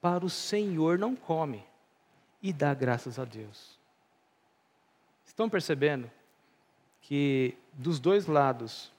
para 0.00 0.24
o 0.24 0.30
Senhor 0.30 0.96
não 0.96 1.16
come 1.16 1.60
e 2.40 2.52
dá 2.52 2.72
graças 2.72 3.18
a 3.18 3.24
Deus. 3.24 3.76
Estão 5.26 5.50
percebendo 5.50 6.08
que 7.02 7.56
dos 7.72 7.98
dois 7.98 8.26
lados 8.26 8.92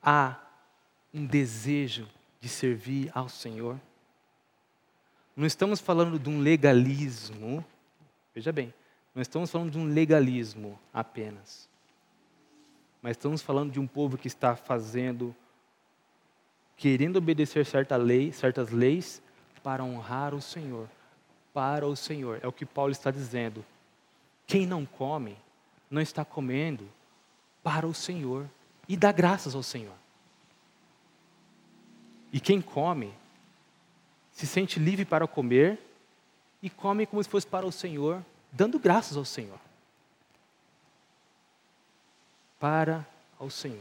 há 0.00 0.38
um 1.12 1.26
desejo 1.26 2.08
de 2.40 2.48
servir 2.48 3.10
ao 3.12 3.28
Senhor? 3.28 3.76
Não 5.34 5.48
estamos 5.48 5.80
falando 5.80 6.16
de 6.16 6.30
um 6.30 6.38
legalismo, 6.38 7.64
veja 8.32 8.52
bem, 8.52 8.72
não 9.12 9.20
estamos 9.20 9.50
falando 9.50 9.72
de 9.72 9.78
um 9.78 9.92
legalismo 9.92 10.78
apenas, 10.94 11.68
mas 13.02 13.16
estamos 13.16 13.42
falando 13.42 13.72
de 13.72 13.80
um 13.80 13.86
povo 13.88 14.16
que 14.16 14.28
está 14.28 14.54
fazendo, 14.54 15.34
querendo 16.82 17.18
obedecer 17.18 17.64
certa 17.64 17.96
lei, 17.96 18.32
certas 18.32 18.70
leis 18.70 19.22
para 19.62 19.84
honrar 19.84 20.34
o 20.34 20.42
Senhor, 20.42 20.88
para 21.54 21.86
o 21.86 21.94
Senhor. 21.94 22.40
É 22.42 22.48
o 22.48 22.52
que 22.52 22.66
Paulo 22.66 22.90
está 22.90 23.08
dizendo. 23.08 23.64
Quem 24.48 24.66
não 24.66 24.84
come, 24.84 25.38
não 25.88 26.02
está 26.02 26.24
comendo 26.24 26.84
para 27.62 27.86
o 27.86 27.94
Senhor 27.94 28.50
e 28.88 28.96
dá 28.96 29.12
graças 29.12 29.54
ao 29.54 29.62
Senhor. 29.62 29.94
E 32.32 32.40
quem 32.40 32.60
come 32.60 33.14
se 34.32 34.44
sente 34.44 34.80
livre 34.80 35.04
para 35.04 35.28
comer 35.28 35.78
e 36.60 36.68
come 36.68 37.06
como 37.06 37.22
se 37.22 37.28
fosse 37.28 37.46
para 37.46 37.64
o 37.64 37.70
Senhor, 37.70 38.24
dando 38.50 38.76
graças 38.80 39.16
ao 39.16 39.24
Senhor. 39.24 39.60
Para 42.58 43.06
ao 43.38 43.50
Senhor. 43.50 43.78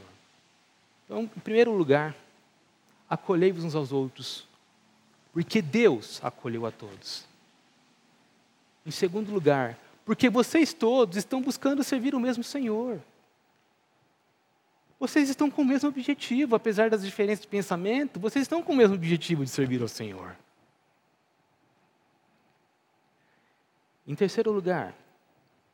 Então, 1.06 1.24
em 1.24 1.28
primeiro 1.40 1.76
lugar, 1.76 2.16
acolhei-vos 3.12 3.66
uns 3.66 3.76
aos 3.76 3.92
outros, 3.92 4.48
porque 5.34 5.62
Deus 5.62 6.24
acolheu 6.24 6.66
a 6.66 6.72
todos. 6.72 7.26
Em 8.86 8.92
segundo 8.92 9.34
lugar, 9.34 9.78
porque 10.06 10.30
vocês 10.30 10.74
todos 10.74 11.18
estão 11.18 11.42
buscando 11.42 11.84
servir 11.84 12.16
o 12.16 12.20
mesmo 12.22 12.42
Senhor. 12.42 13.02
Vocês 14.98 15.30
estão 15.30 15.52
com 15.52 15.62
o 15.62 15.66
mesmo 15.66 15.90
objetivo, 15.90 16.56
apesar 16.56 16.90
das 16.90 17.04
diferenças 17.04 17.42
de 17.42 17.50
pensamento, 17.50 18.18
vocês 18.18 18.44
estão 18.44 18.64
com 18.64 18.72
o 18.72 18.78
mesmo 18.78 18.96
objetivo 18.96 19.44
de 19.44 19.50
servir 19.50 19.82
ao 19.82 19.90
Senhor. 19.90 20.34
Em 24.08 24.16
terceiro 24.16 24.52
lugar, 24.54 24.96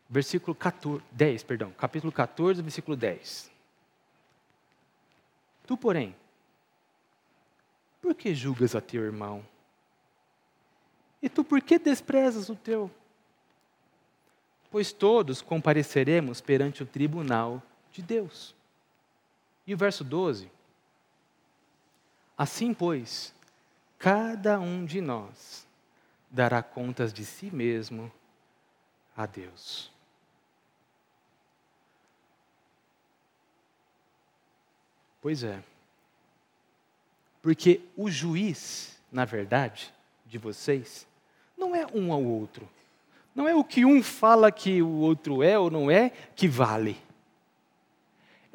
versículo 0.09 0.55
14, 0.55 1.03
10, 1.11 1.43
perdão, 1.43 1.71
capítulo 1.71 2.11
14, 2.11 2.63
versículo 2.63 2.97
10. 2.97 3.51
Tu, 5.67 5.77
porém, 5.77 6.15
por 8.07 8.15
que 8.15 8.33
julgas 8.33 8.73
a 8.73 8.79
teu 8.79 9.03
irmão? 9.03 9.45
E 11.21 11.27
tu 11.27 11.43
por 11.43 11.61
que 11.61 11.77
desprezas 11.77 12.47
o 12.47 12.55
teu? 12.55 12.89
Pois 14.71 14.93
todos 14.93 15.41
compareceremos 15.41 16.39
perante 16.39 16.81
o 16.81 16.85
tribunal 16.85 17.61
de 17.91 18.01
Deus. 18.01 18.55
E 19.65 19.73
o 19.73 19.77
verso 19.77 20.05
12: 20.05 20.49
Assim, 22.37 22.73
pois, 22.73 23.33
cada 23.99 24.57
um 24.57 24.85
de 24.85 25.01
nós 25.01 25.67
dará 26.31 26.63
contas 26.63 27.11
de 27.11 27.25
si 27.25 27.53
mesmo 27.53 28.09
a 29.17 29.25
Deus. 29.25 29.91
Pois 35.21 35.43
é. 35.43 35.61
Porque 37.47 37.79
o 37.95 38.11
juiz, 38.11 38.99
na 39.09 39.23
verdade, 39.23 39.93
de 40.25 40.37
vocês, 40.37 41.07
não 41.57 41.73
é 41.73 41.87
um 41.93 42.11
ao 42.11 42.21
outro. 42.21 42.67
Não 43.33 43.47
é 43.47 43.55
o 43.55 43.63
que 43.63 43.85
um 43.85 44.03
fala 44.03 44.51
que 44.51 44.81
o 44.81 44.89
outro 44.89 45.41
é 45.41 45.57
ou 45.57 45.71
não 45.71 45.89
é 45.89 46.11
que 46.35 46.45
vale 46.45 46.97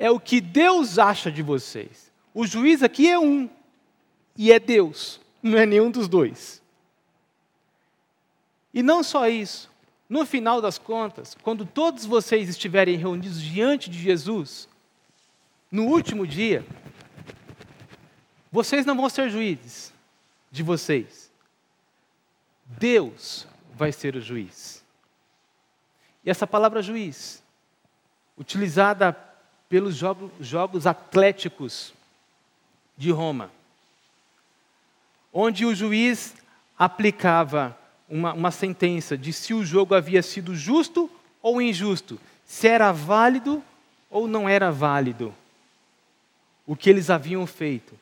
é 0.02 0.10
o 0.10 0.18
que 0.18 0.40
Deus 0.40 0.98
acha 0.98 1.30
de 1.30 1.42
vocês. 1.42 2.10
O 2.34 2.44
juiz 2.44 2.82
aqui 2.82 3.08
é 3.08 3.16
um, 3.16 3.48
e 4.36 4.50
é 4.50 4.58
Deus, 4.58 5.20
não 5.42 5.56
é 5.56 5.64
nenhum 5.64 5.90
dos 5.90 6.08
dois. 6.08 6.60
E 8.74 8.82
não 8.82 9.04
só 9.04 9.28
isso, 9.28 9.70
no 10.08 10.26
final 10.26 10.60
das 10.60 10.76
contas, 10.76 11.36
quando 11.40 11.64
todos 11.64 12.04
vocês 12.04 12.48
estiverem 12.48 12.96
reunidos 12.96 13.40
diante 13.40 13.88
de 13.88 13.98
Jesus, 13.98 14.68
no 15.70 15.86
último 15.86 16.26
dia, 16.26 16.66
vocês 18.52 18.84
não 18.84 18.94
vão 18.94 19.08
ser 19.08 19.30
juízes 19.30 19.92
de 20.50 20.62
vocês. 20.62 21.30
Deus 22.66 23.46
vai 23.74 23.90
ser 23.90 24.14
o 24.14 24.20
juiz. 24.20 24.84
E 26.22 26.30
essa 26.30 26.46
palavra 26.46 26.82
juiz, 26.82 27.42
utilizada 28.36 29.16
pelos 29.68 29.96
jogos, 29.96 30.86
Atléticos 30.86 31.94
de 32.96 33.10
Roma, 33.10 33.50
onde 35.32 35.64
o 35.64 35.74
juiz 35.74 36.34
aplicava 36.78 37.76
uma, 38.06 38.34
uma 38.34 38.50
sentença 38.50 39.16
de 39.16 39.32
se 39.32 39.54
o 39.54 39.64
jogo 39.64 39.94
havia 39.94 40.22
sido 40.22 40.54
justo 40.54 41.10
ou 41.40 41.60
injusto, 41.60 42.20
se 42.44 42.68
era 42.68 42.92
válido 42.92 43.64
ou 44.10 44.28
não 44.28 44.46
era 44.46 44.70
válido 44.70 45.34
o 46.66 46.76
que 46.76 46.90
eles 46.90 47.08
haviam 47.10 47.46
feito, 47.46 47.98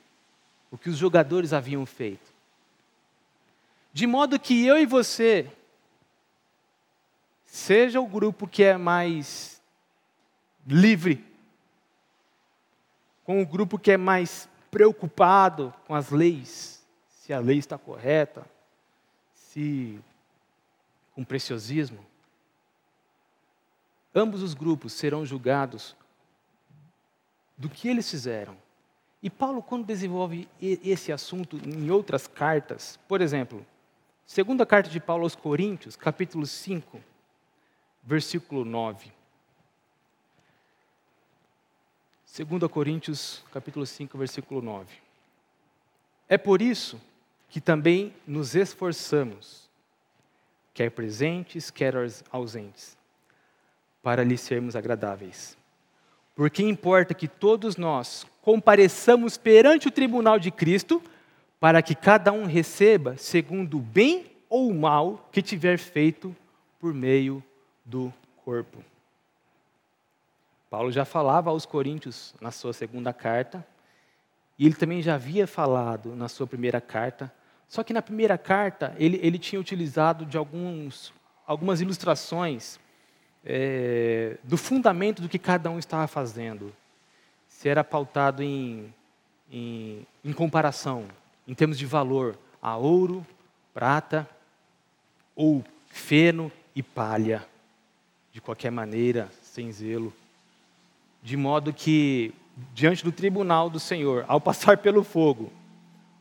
o 0.70 0.78
que 0.78 0.88
os 0.88 0.96
jogadores 0.96 1.52
haviam 1.52 1.84
feito. 1.84 2.32
De 3.92 4.06
modo 4.06 4.38
que 4.38 4.64
eu 4.64 4.78
e 4.78 4.86
você, 4.86 5.50
seja 7.44 8.00
o 8.00 8.06
grupo 8.06 8.46
que 8.46 8.62
é 8.62 8.76
mais 8.76 9.60
livre 10.66 11.30
com 13.30 13.40
o 13.40 13.46
grupo 13.46 13.78
que 13.78 13.92
é 13.92 13.96
mais 13.96 14.48
preocupado 14.72 15.72
com 15.86 15.94
as 15.94 16.10
leis, 16.10 16.84
se 17.08 17.32
a 17.32 17.38
lei 17.38 17.58
está 17.58 17.78
correta, 17.78 18.44
se 19.32 20.00
com 21.14 21.24
preciosismo. 21.24 22.04
Ambos 24.12 24.42
os 24.42 24.52
grupos 24.52 24.94
serão 24.94 25.24
julgados 25.24 25.94
do 27.56 27.68
que 27.68 27.86
eles 27.86 28.10
fizeram. 28.10 28.56
E 29.22 29.28
Paulo, 29.28 29.62
quando 29.62 29.84
desenvolve 29.84 30.48
esse 30.60 31.12
assunto 31.12 31.56
em 31.56 31.90
outras 31.90 32.26
cartas, 32.26 32.98
por 33.06 33.20
exemplo, 33.20 33.66
segunda 34.24 34.64
carta 34.64 34.88
de 34.88 34.98
Paulo 34.98 35.24
aos 35.24 35.34
Coríntios, 35.34 35.94
capítulo 35.94 36.46
5, 36.46 37.00
versículo 38.02 38.64
9. 38.64 39.12
2 42.38 42.70
Coríntios, 42.70 43.44
capítulo 43.52 43.84
5, 43.84 44.16
versículo 44.16 44.62
9. 44.62 44.88
É 46.26 46.38
por 46.38 46.62
isso 46.62 46.98
que 47.50 47.60
também 47.60 48.14
nos 48.26 48.54
esforçamos, 48.54 49.68
quer 50.72 50.90
presentes, 50.92 51.70
quer 51.70 51.94
ausentes, 52.30 52.96
para 54.02 54.24
lhe 54.24 54.38
sermos 54.38 54.76
agradáveis. 54.76 55.59
Porque 56.40 56.62
importa 56.62 57.12
que 57.12 57.28
todos 57.28 57.76
nós 57.76 58.26
compareçamos 58.40 59.36
perante 59.36 59.88
o 59.88 59.90
tribunal 59.90 60.38
de 60.38 60.50
Cristo, 60.50 61.02
para 61.60 61.82
que 61.82 61.94
cada 61.94 62.32
um 62.32 62.46
receba 62.46 63.14
segundo 63.18 63.76
o 63.76 63.82
bem 63.82 64.24
ou 64.48 64.70
o 64.70 64.74
mal 64.74 65.28
que 65.30 65.42
tiver 65.42 65.76
feito 65.76 66.34
por 66.78 66.94
meio 66.94 67.44
do 67.84 68.10
corpo. 68.42 68.82
Paulo 70.70 70.90
já 70.90 71.04
falava 71.04 71.50
aos 71.50 71.66
Coríntios 71.66 72.34
na 72.40 72.50
sua 72.50 72.72
segunda 72.72 73.12
carta, 73.12 73.62
e 74.58 74.64
ele 74.64 74.74
também 74.74 75.02
já 75.02 75.16
havia 75.16 75.46
falado 75.46 76.16
na 76.16 76.26
sua 76.26 76.46
primeira 76.46 76.80
carta, 76.80 77.30
só 77.68 77.84
que 77.84 77.92
na 77.92 78.00
primeira 78.00 78.38
carta 78.38 78.96
ele, 78.98 79.20
ele 79.22 79.38
tinha 79.38 79.60
utilizado 79.60 80.24
de 80.24 80.38
alguns, 80.38 81.12
algumas 81.46 81.82
ilustrações 81.82 82.80
é, 83.44 84.36
do 84.42 84.56
fundamento 84.56 85.22
do 85.22 85.28
que 85.28 85.38
cada 85.38 85.70
um 85.70 85.78
estava 85.78 86.06
fazendo. 86.06 86.72
Se 87.48 87.68
era 87.68 87.82
pautado 87.82 88.42
em, 88.42 88.92
em, 89.50 90.06
em 90.24 90.32
comparação, 90.32 91.06
em 91.46 91.54
termos 91.54 91.78
de 91.78 91.86
valor, 91.86 92.38
a 92.60 92.76
ouro, 92.76 93.26
prata 93.72 94.28
ou 95.34 95.64
feno 95.88 96.50
e 96.74 96.82
palha, 96.82 97.46
de 98.32 98.40
qualquer 98.40 98.70
maneira, 98.70 99.30
sem 99.42 99.72
zelo. 99.72 100.12
De 101.22 101.36
modo 101.36 101.72
que, 101.72 102.32
diante 102.72 103.04
do 103.04 103.12
tribunal 103.12 103.68
do 103.68 103.80
Senhor, 103.80 104.24
ao 104.28 104.40
passar 104.40 104.78
pelo 104.78 105.02
fogo, 105.02 105.52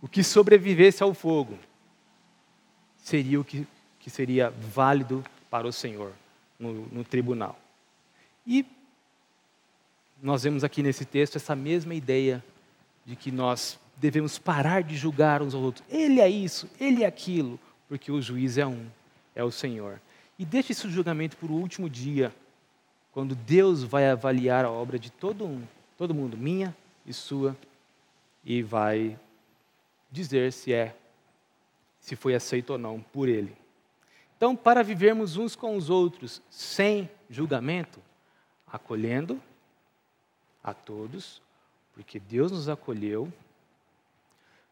o 0.01 0.07
que 0.07 0.23
sobrevivesse 0.23 1.03
ao 1.03 1.13
fogo 1.13 1.57
seria 2.97 3.39
o 3.39 3.43
que, 3.43 3.67
que 3.99 4.09
seria 4.09 4.49
válido 4.49 5.23
para 5.49 5.67
o 5.67 5.73
Senhor 5.73 6.13
no, 6.59 6.85
no 6.87 7.03
tribunal. 7.03 7.57
E 8.45 8.65
nós 10.21 10.43
vemos 10.43 10.63
aqui 10.63 10.83
nesse 10.83 11.05
texto 11.05 11.37
essa 11.37 11.55
mesma 11.55 11.95
ideia 11.95 12.43
de 13.05 13.15
que 13.15 13.31
nós 13.31 13.79
devemos 13.95 14.37
parar 14.37 14.83
de 14.83 14.95
julgar 14.95 15.41
uns 15.41 15.53
aos 15.53 15.63
outros. 15.63 15.85
Ele 15.89 16.19
é 16.19 16.29
isso, 16.29 16.69
ele 16.79 17.03
é 17.03 17.07
aquilo, 17.07 17.59
porque 17.87 18.11
o 18.11 18.21
juiz 18.21 18.57
é 18.57 18.65
um, 18.65 18.85
é 19.35 19.43
o 19.43 19.51
Senhor. 19.51 19.99
E 20.37 20.45
deixe 20.45 20.71
esse 20.71 20.89
julgamento 20.89 21.37
para 21.37 21.51
o 21.51 21.55
último 21.55 21.89
dia, 21.89 22.33
quando 23.11 23.35
Deus 23.35 23.83
vai 23.83 24.09
avaliar 24.09 24.65
a 24.65 24.71
obra 24.71 24.97
de 24.97 25.11
todo 25.11 25.45
um, 25.45 25.63
todo 25.97 26.13
mundo, 26.13 26.37
minha 26.37 26.75
e 27.05 27.13
sua, 27.13 27.57
e 28.45 28.61
vai 28.61 29.17
dizer 30.11 30.53
se 30.53 30.73
é, 30.73 30.95
se 31.99 32.15
foi 32.15 32.35
aceito 32.35 32.71
ou 32.71 32.77
não 32.77 33.01
por 33.01 33.27
Ele. 33.27 33.58
Então, 34.39 34.55
para 34.55 34.81
vivermos 34.81 35.35
uns 35.35 35.53
com 35.53 35.75
os 35.75 35.89
outros 35.89 36.41
sem 36.49 37.11
julgamento, 37.29 38.01
acolhendo 38.65 39.37
a 40.63 40.73
todos, 40.73 41.41
porque 41.93 42.21
Deus 42.21 42.49
nos 42.49 42.69
acolheu, 42.69 43.29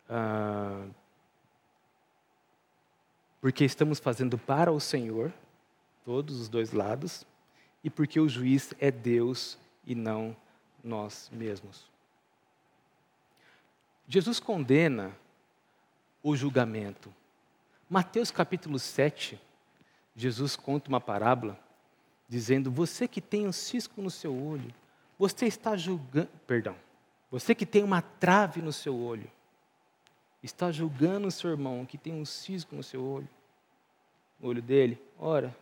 ah, 0.10 0.88
porque 3.41 3.65
estamos 3.65 3.99
fazendo 3.99 4.38
para 4.38 4.71
o 4.71 4.80
Senhor, 4.80 5.34
todos 6.06 6.39
os 6.39 6.47
dois 6.47 6.71
lados, 6.71 7.27
e 7.84 7.89
porque 7.89 8.21
o 8.21 8.30
juiz 8.30 8.73
é 8.80 8.89
Deus 8.89 9.58
e 9.86 9.93
não 9.93 10.34
nós 10.82 11.30
mesmos. 11.34 11.91
Jesus 14.08 14.39
condena 14.39 15.12
o 16.23 16.38
julgamento. 16.38 17.13
Mateus 17.89 18.32
capítulo 18.32 18.80
7, 18.80 19.45
Jesus 20.17 20.58
conta 20.58 20.89
uma 20.89 20.99
parábola 20.99 21.58
dizendo: 22.27 22.69
Você 22.69 23.08
que 23.08 23.21
tem 23.21 23.47
um 23.47 23.53
cisco 23.53 24.01
no 24.01 24.10
seu 24.10 24.36
olho, 24.36 24.73
você 25.17 25.45
está 25.45 25.77
julgando, 25.77 26.30
perdão, 26.45 26.75
você 27.32 27.56
que 27.56 27.65
tem 27.65 27.84
uma 27.84 28.01
trave 28.01 28.62
no 28.62 28.73
seu 28.73 28.97
olho, 28.97 29.32
está 30.43 30.73
julgando 30.73 31.30
o 31.30 31.32
seu 31.32 31.51
irmão 31.51 31.86
que 31.86 31.97
tem 31.97 32.13
um 32.13 32.25
cisco 32.25 32.75
no 32.75 32.84
seu 32.84 33.01
olho, 33.01 33.30
no 34.39 34.49
olho 34.49 34.62
dele, 34.62 35.01
ora, 35.17 35.56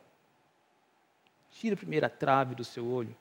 Tira 1.55 1.73
a 1.73 1.77
primeira 1.77 2.09
trave 2.09 2.53
do 2.53 2.65
seu 2.65 2.85
olho. 2.85 3.15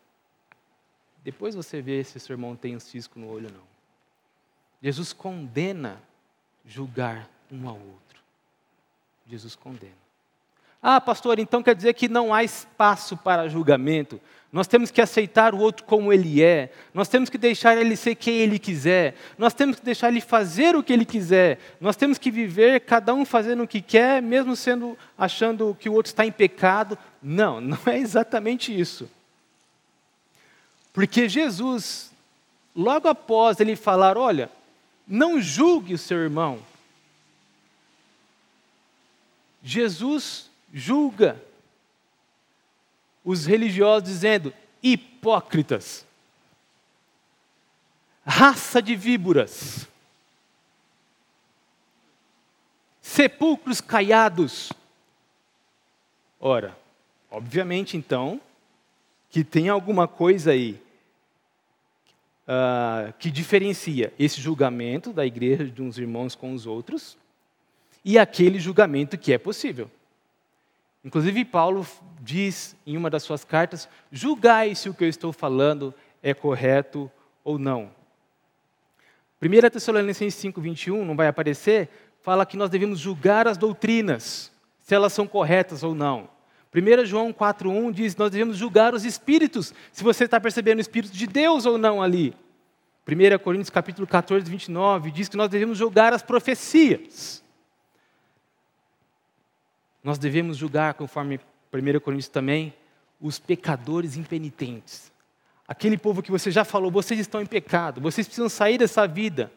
Depois 1.23 1.55
você 1.55 1.81
vê 1.81 2.03
se 2.03 2.19
seu 2.19 2.35
irmão 2.35 2.57
tem 2.57 2.75
um 2.75 2.81
cisco 2.81 3.19
no 3.19 3.29
olho 3.29 3.47
ou 3.47 3.53
não. 3.53 3.65
Jesus 4.83 5.13
condena 5.13 6.03
julgar 6.67 7.31
um 7.51 7.69
ao 7.69 7.77
outro. 7.77 8.21
Jesus 9.25 9.55
condena. 9.55 10.04
Ah, 10.87 11.01
pastor, 11.01 11.39
então 11.39 11.63
quer 11.63 11.75
dizer 11.75 11.95
que 11.95 12.11
não 12.11 12.35
há 12.35 12.45
espaço 12.45 13.17
para 13.17 13.49
julgamento. 13.49 14.21
Nós 14.53 14.67
temos 14.67 14.91
que 14.91 15.01
aceitar 15.01 15.55
o 15.55 15.59
outro 15.59 15.83
como 15.85 16.13
ele 16.13 16.43
é. 16.43 16.71
Nós 16.93 17.09
temos 17.09 17.31
que 17.31 17.39
deixar 17.39 17.75
ele 17.79 17.97
ser 17.97 18.15
quem 18.17 18.35
ele 18.37 18.59
quiser. 18.59 19.15
Nós 19.39 19.55
temos 19.55 19.79
que 19.79 19.85
deixar 19.85 20.09
ele 20.09 20.21
fazer 20.21 20.77
o 20.77 20.83
que 20.83 20.93
ele 20.93 21.07
quiser. 21.07 21.59
Nós 21.81 21.97
temos 21.97 22.19
que 22.19 22.31
viver 22.31 22.81
cada 22.81 23.15
um 23.15 23.25
fazendo 23.25 23.63
o 23.63 23.67
que 23.67 23.81
quer, 23.81 24.21
mesmo 24.21 24.55
sendo 24.55 24.95
achando 25.17 25.75
que 25.81 25.89
o 25.89 25.95
outro 25.95 26.11
está 26.11 26.27
em 26.27 26.31
pecado. 26.31 26.99
Não, 27.23 27.63
não 27.63 27.79
é 27.87 27.97
exatamente 27.97 28.79
isso. 28.79 29.11
Porque 30.93 31.31
Jesus, 31.31 32.13
logo 32.77 33.09
após 33.09 33.59
ele 33.59 33.75
falar, 33.75 34.19
olha, 34.19 34.51
não 35.09 35.41
julgue 35.41 35.95
o 35.95 35.99
seu 35.99 36.19
irmão. 36.19 36.59
Jesus 39.63 40.53
julga 40.75 41.41
os 43.25 43.47
religiosos, 43.47 44.09
dizendo: 44.09 44.53
hipócritas, 44.83 46.05
raça 48.27 48.83
de 48.83 48.97
víboras, 48.97 49.89
sepulcros 53.01 53.81
caiados. 53.81 54.73
Ora, 56.41 56.77
obviamente 57.31 57.97
então, 57.97 58.41
que 59.31 59.45
tem 59.45 59.69
alguma 59.69 60.07
coisa 60.07 60.51
aí 60.51 60.83
uh, 62.47 63.13
que 63.19 63.31
diferencia 63.31 64.13
esse 64.19 64.41
julgamento 64.41 65.13
da 65.13 65.25
igreja 65.25 65.65
de 65.65 65.81
uns 65.81 65.97
irmãos 65.97 66.35
com 66.35 66.53
os 66.53 66.67
outros 66.67 67.17
e 68.05 68.19
aquele 68.19 68.59
julgamento 68.59 69.17
que 69.17 69.33
é 69.33 69.39
possível. 69.39 69.91
Inclusive, 71.05 71.45
Paulo 71.45 71.87
diz 72.21 72.75
em 72.87 72.97
uma 72.97 73.11
das 73.11 73.23
suas 73.23 73.45
cartas: 73.45 73.89
julgai 74.11 74.75
se 74.75 74.89
o 74.89 74.95
que 74.95 75.05
eu 75.05 75.09
estou 75.09 75.33
falando 75.33 75.95
é 76.23 76.33
correto 76.33 77.11
ou 77.45 77.59
não. 77.59 77.91
1 79.43 79.71
Tessalonicenses 79.71 80.35
5, 80.37 80.59
21, 80.59 81.05
não 81.05 81.15
vai 81.15 81.27
aparecer, 81.27 81.91
fala 82.23 82.47
que 82.47 82.57
nós 82.57 82.71
devemos 82.71 82.99
julgar 82.99 83.47
as 83.47 83.59
doutrinas, 83.59 84.51
se 84.81 84.95
elas 84.95 85.13
são 85.13 85.27
corretas 85.27 85.83
ou 85.83 85.95
não. 85.95 86.31
1 86.75 87.05
João 87.05 87.31
4,1 87.31 87.93
diz: 87.93 88.17
nós 88.17 88.31
devemos 88.31 88.57
julgar 88.57 88.95
os 88.95 89.05
espíritos, 89.05 89.75
se 89.93 90.03
você 90.03 90.25
está 90.25 90.41
percebendo 90.41 90.79
o 90.79 90.81
espírito 90.81 91.15
de 91.15 91.27
Deus 91.27 91.67
ou 91.67 91.77
não 91.77 92.03
ali. 92.03 92.35
1 93.07 93.39
Coríntios 93.41 93.69
capítulo 93.69 94.07
14, 94.07 94.51
29 94.51 95.11
diz 95.11 95.29
que 95.29 95.37
nós 95.37 95.51
devemos 95.51 95.77
julgar 95.77 96.15
as 96.15 96.23
profecias. 96.23 97.44
Nós 100.05 100.19
devemos 100.19 100.59
julgar, 100.59 100.93
conforme 100.95 101.41
1 101.73 102.01
Coríntios 102.01 102.29
também, 102.29 102.75
os 103.19 103.39
pecadores 103.39 104.17
impenitentes. 104.17 105.11
Aquele 105.67 105.97
povo 105.97 106.23
que 106.23 106.31
você 106.31 106.51
já 106.51 106.63
falou, 106.63 106.91
vocês 106.91 107.19
estão 107.19 107.41
em 107.41 107.47
pecado, 107.47 108.03
vocês 108.03 108.27
precisam 108.27 108.51
sair 108.51 108.77
dessa 108.77 109.09
vida. 109.09 109.51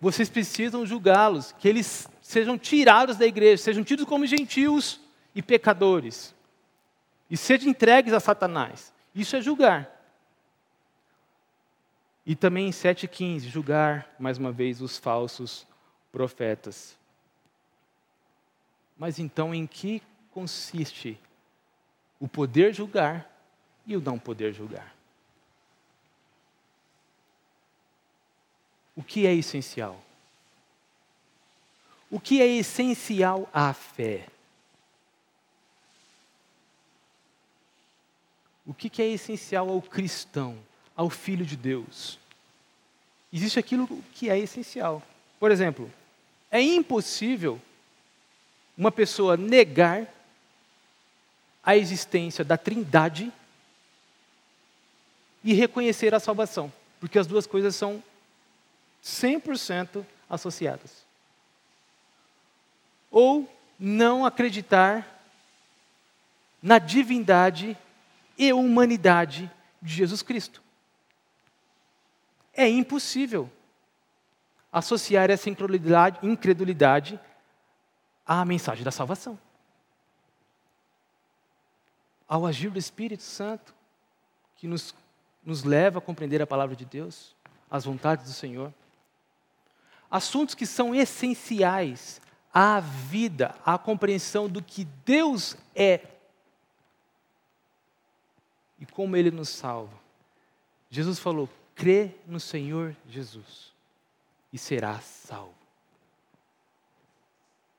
Vocês 0.00 0.28
precisam 0.28 0.86
julgá-los, 0.86 1.52
que 1.52 1.68
eles 1.68 2.08
sejam 2.20 2.58
tirados 2.58 3.16
da 3.16 3.26
igreja, 3.26 3.62
sejam 3.62 3.84
tidos 3.84 4.04
como 4.04 4.26
gentios 4.26 5.00
e 5.34 5.42
pecadores. 5.42 6.34
E 7.30 7.36
sejam 7.36 7.68
entregues 7.70 8.12
a 8.12 8.20
Satanás. 8.20 8.92
Isso 9.14 9.36
é 9.36 9.40
julgar. 9.40 9.88
E 12.24 12.34
também 12.36 12.68
em 12.68 12.70
7,15, 12.70 13.48
julgar, 13.48 14.14
mais 14.18 14.38
uma 14.38 14.52
vez, 14.52 14.80
os 14.80 14.98
falsos 14.98 15.66
profetas. 16.10 16.96
Mas 18.96 19.18
então 19.18 19.54
em 19.54 19.66
que 19.66 20.02
consiste 20.30 21.18
o 22.20 22.28
poder 22.28 22.72
julgar 22.72 23.30
e 23.86 23.96
o 23.96 24.00
não 24.00 24.18
poder 24.18 24.52
julgar? 24.52 24.94
O 28.94 29.02
que 29.02 29.26
é 29.26 29.34
essencial? 29.34 30.00
O 32.10 32.20
que 32.20 32.42
é 32.42 32.46
essencial 32.46 33.48
à 33.52 33.72
fé? 33.72 34.26
O 38.66 38.74
que 38.74 39.02
é 39.02 39.06
essencial 39.06 39.68
ao 39.68 39.82
cristão, 39.82 40.58
ao 40.94 41.10
filho 41.10 41.44
de 41.44 41.56
Deus? 41.56 42.18
Existe 43.32 43.58
aquilo 43.58 43.88
que 44.14 44.28
é 44.28 44.38
essencial. 44.38 45.02
Por 45.40 45.50
exemplo, 45.50 45.90
é 46.50 46.60
impossível 46.60 47.60
uma 48.76 48.90
pessoa 48.90 49.36
negar 49.36 50.06
a 51.62 51.76
existência 51.76 52.44
da 52.44 52.56
Trindade 52.56 53.32
e 55.44 55.52
reconhecer 55.52 56.14
a 56.14 56.20
salvação, 56.20 56.72
porque 57.00 57.18
as 57.18 57.26
duas 57.26 57.46
coisas 57.46 57.74
são 57.74 58.02
100% 59.02 60.04
associadas. 60.28 61.02
ou 63.10 63.46
não 63.78 64.24
acreditar 64.24 65.06
na 66.62 66.78
divindade 66.78 67.76
e 68.38 68.50
humanidade 68.52 69.50
de 69.82 69.94
Jesus 69.94 70.22
Cristo. 70.22 70.62
É 72.54 72.66
impossível 72.66 73.50
associar 74.72 75.30
essa 75.30 75.50
incredulidade, 75.50 76.18
incredulidade 76.22 77.20
à 78.26 78.44
mensagem 78.44 78.84
da 78.84 78.90
salvação. 78.90 79.38
Ao 82.28 82.46
agir 82.46 82.70
do 82.70 82.78
Espírito 82.78 83.22
Santo, 83.22 83.74
que 84.56 84.66
nos, 84.66 84.94
nos 85.44 85.64
leva 85.64 85.98
a 85.98 86.02
compreender 86.02 86.40
a 86.40 86.46
palavra 86.46 86.74
de 86.74 86.84
Deus, 86.84 87.34
as 87.70 87.84
vontades 87.84 88.24
do 88.26 88.32
Senhor. 88.32 88.72
Assuntos 90.10 90.54
que 90.54 90.66
são 90.66 90.94
essenciais 90.94 92.20
à 92.52 92.80
vida, 92.80 93.54
à 93.64 93.78
compreensão 93.78 94.48
do 94.48 94.62
que 94.62 94.84
Deus 95.04 95.56
é 95.74 96.00
e 98.78 98.86
como 98.86 99.16
Ele 99.16 99.30
nos 99.30 99.48
salva. 99.48 99.96
Jesus 100.90 101.18
falou: 101.18 101.48
crê 101.74 102.14
no 102.26 102.38
Senhor 102.38 102.94
Jesus 103.08 103.72
e 104.52 104.58
serás 104.58 105.04
salvo. 105.04 105.61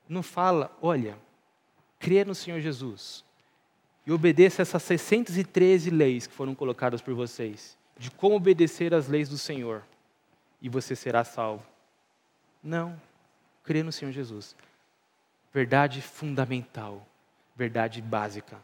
Não 0.08 0.22
fala, 0.22 0.76
olha, 0.82 1.18
crê 2.00 2.26
no 2.26 2.36
Senhor 2.36 2.60
Jesus 2.60 3.24
e 4.06 4.12
obedeça 4.12 4.62
essas 4.62 4.84
613 4.84 5.90
leis 5.90 6.28
que 6.28 6.34
foram 6.34 6.54
colocadas 6.54 7.02
por 7.02 7.14
vocês, 7.14 7.78
de 7.98 8.12
como 8.12 8.36
obedecer 8.36 8.94
às 8.94 9.08
leis 9.08 9.30
do 9.30 9.38
Senhor, 9.38 9.84
e 10.62 10.68
você 10.68 10.96
será 10.96 11.24
salvo. 11.24 11.64
Não, 12.62 13.00
crê 13.64 13.84
no 13.84 13.92
Senhor 13.92 14.12
Jesus. 14.12 14.56
Verdade 15.54 16.02
fundamental, 16.02 17.06
verdade 17.56 18.02
básica. 18.02 18.58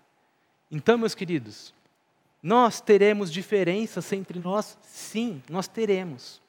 Então, 0.72 0.98
meus 0.98 1.16
queridos, 1.16 1.74
nós 2.42 2.80
teremos 2.80 3.32
diferenças 3.32 4.12
entre 4.14 4.40
nós? 4.40 4.78
Sim, 4.82 5.42
nós 5.50 5.68
teremos. 5.68 6.42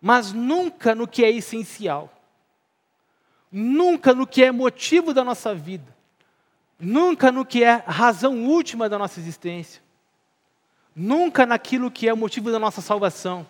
Mas 0.00 0.32
nunca 0.32 0.94
no 0.94 1.06
que 1.06 1.24
é 1.24 1.30
essencial. 1.30 2.12
Nunca 3.50 4.14
no 4.14 4.26
que 4.26 4.42
é 4.44 4.52
motivo 4.52 5.14
da 5.14 5.24
nossa 5.24 5.54
vida. 5.54 5.96
Nunca 6.78 7.32
no 7.32 7.44
que 7.44 7.64
é 7.64 7.82
razão 7.86 8.44
última 8.46 8.88
da 8.88 8.98
nossa 8.98 9.18
existência. 9.18 9.82
Nunca 10.94 11.46
naquilo 11.46 11.90
que 11.90 12.08
é 12.08 12.12
o 12.12 12.16
motivo 12.16 12.50
da 12.50 12.58
nossa 12.58 12.80
salvação. 12.80 13.46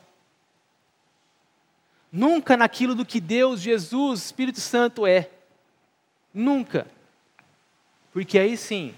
Nunca 2.11 2.57
naquilo 2.57 2.95
do 2.95 3.05
que 3.05 3.21
Deus, 3.21 3.61
Jesus, 3.61 4.27
Espírito 4.27 4.61
Santo 4.61 5.07
é. 5.07 5.31
Nunca. 6.33 6.87
Porque 8.13 8.39
aí 8.39 8.57
sim, 8.57 8.95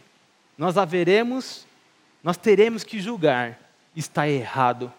nós 0.57 0.77
haveremos 0.77 1.67
nós 2.23 2.37
teremos 2.37 2.85
que 2.85 3.01
julgar, 3.01 3.59
está 3.97 4.29
errado. 4.29 4.93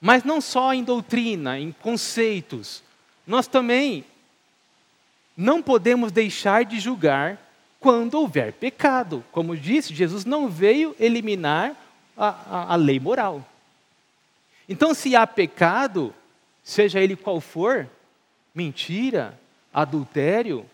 Mas 0.00 0.22
não 0.22 0.40
só 0.40 0.72
em 0.72 0.84
doutrina, 0.84 1.58
em 1.58 1.72
conceitos, 1.72 2.82
nós 3.30 3.46
também 3.46 4.04
não 5.36 5.62
podemos 5.62 6.10
deixar 6.10 6.64
de 6.64 6.80
julgar 6.80 7.38
quando 7.78 8.14
houver 8.14 8.52
pecado. 8.52 9.24
Como 9.30 9.56
disse, 9.56 9.94
Jesus 9.94 10.24
não 10.24 10.48
veio 10.48 10.96
eliminar 10.98 11.76
a, 12.16 12.28
a, 12.28 12.72
a 12.72 12.76
lei 12.76 12.98
moral. 12.98 13.46
Então, 14.68 14.92
se 14.92 15.14
há 15.14 15.24
pecado, 15.28 16.12
seja 16.64 16.98
ele 16.98 17.14
qual 17.14 17.40
for, 17.40 17.88
mentira, 18.52 19.38
adultério, 19.72 20.68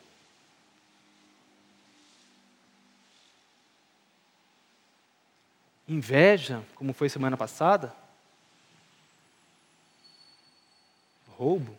inveja, 5.86 6.64
como 6.74 6.94
foi 6.94 7.10
semana 7.10 7.36
passada, 7.36 7.94
roubo. 11.36 11.75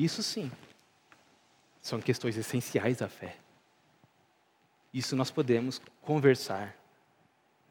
Isso 0.00 0.22
sim, 0.22 0.50
são 1.82 2.00
questões 2.00 2.34
essenciais 2.34 2.96
da 2.96 3.08
fé. 3.08 3.36
Isso 4.94 5.14
nós 5.14 5.30
podemos 5.30 5.78
conversar 6.00 6.74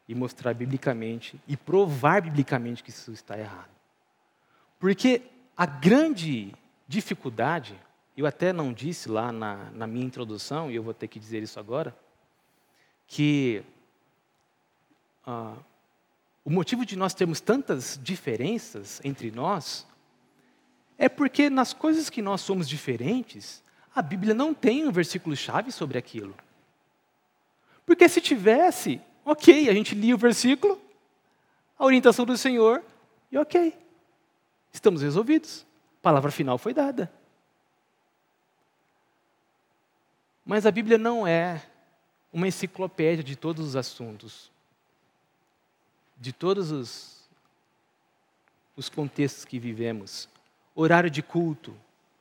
e 0.08 0.14
mostrar 0.14 0.54
biblicamente 0.54 1.42
e 1.48 1.58
provar 1.58 2.22
biblicamente 2.22 2.84
que 2.84 2.92
isso 2.92 3.12
está 3.12 3.36
errado. 3.36 3.72
Porque 4.78 5.24
a 5.58 5.66
grande 5.66 6.54
dificuldade, 6.88 7.76
eu 8.16 8.28
até 8.28 8.54
não 8.54 8.72
disse 8.72 9.10
lá 9.10 9.32
na, 9.32 9.72
na 9.72 9.88
minha 9.88 10.06
introdução, 10.06 10.70
e 10.70 10.76
eu 10.76 10.84
vou 10.84 10.94
ter 10.94 11.08
que 11.08 11.20
dizer 11.20 11.42
isso 11.42 11.60
agora, 11.60 11.98
que 13.08 13.64
ah, 15.26 15.56
o 16.46 16.52
motivo 16.52 16.86
de 16.86 16.96
nós 16.96 17.16
termos 17.16 17.42
tantas 17.42 18.00
diferenças 18.04 19.02
entre 19.04 19.32
nós 19.32 19.88
é 21.00 21.10
porque 21.10 21.50
nas 21.50 21.74
coisas 21.74 22.12
que 22.12 22.22
nós 22.22 22.42
somos 22.42 22.70
diferentes, 22.70 23.64
a 23.96 24.02
Bíblia 24.02 24.36
não 24.36 24.54
tem 24.54 24.88
um 24.88 24.92
versículo-chave 24.92 25.72
sobre 25.72 25.98
aquilo. 25.98 26.36
Porque 27.86 28.08
se 28.08 28.22
tivesse, 28.22 29.02
ok, 29.26 29.68
a 29.68 29.74
gente 29.74 29.96
lia 29.96 30.14
o 30.14 30.18
versículo, 30.18 30.80
a 31.80 31.86
orientação 31.86 32.24
do 32.26 32.38
Senhor, 32.38 32.84
e 33.32 33.38
ok, 33.38 33.76
estamos 34.72 35.02
resolvidos. 35.02 35.66
A 36.00 36.04
palavra 36.04 36.30
final 36.30 36.60
foi 36.60 36.74
dada. 36.74 37.12
Mas 40.46 40.68
a 40.68 40.72
Bíblia 40.72 40.98
não 40.98 41.26
é 41.26 41.64
uma 42.32 42.48
enciclopédia 42.48 43.24
de 43.24 43.36
todos 43.36 43.66
os 43.66 43.76
assuntos 43.76 44.52
de 46.20 46.34
todos 46.34 46.70
os, 46.72 47.30
os 48.76 48.90
contextos 48.90 49.46
que 49.46 49.58
vivemos. 49.58 50.28
Horário 50.82 51.10
de 51.10 51.22
culto, 51.22 51.76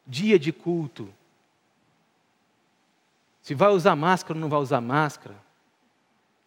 dia 0.07 0.39
de 0.39 0.53
culto. 0.53 1.09
Se 3.43 3.55
vai 3.55 3.69
usar 3.69 3.95
máscara 3.95 4.35
ou 4.37 4.41
não 4.41 4.49
vai 4.49 4.59
usar 4.59 4.81
máscara. 4.81 5.37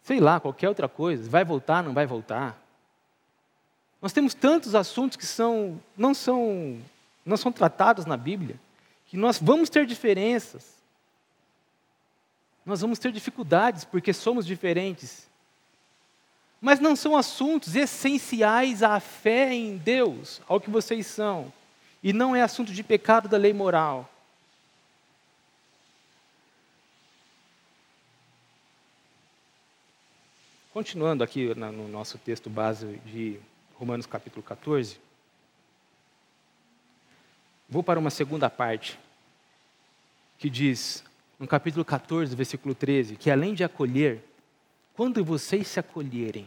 Sei 0.02 0.20
lá, 0.20 0.38
qualquer 0.38 0.68
outra 0.68 0.88
coisa. 0.88 1.30
Vai 1.30 1.44
voltar, 1.44 1.78
ou 1.78 1.84
não 1.84 1.94
vai 1.94 2.06
voltar. 2.06 2.60
Nós 4.00 4.12
temos 4.12 4.34
tantos 4.34 4.74
assuntos 4.74 5.16
que 5.16 5.24
são, 5.24 5.80
não, 5.96 6.12
são, 6.12 6.78
não 7.24 7.36
são 7.36 7.50
tratados 7.50 8.04
na 8.04 8.16
Bíblia, 8.16 8.56
que 9.06 9.16
nós 9.16 9.38
vamos 9.40 9.70
ter 9.70 9.86
diferenças. 9.86 10.74
Nós 12.66 12.80
vamos 12.80 12.98
ter 12.98 13.12
dificuldades 13.12 13.84
porque 13.84 14.12
somos 14.12 14.44
diferentes 14.44 15.30
mas 16.64 16.78
não 16.78 16.94
são 16.94 17.16
assuntos 17.16 17.74
essenciais 17.74 18.84
à 18.84 19.00
fé 19.00 19.52
em 19.52 19.76
Deus, 19.76 20.40
ao 20.46 20.60
que 20.60 20.70
vocês 20.70 21.08
são. 21.08 21.52
E 22.02 22.12
não 22.12 22.34
é 22.34 22.42
assunto 22.42 22.72
de 22.72 22.82
pecado 22.82 23.28
da 23.28 23.36
lei 23.36 23.52
moral. 23.52 24.10
Continuando 30.72 31.22
aqui 31.22 31.54
no 31.54 31.86
nosso 31.86 32.18
texto 32.18 32.50
base 32.50 32.96
de 33.04 33.38
Romanos 33.74 34.06
capítulo 34.06 34.42
14, 34.42 34.98
vou 37.68 37.82
para 37.82 38.00
uma 38.00 38.10
segunda 38.10 38.48
parte, 38.48 38.98
que 40.38 40.48
diz, 40.48 41.04
no 41.38 41.46
capítulo 41.46 41.84
14, 41.84 42.34
versículo 42.34 42.74
13, 42.74 43.16
que 43.16 43.30
além 43.30 43.54
de 43.54 43.62
acolher, 43.62 44.24
quando 44.94 45.22
vocês 45.24 45.68
se 45.68 45.78
acolherem 45.78 46.46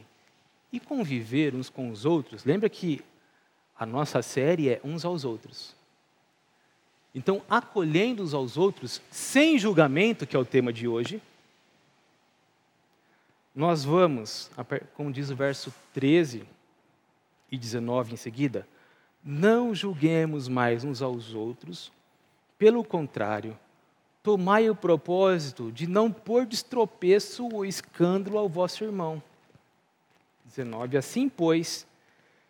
e 0.73 0.79
conviver 0.79 1.53
uns 1.53 1.69
com 1.69 1.89
os 1.89 2.03
outros, 2.03 2.43
lembra 2.43 2.67
que 2.67 3.03
a 3.77 3.85
nossa 3.85 4.21
série 4.21 4.69
é 4.69 4.79
uns 4.83 5.03
aos 5.03 5.25
outros. 5.25 5.75
Então, 7.13 7.41
acolhendo 7.49 8.23
uns 8.23 8.33
aos 8.33 8.57
outros, 8.57 9.01
sem 9.09 9.57
julgamento, 9.57 10.27
que 10.27 10.35
é 10.35 10.39
o 10.39 10.45
tema 10.45 10.73
de 10.73 10.87
hoje, 10.87 11.21
nós 13.55 13.85
vamos, 13.85 14.51
como 14.95 15.11
diz 15.11 15.29
o 15.29 15.35
verso 15.35 15.73
13 15.93 16.45
e 17.49 17.57
19 17.57 18.13
em 18.13 18.17
seguida, 18.17 18.67
não 19.23 19.73
julguemos 19.73 20.47
mais 20.49 20.83
uns 20.83 21.01
aos 21.01 21.33
outros, 21.33 21.91
pelo 22.57 22.83
contrário, 22.83 23.57
tomai 24.21 24.69
o 24.69 24.75
propósito 24.75 25.71
de 25.71 25.87
não 25.87 26.11
pôr 26.11 26.45
de 26.45 26.55
estropeço 26.55 27.47
ou 27.53 27.65
escândalo 27.65 28.37
ao 28.37 28.49
vosso 28.49 28.83
irmão. 28.83 29.23
19. 30.45 30.97
Assim, 30.97 31.29
pois, 31.29 31.87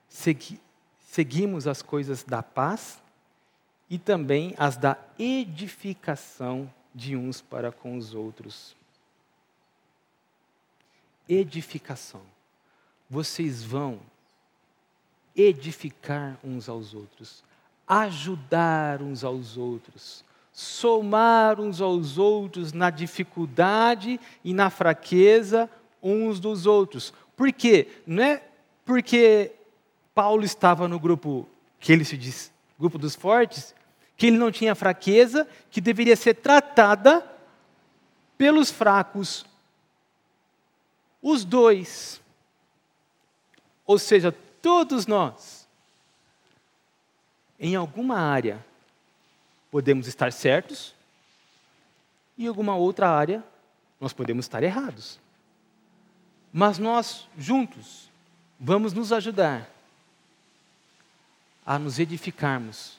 segui, 0.09 0.59
seguimos 1.16 1.66
as 1.66 1.82
coisas 1.82 2.26
da 2.26 2.43
paz 2.43 3.01
e 3.89 3.97
também 3.97 4.53
as 4.57 4.76
da 4.76 4.97
edificação 5.18 6.70
de 6.93 7.16
uns 7.16 7.39
para 7.39 7.72
com 7.72 7.95
os 7.95 8.13
outros. 8.13 8.76
Edificação. 11.30 12.22
Vocês 13.09 13.63
vão 13.63 14.01
edificar 15.34 16.38
uns 16.43 16.68
aos 16.68 16.93
outros, 16.93 17.45
ajudar 17.88 19.01
uns 19.01 19.24
aos 19.24 19.55
outros, 19.55 20.22
somar 20.51 21.61
uns 21.61 21.80
aos 21.80 22.18
outros 22.18 22.74
na 22.74 22.89
dificuldade 22.89 24.20
e 24.43 24.53
na 24.53 24.70
fraqueza 24.70 25.70
uns 26.03 26.41
dos 26.41 26.66
outros. 26.66 27.13
Por 27.38 27.53
quê? 27.53 27.88
Não 28.05 28.22
é 28.22 28.43
porque 28.84 29.55
Paulo 30.16 30.45
estava 30.45 30.88
no 30.88 30.97
grupo 30.97 31.45
que 31.78 31.91
ele 31.91 32.05
se 32.05 32.18
diz 32.18 32.49
grupo 32.80 32.97
dos 32.97 33.16
fortes, 33.16 33.76
que 34.16 34.28
ele 34.28 34.38
não 34.38 34.51
tinha 34.51 34.74
fraqueza, 34.74 35.47
que 35.70 35.82
deveria 35.82 36.16
ser 36.16 36.36
tratada 36.36 37.30
pelos 38.38 38.72
fracos. 38.72 39.45
Os 41.22 41.43
dois. 41.43 42.22
Ou 43.86 43.99
seja, 43.99 44.32
todos 44.61 45.05
nós, 45.05 45.68
em 47.59 47.76
alguma 47.76 48.18
área, 48.18 48.66
podemos 49.70 50.07
estar 50.07 50.32
certos, 50.32 50.95
e 52.38 52.45
em 52.45 52.47
alguma 52.47 52.76
outra 52.76 53.09
área, 53.09 53.43
nós 53.99 54.13
podemos 54.13 54.45
estar 54.45 54.63
errados. 54.63 55.20
Mas 56.51 56.78
nós, 56.78 57.28
juntos, 57.38 58.09
vamos 58.59 58.93
nos 58.93 59.11
ajudar 59.11 59.74
a 61.66 61.80
nos 61.80 61.99
edificarmos 61.99 62.97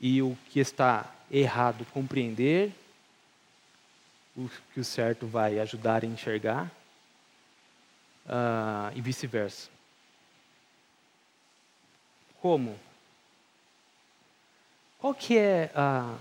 e 0.00 0.20
o 0.22 0.36
que 0.50 0.60
está 0.60 1.12
errado 1.30 1.84
compreender, 1.86 2.72
o 4.36 4.50
que 4.72 4.80
o 4.80 4.84
certo 4.84 5.26
vai 5.26 5.58
ajudar 5.58 6.04
a 6.04 6.06
enxergar, 6.06 6.70
uh, 8.26 8.94
e 8.94 9.00
vice-versa. 9.00 9.68
Como? 12.40 12.78
Qual 14.98 15.14
que 15.14 15.38
é 15.38 15.70
a, 15.74 16.16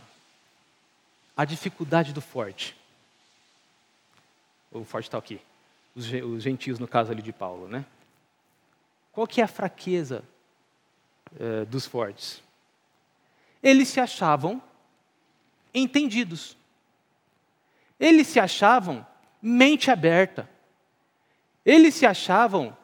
a 1.35 1.45
dificuldade 1.45 2.13
do 2.13 2.21
forte? 2.21 2.75
O 4.71 4.83
forte 4.83 5.07
está 5.07 5.17
aqui 5.17 5.41
os, 5.95 6.05
os 6.05 6.43
gentios 6.43 6.79
no 6.79 6.87
caso 6.87 7.11
ali 7.11 7.21
de 7.21 7.33
Paulo, 7.33 7.67
né? 7.67 7.85
Qual 9.11 9.27
que 9.27 9.41
é 9.41 9.43
a 9.43 9.47
fraqueza 9.47 10.23
eh, 11.37 11.65
dos 11.65 11.85
fortes? 11.85 12.41
Eles 13.61 13.89
se 13.89 13.99
achavam 13.99 14.61
entendidos. 15.73 16.57
Eles 17.99 18.27
se 18.27 18.39
achavam 18.39 19.05
mente 19.41 19.91
aberta. 19.91 20.49
Eles 21.65 21.95
se 21.95 22.05
achavam 22.05 22.75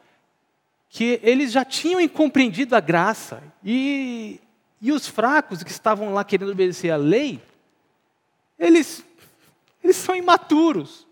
que 0.88 1.18
eles 1.22 1.52
já 1.52 1.64
tinham 1.64 2.06
compreendido 2.08 2.76
a 2.76 2.80
graça. 2.80 3.42
E, 3.64 4.40
e 4.80 4.92
os 4.92 5.06
fracos 5.06 5.62
que 5.62 5.70
estavam 5.70 6.12
lá 6.12 6.22
querendo 6.22 6.52
obedecer 6.52 6.90
a 6.90 6.96
lei, 6.96 7.40
eles, 8.58 9.04
eles 9.82 9.96
são 9.96 10.14
imaturos. 10.14 11.06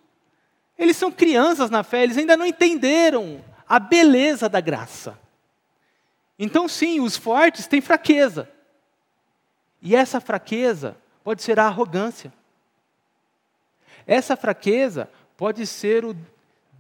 Eles 0.79 0.97
são 0.97 1.11
crianças 1.11 1.71
na 1.71 1.83
fé, 1.83 2.03
eles 2.03 2.19
ainda 2.19 2.37
não 2.37 2.45
entenderam 2.45 3.43
a 3.69 3.79
beleza 3.79 4.49
da 4.49 4.61
graça. 4.61 5.19
Então, 6.39 6.69
sim, 6.69 7.01
os 7.01 7.17
fortes 7.17 7.67
têm 7.67 7.81
fraqueza. 7.81 8.49
E 9.81 9.95
essa 9.95 10.21
fraqueza 10.21 10.97
pode 11.23 11.43
ser 11.43 11.59
a 11.59 11.67
arrogância. 11.67 12.33
Essa 14.07 14.37
fraqueza 14.37 15.09
pode 15.37 15.67
ser 15.67 16.05
o 16.05 16.17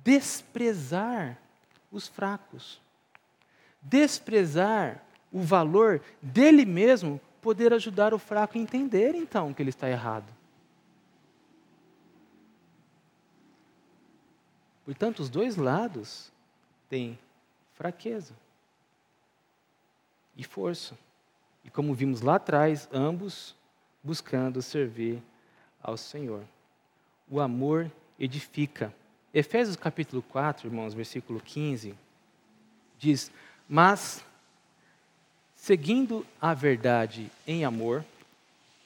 desprezar 0.02 1.38
os 1.90 2.08
fracos. 2.08 2.80
Desprezar 3.80 5.02
o 5.32 5.40
valor 5.40 6.00
dele 6.20 6.64
mesmo 6.64 7.20
poder 7.40 7.72
ajudar 7.72 8.12
o 8.12 8.18
fraco 8.18 8.58
a 8.58 8.60
entender, 8.60 9.14
então, 9.14 9.52
que 9.52 9.62
ele 9.62 9.70
está 9.70 9.88
errado. 9.88 10.26
Portanto, 14.84 15.20
os 15.20 15.30
dois 15.30 15.56
lados 15.56 16.30
têm 16.88 17.18
fraqueza 17.74 18.34
e 20.36 20.44
força. 20.44 20.96
E 21.64 21.70
como 21.70 21.94
vimos 21.94 22.20
lá 22.20 22.36
atrás, 22.36 22.88
ambos 22.92 23.54
buscando 24.02 24.60
servir 24.60 25.22
ao 25.82 25.96
Senhor. 25.96 26.42
O 27.30 27.40
amor 27.40 27.90
edifica. 28.18 28.94
Efésios 29.32 29.76
capítulo 29.76 30.22
4, 30.22 30.68
irmãos, 30.68 30.94
versículo 30.94 31.40
15, 31.40 31.94
diz: 32.98 33.30
Mas, 33.68 34.24
seguindo 35.56 36.24
a 36.40 36.54
verdade 36.54 37.30
em 37.46 37.64
amor, 37.64 38.04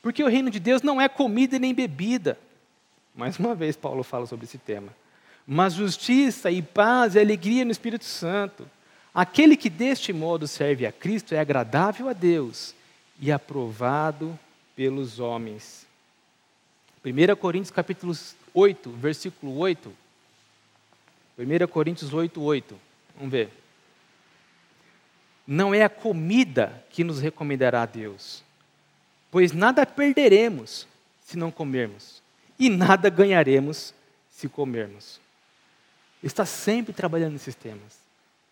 porque 0.02 0.22
o 0.22 0.28
reino 0.28 0.50
de 0.50 0.60
Deus 0.60 0.82
não 0.82 1.00
é 1.00 1.08
comida 1.08 1.58
nem 1.58 1.74
bebida. 1.74 2.38
Mais 3.14 3.38
uma 3.38 3.54
vez, 3.54 3.76
Paulo 3.76 4.02
fala 4.02 4.26
sobre 4.26 4.44
esse 4.44 4.58
tema 4.58 4.92
mas 5.50 5.72
justiça 5.72 6.50
e 6.50 6.60
paz 6.60 7.14
e 7.14 7.18
alegria 7.18 7.64
no 7.64 7.70
Espírito 7.70 8.04
Santo. 8.04 8.68
Aquele 9.18 9.56
que 9.56 9.68
deste 9.68 10.12
modo 10.12 10.46
serve 10.46 10.86
a 10.86 10.92
Cristo 10.92 11.34
é 11.34 11.40
agradável 11.40 12.08
a 12.08 12.12
Deus 12.12 12.72
e 13.18 13.32
aprovado 13.32 14.38
pelos 14.76 15.18
homens. 15.18 15.84
1 17.04 17.34
Coríntios 17.34 17.72
capítulo 17.72 18.16
8, 18.54 18.90
versículo 18.92 19.58
8. 19.58 19.92
1 21.36 21.66
Coríntios 21.66 22.14
8, 22.14 22.40
8. 22.40 22.80
Vamos 23.16 23.32
ver. 23.32 23.50
Não 25.44 25.74
é 25.74 25.82
a 25.82 25.88
comida 25.88 26.84
que 26.88 27.02
nos 27.02 27.18
recomendará 27.18 27.82
a 27.82 27.86
Deus, 27.86 28.44
pois 29.32 29.50
nada 29.50 29.84
perderemos 29.84 30.86
se 31.24 31.36
não 31.36 31.50
comermos, 31.50 32.22
e 32.56 32.70
nada 32.70 33.10
ganharemos 33.10 33.92
se 34.30 34.48
comermos 34.48 35.18
está 36.22 36.44
sempre 36.44 36.92
trabalhando 36.92 37.32
nesses 37.32 37.56
temas. 37.56 38.07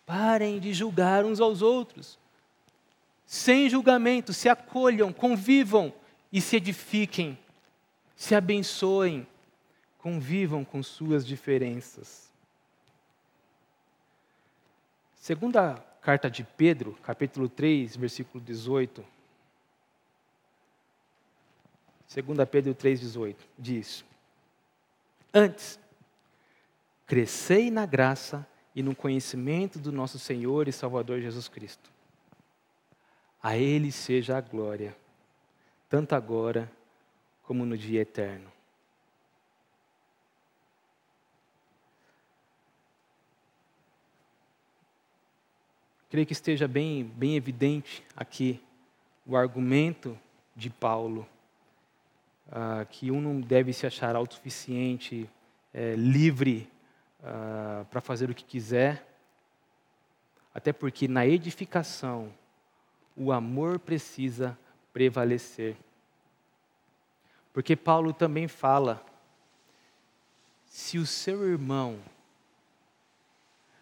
Parem 0.07 0.59
de 0.59 0.73
julgar 0.73 1.23
uns 1.23 1.39
aos 1.39 1.61
outros. 1.61 2.17
Sem 3.25 3.69
julgamento, 3.69 4.33
se 4.33 4.49
acolham, 4.49 5.13
convivam 5.13 5.93
e 6.33 6.41
se 6.41 6.55
edifiquem, 6.55 7.37
se 8.15 8.33
abençoem, 8.33 9.27
convivam 9.99 10.65
com 10.65 10.81
suas 10.81 11.27
diferenças. 11.27 12.31
Segunda 15.13 15.75
carta 16.01 16.31
de 16.31 16.43
Pedro, 16.43 16.97
capítulo 17.03 17.47
3, 17.47 17.95
versículo 17.97 18.41
18. 18.43 19.05
Segunda 22.07 22.45
Pedro 22.47 22.73
3, 22.73 23.01
18, 23.01 23.45
diz: 23.59 24.05
Antes, 25.33 25.77
Crescei 27.07 27.71
na 27.71 27.85
graça 27.85 28.45
e 28.77 28.83
no 28.83 28.95
conhecimento 28.95 29.79
do 29.79 29.91
nosso 29.91 30.19
Senhor 30.19 30.67
e 30.67 30.71
Salvador 30.71 31.19
Jesus 31.19 31.47
Cristo. 31.47 31.89
A 33.41 33.57
Ele 33.57 33.91
seja 33.91 34.37
a 34.37 34.41
glória, 34.41 34.95
tanto 35.89 36.13
agora 36.13 36.71
como 37.41 37.65
no 37.65 37.75
dia 37.75 38.01
eterno. 38.01 38.51
Creio 46.11 46.27
que 46.27 46.33
esteja 46.33 46.67
bem, 46.67 47.03
bem 47.03 47.35
evidente 47.35 48.03
aqui 48.15 48.61
o 49.25 49.35
argumento 49.35 50.15
de 50.55 50.69
Paulo, 50.69 51.27
uh, 52.49 52.85
que 52.91 53.09
um 53.09 53.21
não 53.21 53.41
deve 53.41 53.73
se 53.73 53.87
achar 53.87 54.15
autossuficiente, 54.15 55.27
é, 55.73 55.95
livre 55.95 56.69
uh, 57.27 57.85
para 57.85 58.01
fazer 58.01 58.29
o 58.29 58.35
que 58.35 58.43
quiser, 58.43 59.05
até 60.53 60.71
porque 60.71 61.07
na 61.07 61.27
edificação 61.27 62.33
o 63.15 63.31
amor 63.31 63.79
precisa 63.79 64.57
prevalecer. 64.93 65.75
Porque 67.53 67.75
Paulo 67.75 68.13
também 68.13 68.47
fala: 68.47 69.03
se 70.65 70.97
o 70.97 71.05
seu 71.05 71.47
irmão 71.47 71.99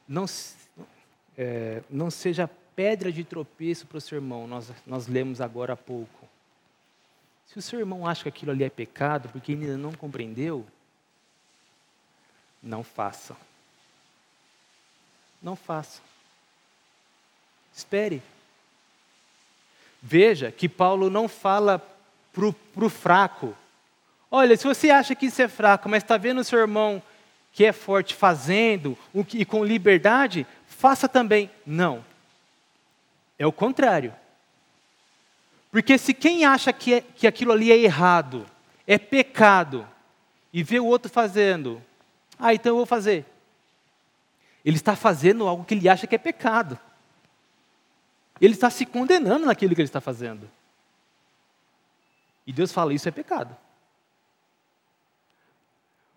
não, 0.07 0.25
é, 1.37 1.83
não 1.89 2.09
seja 2.09 2.49
pedra 2.75 3.11
de 3.11 3.23
tropeço 3.23 3.87
para 3.87 3.97
o 3.97 4.01
seu 4.01 4.17
irmão, 4.17 4.47
nós, 4.47 4.71
nós 4.85 5.07
lemos 5.07 5.41
agora 5.41 5.73
há 5.73 5.77
pouco. 5.77 6.27
Se 7.45 7.57
o 7.57 7.61
seu 7.61 7.79
irmão 7.79 8.07
acha 8.07 8.23
que 8.23 8.29
aquilo 8.29 8.51
ali 8.51 8.63
é 8.63 8.69
pecado 8.69 9.29
porque 9.29 9.51
ele 9.51 9.65
ainda 9.65 9.77
não 9.77 9.93
compreendeu, 9.93 10.65
não 12.65 12.83
faça. 12.83 13.37
Não 15.41 15.55
faça. 15.55 16.01
Espere. 17.73 18.21
Veja 20.01 20.51
que 20.51 20.67
Paulo 20.67 21.09
não 21.09 21.27
fala 21.27 21.79
para 22.33 22.85
o 22.85 22.89
fraco. 22.89 23.55
Olha, 24.31 24.57
se 24.57 24.65
você 24.65 24.89
acha 24.89 25.13
que 25.13 25.27
isso 25.27 25.41
é 25.41 25.47
fraco, 25.47 25.87
mas 25.87 26.03
está 26.03 26.17
vendo 26.17 26.41
o 26.41 26.43
seu 26.43 26.59
irmão 26.59 27.01
que 27.53 27.63
é 27.63 27.71
forte 27.71 28.15
fazendo 28.15 28.97
e 29.33 29.45
com 29.45 29.63
liberdade, 29.63 30.45
faça 30.67 31.07
também. 31.07 31.49
Não. 31.65 32.03
É 33.37 33.45
o 33.45 33.51
contrário. 33.51 34.13
Porque 35.71 35.97
se 35.97 36.13
quem 36.13 36.45
acha 36.45 36.73
que, 36.73 36.95
é, 36.95 37.01
que 37.01 37.27
aquilo 37.27 37.51
ali 37.51 37.71
é 37.71 37.77
errado, 37.77 38.45
é 38.87 38.97
pecado, 38.97 39.87
e 40.51 40.63
vê 40.63 40.79
o 40.79 40.85
outro 40.85 41.11
fazendo, 41.11 41.81
ah, 42.37 42.53
então 42.53 42.71
eu 42.71 42.77
vou 42.77 42.85
fazer. 42.85 43.25
Ele 44.63 44.77
está 44.77 44.95
fazendo 44.95 45.47
algo 45.47 45.63
que 45.63 45.73
ele 45.73 45.87
acha 45.87 46.07
que 46.07 46.15
é 46.15 46.17
pecado. 46.17 46.77
Ele 48.41 48.53
está 48.53 48.69
se 48.69 48.85
condenando 48.85 49.45
naquilo 49.45 49.75
que 49.75 49.81
ele 49.81 49.87
está 49.87 50.01
fazendo. 50.01 50.49
E 52.45 52.51
Deus 52.51 52.71
fala: 52.71 52.93
Isso 52.93 53.07
é 53.07 53.11
pecado. 53.11 53.55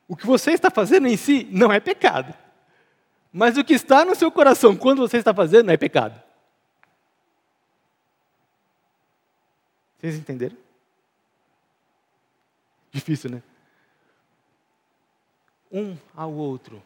O 0.08 0.16
que 0.16 0.26
você 0.26 0.52
está 0.52 0.70
fazendo 0.70 1.06
em 1.06 1.16
si 1.16 1.46
não 1.50 1.70
é 1.70 1.78
pecado. 1.78 2.34
Mas 3.30 3.58
o 3.58 3.64
que 3.64 3.74
está 3.74 4.04
no 4.04 4.14
seu 4.14 4.32
coração 4.32 4.74
quando 4.74 5.00
você 5.00 5.18
está 5.18 5.34
fazendo 5.34 5.70
é 5.70 5.76
pecado. 5.76 6.20
Vocês 9.98 10.16
entenderam? 10.16 10.56
Difícil, 12.90 13.30
né? 13.30 13.42
Um 15.70 15.96
ao 16.14 16.32
outro, 16.32 16.82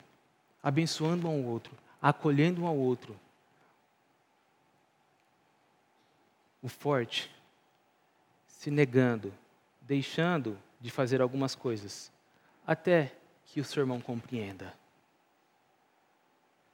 abençoando 0.62 1.28
um 1.28 1.30
ao 1.30 1.43
outro, 1.45 1.72
acolhendo 2.01 2.62
um 2.62 2.66
ao 2.66 2.76
outro. 2.76 3.18
O 6.62 6.68
forte 6.68 7.30
se 8.47 8.70
negando, 8.70 9.33
deixando 9.80 10.59
de 10.80 10.91
fazer 10.91 11.20
algumas 11.20 11.55
coisas, 11.55 12.12
até 12.66 13.12
que 13.47 13.61
o 13.61 13.64
seu 13.64 13.83
irmão 13.83 14.01
compreenda. 14.01 14.72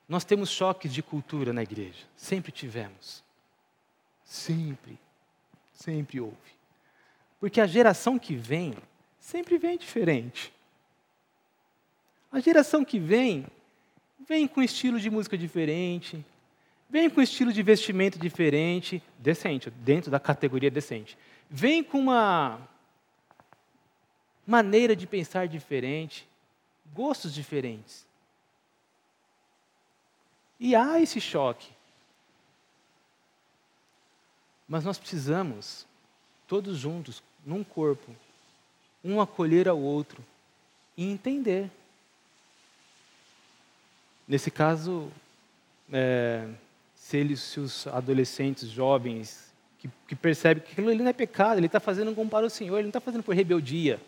Nós 0.09 0.25
temos 0.25 0.51
choques 0.51 0.93
de 0.93 1.03
cultura 1.03 1.53
na 1.53 1.63
igreja, 1.63 2.07
sempre 2.17 2.53
tivemos. 2.53 3.23
Sempre, 4.23 4.99
sempre 5.73 6.21
houve. 6.21 6.37
Porque 7.41 7.61
a 7.61 7.67
geração 7.67 8.19
que 8.19 8.37
vem, 8.37 8.77
sempre 9.19 9.57
vem 9.57 9.79
diferente. 9.79 10.53
A 12.31 12.41
geração 12.41 12.85
que 12.85 12.99
vem, 12.99 13.47
vem 14.29 14.47
com 14.47 14.63
estilo 14.63 15.01
de 15.01 15.11
música 15.11 15.37
diferente, 15.37 16.25
vem 16.89 17.09
com 17.09 17.21
estilo 17.21 17.53
de 17.53 17.63
vestimento 17.63 18.19
diferente, 18.19 19.03
decente, 19.19 19.71
dentro 19.71 20.11
da 20.11 20.21
categoria 20.21 20.71
decente 20.71 21.17
vem 21.49 21.83
com 21.83 21.99
uma 21.99 22.61
maneira 24.47 24.95
de 24.95 25.07
pensar 25.07 25.49
diferente, 25.49 26.27
gostos 26.93 27.33
diferentes. 27.33 28.07
E 30.61 30.75
há 30.75 31.01
esse 31.01 31.21
choque. 31.21 31.71
Mas 34.69 34.85
nós 34.85 34.99
precisamos, 34.99 35.87
todos 36.47 36.79
juntos, 36.79 37.23
num 37.47 37.65
corpo, 37.65 38.15
um 39.03 39.21
acolher 39.21 39.69
ao 39.69 39.79
outro 39.79 40.23
e 40.97 41.05
entender. 41.11 41.71
Nesse 44.29 44.51
caso, 44.51 45.11
é, 45.91 46.47
se, 46.95 47.17
eles, 47.17 47.41
se 47.41 47.59
os 47.59 47.87
adolescentes, 47.87 48.69
jovens, 48.69 49.51
que, 49.79 49.89
que 50.07 50.15
percebe 50.15 50.61
que 50.61 50.73
aquilo 50.73 50.91
ali 50.91 50.99
não 50.99 51.09
é 51.09 51.15
pecado, 51.15 51.59
ele 51.59 51.67
está 51.67 51.81
fazendo 51.81 52.15
como 52.15 52.29
para 52.29 52.45
o 52.45 52.51
Senhor, 52.51 52.77
ele 52.77 52.85
não 52.85 52.91
está 52.91 53.01
fazendo 53.01 53.23
por 53.23 53.35
rebeldia. 53.35 53.99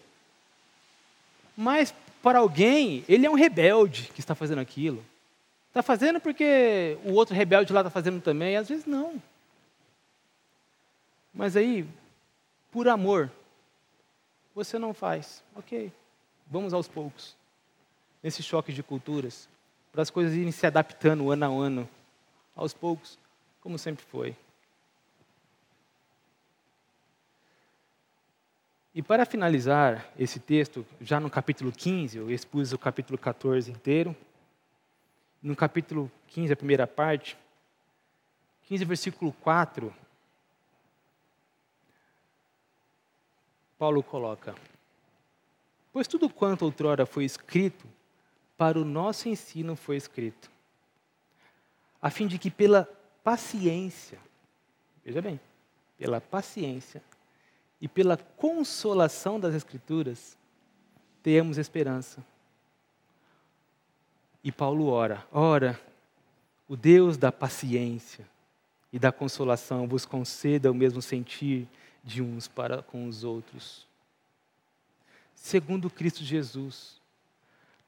Mas 1.56 1.94
para 2.22 2.40
alguém, 2.40 3.02
ele 3.08 3.24
é 3.24 3.30
um 3.30 3.34
rebelde 3.34 4.10
que 4.14 4.20
está 4.20 4.34
fazendo 4.34 4.60
aquilo. 4.60 5.02
Está 5.68 5.82
fazendo 5.82 6.20
porque 6.20 6.98
o 7.04 7.12
outro 7.12 7.34
rebelde 7.34 7.72
lá 7.72 7.80
está 7.80 7.90
fazendo 7.90 8.20
também, 8.20 8.56
às 8.56 8.68
vezes 8.68 8.84
não. 8.84 9.22
Mas 11.32 11.56
aí, 11.56 11.86
por 12.70 12.88
amor, 12.88 13.30
você 14.54 14.78
não 14.78 14.92
faz. 14.92 15.42
Ok, 15.54 15.92
vamos 16.46 16.74
aos 16.74 16.88
poucos. 16.88 17.36
Nesse 18.22 18.42
choque 18.42 18.72
de 18.72 18.82
culturas, 18.82 19.48
para 19.92 20.02
as 20.02 20.10
coisas 20.10 20.34
irem 20.34 20.52
se 20.52 20.66
adaptando 20.66 21.30
ano 21.30 21.44
a 21.44 21.48
ano, 21.48 21.88
aos 22.54 22.72
poucos, 22.72 23.18
como 23.60 23.78
sempre 23.78 24.04
foi. 24.04 24.36
E 28.94 29.02
para 29.02 29.24
finalizar 29.24 30.12
esse 30.18 30.40
texto, 30.40 30.84
já 31.00 31.20
no 31.20 31.30
capítulo 31.30 31.70
15, 31.70 32.18
eu 32.18 32.30
expus 32.30 32.72
o 32.72 32.78
capítulo 32.78 33.16
14 33.16 33.70
inteiro. 33.70 34.16
No 35.40 35.54
capítulo 35.54 36.10
15, 36.28 36.52
a 36.52 36.56
primeira 36.56 36.86
parte, 36.86 37.38
15, 38.64 38.84
versículo 38.84 39.32
4, 39.32 39.94
Paulo 43.78 44.02
coloca: 44.02 44.54
Pois 45.92 46.06
tudo 46.06 46.28
quanto 46.28 46.64
outrora 46.64 47.06
foi 47.06 47.24
escrito, 47.24 47.86
para 48.60 48.78
o 48.78 48.84
nosso 48.84 49.26
ensino 49.26 49.74
foi 49.74 49.96
escrito, 49.96 50.50
a 52.02 52.10
fim 52.10 52.26
de 52.26 52.38
que 52.38 52.50
pela 52.50 52.84
paciência, 53.24 54.18
veja 55.02 55.22
bem, 55.22 55.40
pela 55.96 56.20
paciência, 56.20 57.02
e 57.80 57.88
pela 57.88 58.18
consolação 58.18 59.40
das 59.40 59.54
Escrituras, 59.54 60.36
tenhamos 61.22 61.56
esperança. 61.56 62.22
E 64.44 64.52
Paulo 64.52 64.88
ora: 64.88 65.26
ora, 65.32 65.80
o 66.68 66.76
Deus 66.76 67.16
da 67.16 67.32
paciência 67.32 68.28
e 68.92 68.98
da 68.98 69.10
consolação 69.10 69.88
vos 69.88 70.04
conceda 70.04 70.70
o 70.70 70.74
mesmo 70.74 71.00
sentir 71.00 71.66
de 72.04 72.20
uns 72.20 72.46
para 72.46 72.82
com 72.82 73.06
os 73.06 73.24
outros. 73.24 73.86
Segundo 75.34 75.88
Cristo 75.88 76.22
Jesus, 76.22 76.99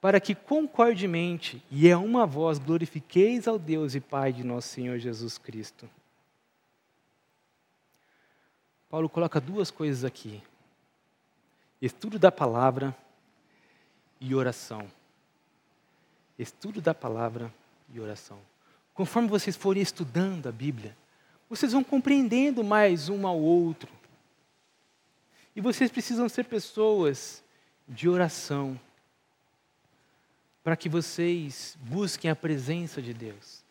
para 0.03 0.21
que 0.21 0.35
concordemente 0.35 1.63
e 1.71 1.89
a 1.89 1.97
uma 1.97 2.27
voz 2.27 2.59
glorifiqueis 2.59 3.47
ao 3.47 3.57
Deus 3.57 3.95
e 3.95 4.01
Pai 4.01 4.33
de 4.33 4.43
nosso 4.43 4.67
Senhor 4.67 4.99
Jesus 4.99 5.39
Cristo. 5.39 5.89
Paulo 8.91 9.09
coloca 9.09 9.41
duas 9.41 9.71
coisas 9.71 10.03
aqui: 10.03 10.43
estudo 11.81 12.19
da 12.19 12.33
palavra 12.33 12.93
e 14.21 14.35
oração. 14.35 14.91
Estudo 16.37 16.81
da 16.81 16.93
palavra 16.93 17.55
e 17.95 18.01
oração. 18.01 18.41
Conforme 18.93 19.29
vocês 19.29 19.55
forem 19.55 19.85
estudando 19.85 20.49
a 20.49 20.53
Bíblia, 20.53 20.97
vocês 21.49 21.73
vão 21.73 21.85
compreendendo 21.85 22.65
mais 22.65 23.09
um 23.09 23.25
ao 23.25 23.39
outro. 23.39 23.89
E 25.55 25.61
vocês 25.61 25.93
precisam 25.93 26.29
ser 26.29 26.47
pessoas 26.47 27.41
de 27.89 28.09
oração, 28.09 28.77
para 30.63 30.77
que 30.77 30.89
vocês 30.89 31.77
busquem 31.81 32.31
a 32.31 32.37
presença 32.37 33.03
de 33.03 33.13
Deus. 33.13 33.63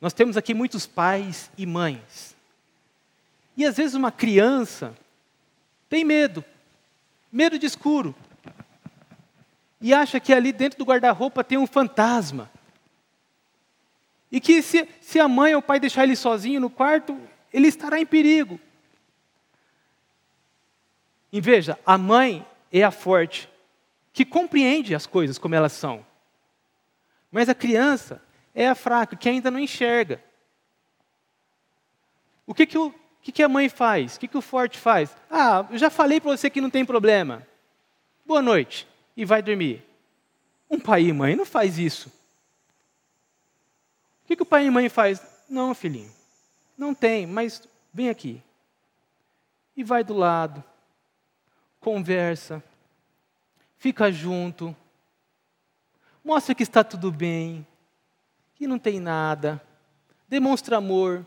Nós 0.00 0.12
temos 0.12 0.36
aqui 0.36 0.54
muitos 0.54 0.86
pais 0.86 1.50
e 1.56 1.66
mães 1.66 2.34
e 3.56 3.64
às 3.64 3.76
vezes 3.76 3.94
uma 3.94 4.10
criança 4.10 4.94
tem 5.88 6.04
medo, 6.04 6.44
medo 7.30 7.58
de 7.58 7.66
escuro. 7.66 8.14
E 9.80 9.92
acha 9.92 10.18
que 10.18 10.32
ali 10.32 10.52
dentro 10.52 10.78
do 10.78 10.84
guarda-roupa 10.84 11.44
tem 11.44 11.58
um 11.58 11.66
fantasma. 11.66 12.50
E 14.32 14.40
que 14.40 14.62
se, 14.62 14.88
se 15.00 15.20
a 15.20 15.28
mãe 15.28 15.54
ou 15.54 15.60
o 15.60 15.62
pai 15.62 15.78
deixar 15.78 16.04
ele 16.04 16.16
sozinho 16.16 16.60
no 16.60 16.70
quarto, 16.70 17.18
ele 17.52 17.68
estará 17.68 18.00
em 18.00 18.06
perigo. 18.06 18.58
E 21.30 21.40
veja, 21.40 21.78
a 21.84 21.98
mãe 21.98 22.44
é 22.72 22.82
a 22.82 22.90
forte, 22.90 23.48
que 24.14 24.24
compreende 24.24 24.94
as 24.94 25.06
coisas 25.06 25.36
como 25.36 25.56
elas 25.56 25.72
são. 25.72 26.06
Mas 27.32 27.48
a 27.48 27.54
criança 27.54 28.22
é 28.54 28.68
a 28.68 28.74
fraca, 28.74 29.16
que 29.16 29.28
ainda 29.28 29.50
não 29.50 29.58
enxerga. 29.58 30.22
O 32.46 32.54
que, 32.54 32.64
que 32.64 32.78
o 32.78 32.94
que, 33.20 33.32
que 33.32 33.42
a 33.42 33.48
mãe 33.48 33.68
faz? 33.68 34.14
O 34.14 34.20
que, 34.20 34.28
que 34.28 34.38
o 34.38 34.42
forte 34.42 34.78
faz? 34.78 35.14
Ah, 35.28 35.66
eu 35.68 35.78
já 35.78 35.90
falei 35.90 36.20
para 36.20 36.30
você 36.30 36.48
que 36.48 36.60
não 36.60 36.70
tem 36.70 36.84
problema. 36.84 37.44
Boa 38.24 38.40
noite. 38.40 38.86
E 39.16 39.24
vai 39.24 39.42
dormir. 39.42 39.84
Um 40.70 40.78
pai 40.78 41.04
e 41.04 41.12
mãe 41.12 41.34
não 41.34 41.44
faz 41.44 41.78
isso. 41.78 42.08
O 44.22 44.26
que, 44.26 44.36
que 44.36 44.42
o 44.42 44.46
pai 44.46 44.66
e 44.66 44.70
mãe 44.70 44.88
faz? 44.88 45.20
Não, 45.48 45.74
filhinho. 45.74 46.12
Não 46.78 46.94
tem, 46.94 47.26
mas 47.26 47.66
vem 47.92 48.10
aqui. 48.10 48.40
E 49.76 49.82
vai 49.82 50.04
do 50.04 50.14
lado. 50.14 50.62
Conversa. 51.80 52.62
Fica 53.84 54.10
junto. 54.10 54.74
Mostra 56.24 56.54
que 56.54 56.62
está 56.62 56.82
tudo 56.82 57.12
bem. 57.12 57.66
Que 58.54 58.66
não 58.66 58.78
tem 58.78 58.98
nada. 58.98 59.62
Demonstra 60.26 60.78
amor 60.78 61.26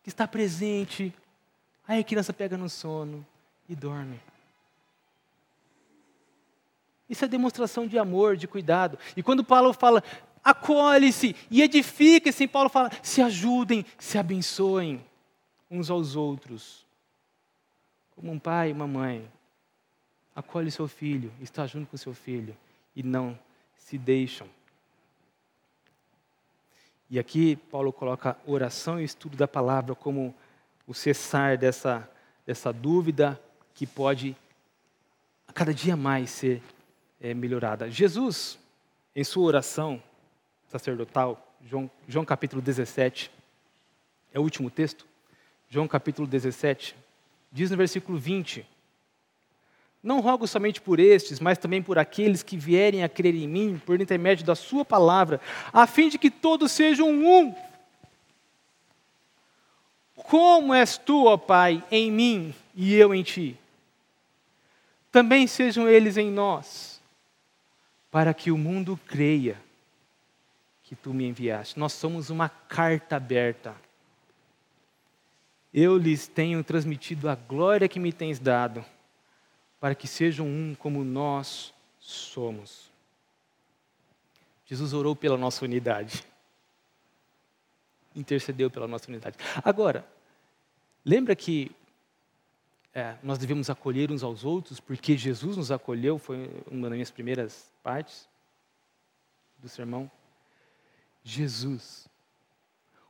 que 0.00 0.08
está 0.08 0.28
presente. 0.28 1.12
Aí 1.88 1.98
a 1.98 2.04
criança 2.04 2.32
pega 2.32 2.56
no 2.56 2.68
sono 2.68 3.26
e 3.68 3.74
dorme. 3.74 4.20
Isso 7.08 7.24
é 7.24 7.26
demonstração 7.26 7.84
de 7.84 7.98
amor, 7.98 8.36
de 8.36 8.46
cuidado. 8.46 8.96
E 9.16 9.20
quando 9.20 9.42
Paulo 9.42 9.72
fala, 9.72 10.04
acolhe-se 10.44 11.34
e 11.50 11.62
edifique-se, 11.62 12.46
Paulo 12.46 12.68
fala, 12.68 12.92
se 13.02 13.20
ajudem, 13.22 13.84
se 13.98 14.18
abençoem. 14.18 15.04
uns 15.68 15.90
aos 15.90 16.14
outros, 16.14 16.86
como 18.14 18.30
um 18.30 18.38
pai 18.38 18.68
e 18.70 18.72
uma 18.72 18.86
mãe. 18.86 19.28
Acolhe 20.34 20.70
seu 20.70 20.86
filho, 20.88 21.32
está 21.40 21.66
junto 21.66 21.90
com 21.90 21.96
seu 21.96 22.14
filho 22.14 22.56
e 22.94 23.02
não 23.02 23.38
se 23.76 23.98
deixam. 23.98 24.48
E 27.08 27.18
aqui 27.18 27.56
Paulo 27.56 27.92
coloca 27.92 28.36
oração 28.46 29.00
e 29.00 29.04
estudo 29.04 29.36
da 29.36 29.48
palavra 29.48 29.94
como 29.94 30.34
o 30.86 30.94
cessar 30.94 31.58
dessa, 31.58 32.08
dessa 32.46 32.72
dúvida 32.72 33.40
que 33.74 33.86
pode 33.86 34.36
a 35.48 35.52
cada 35.52 35.74
dia 35.74 35.96
mais 35.96 36.30
ser 36.30 36.62
é, 37.20 37.34
melhorada. 37.34 37.90
Jesus, 37.90 38.56
em 39.14 39.24
sua 39.24 39.44
oração 39.44 40.00
sacerdotal, 40.68 41.44
João, 41.66 41.90
João 42.06 42.24
capítulo 42.24 42.62
17, 42.62 43.30
é 44.32 44.38
o 44.38 44.42
último 44.42 44.70
texto, 44.70 45.04
João 45.68 45.88
capítulo 45.88 46.28
17, 46.28 46.94
diz 47.50 47.70
no 47.70 47.76
versículo 47.76 48.16
20: 48.16 48.64
Não 50.02 50.20
rogo 50.20 50.46
somente 50.46 50.80
por 50.80 50.98
estes, 50.98 51.40
mas 51.40 51.58
também 51.58 51.82
por 51.82 51.98
aqueles 51.98 52.42
que 52.42 52.56
vierem 52.56 53.04
a 53.04 53.08
crer 53.08 53.34
em 53.34 53.46
mim, 53.46 53.80
por 53.84 54.00
intermédio 54.00 54.46
da 54.46 54.54
Sua 54.54 54.84
palavra, 54.84 55.40
a 55.72 55.86
fim 55.86 56.08
de 56.08 56.18
que 56.18 56.30
todos 56.30 56.72
sejam 56.72 57.10
um. 57.10 57.54
Como 60.14 60.72
és 60.72 60.96
tu, 60.96 61.26
ó 61.26 61.36
Pai, 61.36 61.82
em 61.90 62.10
mim 62.10 62.54
e 62.74 62.94
eu 62.94 63.14
em 63.14 63.22
ti? 63.22 63.56
Também 65.12 65.46
sejam 65.46 65.88
eles 65.88 66.16
em 66.16 66.30
nós, 66.30 67.00
para 68.10 68.32
que 68.32 68.50
o 68.50 68.56
mundo 68.56 68.98
creia 69.06 69.60
que 70.84 70.94
tu 70.94 71.12
me 71.12 71.26
enviaste. 71.26 71.78
Nós 71.78 71.92
somos 71.92 72.30
uma 72.30 72.48
carta 72.48 73.16
aberta 73.16 73.74
eu 75.72 75.96
lhes 75.96 76.26
tenho 76.26 76.62
transmitido 76.64 77.28
a 77.28 77.34
glória 77.36 77.88
que 77.88 78.00
me 78.00 78.12
tens 78.12 78.38
dado, 78.38 78.84
para 79.80 79.94
que 79.94 80.06
sejam 80.06 80.46
um 80.46 80.74
como 80.74 81.02
nós 81.02 81.72
somos. 81.98 82.90
Jesus 84.66 84.92
orou 84.92 85.16
pela 85.16 85.36
nossa 85.36 85.64
unidade. 85.64 86.22
Intercedeu 88.14 88.70
pela 88.70 88.86
nossa 88.86 89.08
unidade. 89.08 89.36
Agora, 89.64 90.06
lembra 91.04 91.34
que 91.34 91.74
é, 92.94 93.16
nós 93.22 93.38
devemos 93.38 93.70
acolher 93.70 94.10
uns 94.12 94.22
aos 94.22 94.44
outros, 94.44 94.78
porque 94.78 95.16
Jesus 95.16 95.56
nos 95.56 95.72
acolheu, 95.72 96.18
foi 96.18 96.50
uma 96.70 96.88
das 96.88 96.92
minhas 96.92 97.10
primeiras 97.10 97.72
partes 97.82 98.28
do 99.58 99.68
sermão. 99.68 100.10
Jesus, 101.22 102.08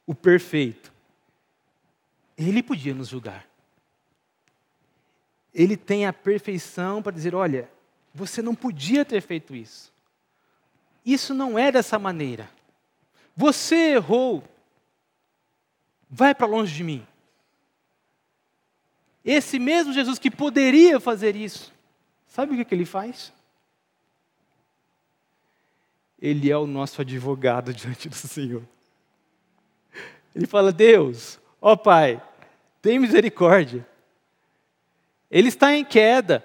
o 0.07 0.15
perfeito, 0.15 0.93
ele 2.37 2.63
podia 2.63 2.95
nos 2.95 3.09
julgar. 3.09 3.50
Ele 5.55 5.77
tem 5.77 6.07
a 6.07 6.13
perfeição 6.13 7.03
para 7.03 7.13
dizer: 7.13 7.35
olha, 7.35 7.69
você 8.15 8.41
não 8.43 8.55
podia 8.55 9.05
ter 9.05 9.21
feito 9.21 9.55
isso. 9.55 9.93
Isso 11.05 11.35
não 11.35 11.59
é 11.59 11.73
dessa 11.73 11.99
maneira. 11.99 12.49
Você 13.37 13.95
errou. 13.95 14.45
Vai 16.09 16.35
para 16.35 16.47
longe 16.47 16.75
de 16.75 16.85
mim. 16.85 17.07
Esse 19.25 19.59
mesmo 19.59 19.93
Jesus 19.93 20.19
que 20.19 20.31
poderia 20.31 20.99
fazer 20.99 21.37
isso, 21.37 21.73
sabe 22.27 22.53
o 22.53 22.57
que, 22.57 22.65
que 22.65 22.75
ele 22.75 22.87
faz? 22.87 23.33
Ele 26.21 26.51
é 26.51 26.57
o 26.57 26.67
nosso 26.67 27.01
advogado 27.01 27.73
diante 27.75 28.09
do 28.09 28.15
Senhor. 28.15 28.63
Ele 30.35 30.47
fala: 30.47 30.73
Deus, 30.73 31.39
ó 31.61 31.77
Pai, 31.77 32.23
tem 32.83 32.99
misericórdia. 32.99 33.87
Ele 35.31 35.49
está 35.49 35.75
em 35.75 35.85
queda. 35.85 36.45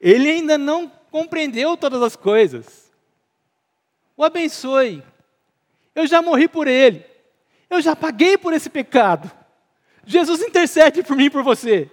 Ele 0.00 0.30
ainda 0.30 0.58
não 0.58 0.88
compreendeu 1.10 1.76
todas 1.76 2.02
as 2.02 2.14
coisas. 2.14 2.92
O 4.16 4.24
abençoe. 4.24 5.02
Eu 5.94 6.06
já 6.06 6.20
morri 6.20 6.46
por 6.46 6.68
ele. 6.68 7.04
Eu 7.70 7.80
já 7.80 7.96
paguei 7.96 8.36
por 8.36 8.52
esse 8.52 8.68
pecado. 8.68 9.30
Jesus 10.04 10.40
intercede 10.42 11.02
por 11.02 11.16
mim 11.16 11.24
e 11.24 11.30
por 11.30 11.42
você. 11.42 11.90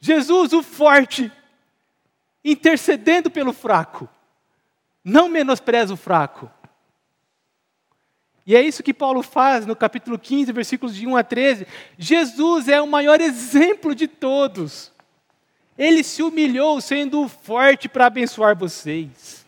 Jesus, 0.00 0.52
o 0.52 0.62
forte, 0.62 1.30
intercedendo 2.44 3.30
pelo 3.30 3.52
fraco. 3.52 4.08
Não 5.04 5.28
menospreza 5.28 5.94
o 5.94 5.96
fraco. 5.96 6.50
E 8.44 8.56
é 8.56 8.60
isso 8.60 8.82
que 8.82 8.92
Paulo 8.92 9.22
faz 9.22 9.64
no 9.64 9.76
capítulo 9.76 10.18
15, 10.18 10.52
versículos 10.52 10.94
de 10.96 11.06
1 11.06 11.16
a 11.16 11.22
13. 11.22 11.66
Jesus 11.96 12.68
é 12.68 12.80
o 12.80 12.88
maior 12.88 13.20
exemplo 13.20 13.94
de 13.94 14.08
todos. 14.08 14.91
Ele 15.76 16.04
se 16.04 16.22
humilhou 16.22 16.80
sendo 16.80 17.28
forte 17.28 17.88
para 17.88 18.06
abençoar 18.06 18.56
vocês. 18.56 19.44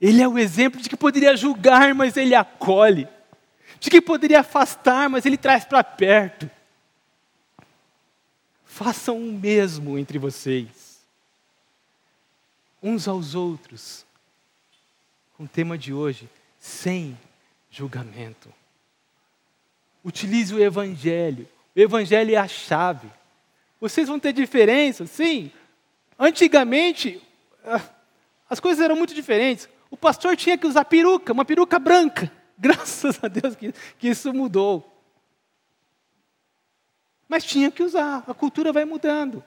Ele 0.00 0.20
é 0.20 0.28
o 0.28 0.38
exemplo 0.38 0.80
de 0.80 0.88
que 0.88 0.96
poderia 0.96 1.36
julgar, 1.36 1.94
mas 1.94 2.16
ele 2.16 2.34
acolhe. 2.34 3.08
De 3.78 3.88
que 3.88 4.00
poderia 4.00 4.40
afastar, 4.40 5.08
mas 5.08 5.24
ele 5.24 5.36
traz 5.36 5.64
para 5.64 5.82
perto. 5.82 6.50
Façam 8.64 9.18
o 9.18 9.32
mesmo 9.32 9.98
entre 9.98 10.18
vocês, 10.18 11.00
uns 12.82 13.06
aos 13.06 13.34
outros. 13.34 14.04
Com 15.36 15.44
o 15.44 15.48
tema 15.48 15.76
de 15.76 15.92
hoje, 15.92 16.28
sem 16.58 17.18
julgamento. 17.70 18.52
Utilize 20.04 20.54
o 20.54 20.62
Evangelho. 20.62 21.48
O 21.76 21.80
Evangelho 21.80 22.34
é 22.34 22.38
a 22.38 22.48
chave. 22.48 23.08
Vocês 23.82 24.06
vão 24.06 24.20
ter 24.20 24.32
diferença? 24.32 25.08
Sim. 25.08 25.50
Antigamente, 26.16 27.20
ah, 27.64 27.82
as 28.48 28.60
coisas 28.60 28.80
eram 28.80 28.94
muito 28.94 29.12
diferentes. 29.12 29.68
O 29.90 29.96
pastor 29.96 30.36
tinha 30.36 30.56
que 30.56 30.68
usar 30.68 30.84
peruca, 30.84 31.32
uma 31.32 31.44
peruca 31.44 31.80
branca. 31.80 32.30
Graças 32.56 33.18
a 33.24 33.26
Deus 33.26 33.56
que, 33.56 33.72
que 33.98 34.08
isso 34.08 34.32
mudou. 34.32 34.88
Mas 37.28 37.42
tinha 37.42 37.72
que 37.72 37.82
usar, 37.82 38.22
a 38.24 38.32
cultura 38.32 38.72
vai 38.72 38.84
mudando. 38.84 39.42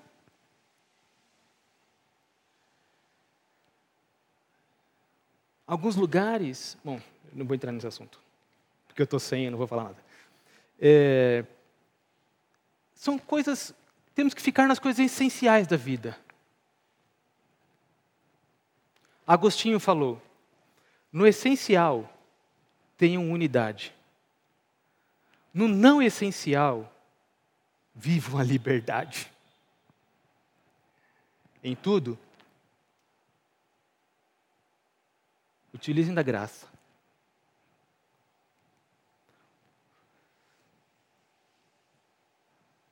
Alguns 5.65 5.95
lugares, 5.95 6.77
bom, 6.83 6.99
não 7.31 7.45
vou 7.45 7.55
entrar 7.55 7.71
nesse 7.71 7.88
assunto, 7.88 8.19
porque 8.86 9.01
eu 9.01 9.05
estou 9.05 9.19
sem, 9.19 9.45
eu 9.45 9.51
não 9.51 9.57
vou 9.57 9.65
falar 9.65 9.86
nada. 9.86 10.03
É, 10.77 11.45
são 12.93 13.17
coisas, 13.17 13.73
temos 14.16 14.34
que 14.34 14.41
ficar 14.41 14.68
nas 14.68 14.80
coisas 14.80 15.05
essenciais 15.05 15.68
da 15.68 15.76
vida. 15.76 16.18
Agostinho 19.28 19.80
falou: 19.80 20.22
no 21.11 21.28
essencial, 21.28 22.11
tenham 22.97 23.30
unidade. 23.30 23.93
No 25.53 25.68
não 25.68 26.01
essencial, 26.01 26.91
vivam 27.93 28.39
a 28.39 28.43
liberdade. 28.43 29.32
Em 31.63 31.76
tudo, 31.76 32.18
utilizem 35.74 36.13
da 36.13 36.22
graça. 36.22 36.74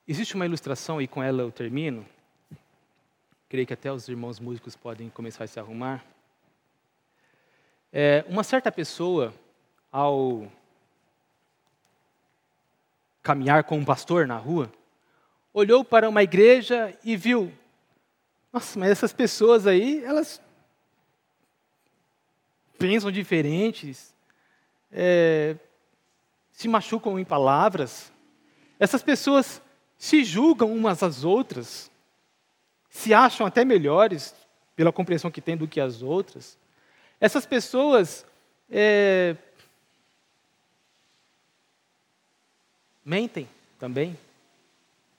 Existe 0.06 0.36
uma 0.36 0.46
ilustração, 0.46 1.02
e 1.02 1.08
com 1.08 1.24
ela 1.24 1.44
eu 1.44 1.52
termino. 1.52 2.06
Creio 3.48 3.66
que 3.66 3.74
até 3.74 3.90
os 3.90 4.10
irmãos 4.10 4.38
músicos 4.38 4.76
podem 4.76 5.10
começar 5.10 5.46
a 5.46 5.48
se 5.48 5.58
arrumar. 5.62 6.04
É, 7.92 8.26
uma 8.28 8.44
certa 8.44 8.70
pessoa, 8.70 9.34
ao 9.90 10.52
caminhar 13.22 13.64
com 13.64 13.78
um 13.78 13.86
pastor 13.86 14.28
na 14.28 14.36
rua, 14.36 14.70
olhou 15.54 15.86
para 15.86 16.10
uma 16.10 16.22
igreja 16.22 16.94
e 17.02 17.16
viu: 17.16 17.50
nossa, 18.52 18.78
mas 18.78 18.90
essas 18.90 19.14
pessoas 19.14 19.66
aí, 19.66 20.04
elas 20.04 20.42
pensam 22.78 23.10
diferentes, 23.10 24.14
é, 24.92 25.56
se 26.52 26.68
machucam 26.68 27.18
em 27.18 27.24
palavras. 27.24 28.12
Essas 28.78 29.02
pessoas 29.02 29.62
se 30.04 30.22
julgam 30.26 30.70
umas 30.74 31.02
às 31.02 31.24
outras, 31.24 31.90
se 32.90 33.14
acham 33.14 33.48
até 33.48 33.64
melhores 33.64 34.36
pela 34.76 34.92
compreensão 34.92 35.32
que 35.32 35.40
têm 35.40 35.56
do 35.56 35.66
que 35.66 35.80
as 35.80 36.02
outras. 36.02 36.58
Essas 37.22 37.46
pessoas 37.46 38.26
é, 38.70 39.34
mentem 43.06 43.48
também, 43.80 44.20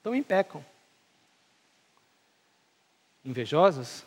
também 0.02 0.22
pecam. 0.22 0.62
Invejosas, 3.24 4.04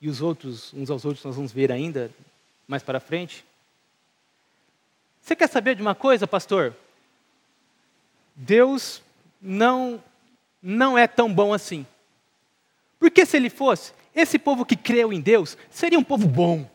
e 0.00 0.08
os 0.08 0.20
outros, 0.20 0.74
uns 0.74 0.90
aos 0.90 1.04
outros, 1.04 1.24
nós 1.24 1.36
vamos 1.36 1.52
ver 1.52 1.70
ainda 1.70 2.10
mais 2.66 2.82
para 2.82 2.98
frente. 2.98 3.44
Você 5.20 5.36
quer 5.36 5.48
saber 5.48 5.76
de 5.76 5.82
uma 5.82 5.94
coisa, 5.94 6.26
pastor? 6.26 6.74
Deus 8.34 9.00
não, 9.42 10.02
não 10.62 10.96
é 10.96 11.08
tão 11.08 11.32
bom 11.32 11.52
assim. 11.52 11.84
Porque 12.98 13.26
se 13.26 13.36
ele 13.36 13.50
fosse, 13.50 13.92
esse 14.14 14.38
povo 14.38 14.64
que 14.64 14.76
creu 14.76 15.12
em 15.12 15.20
Deus 15.20 15.58
seria 15.68 15.98
um 15.98 16.04
povo 16.04 16.28
bom. 16.28 16.70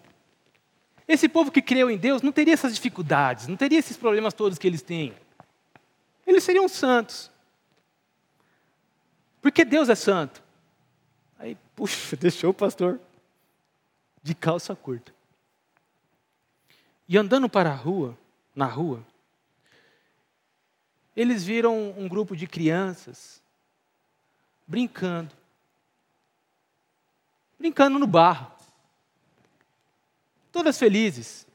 Esse 1.08 1.30
povo 1.30 1.50
que 1.50 1.62
creu 1.62 1.90
em 1.90 1.98
Deus 1.98 2.22
não 2.22 2.34
teria 2.34 2.54
essas 2.54 2.76
dificuldades, 2.76 3.48
não 3.48 3.56
teria 3.56 3.80
esses 3.80 3.96
problemas 3.96 4.34
todos 4.34 4.58
que 4.58 4.68
eles 4.68 4.82
têm. 4.82 5.14
Eles 6.26 6.44
seriam 6.44 6.68
santos. 6.68 7.32
Porque 9.42 9.64
Deus 9.64 9.88
é 9.88 9.96
santo. 9.96 10.44
Aí, 11.40 11.58
puxa, 11.74 12.18
deixou 12.20 12.50
o 12.50 12.54
pastor 12.54 13.00
de 14.22 14.36
calça 14.36 14.76
curta. 14.76 15.16
E 17.08 17.18
andando 17.18 17.48
para 17.48 17.72
a 17.72 17.76
rua, 17.76 18.18
na 18.54 18.66
rua, 18.66 19.02
eles 21.18 21.44
viram 21.44 21.96
um 21.98 22.08
grupo 22.08 22.38
de 22.38 22.46
crianças 22.46 23.42
brincando. 24.68 25.36
Brincando 27.58 27.98
no 27.98 28.06
barro. 28.06 28.52
Todas 30.52 30.78
felizes. 30.78 31.48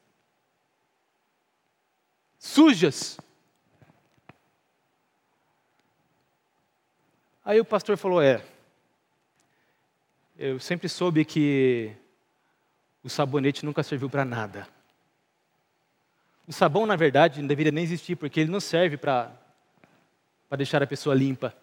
Sujas. 2.41 3.17
Aí 7.45 7.61
o 7.61 7.65
pastor 7.65 7.97
falou: 7.97 8.21
É, 8.21 8.45
eu 10.37 10.59
sempre 10.59 10.89
soube 10.89 11.25
que 11.25 11.95
o 13.05 13.09
sabonete 13.09 13.65
nunca 13.65 13.85
serviu 13.85 14.11
para 14.11 14.25
nada. 14.25 14.67
O 16.49 16.53
sabão, 16.53 16.85
na 16.85 16.97
verdade, 16.97 17.41
não 17.41 17.47
deveria 17.47 17.71
nem 17.71 17.85
existir, 17.85 18.17
porque 18.17 18.41
ele 18.41 18.51
não 18.51 18.59
serve 18.59 18.97
para 18.97 19.41
para 20.53 20.59
deixar 20.59 20.83
a 20.83 20.87
pessoa 20.87 21.15
limpa. 21.15 21.57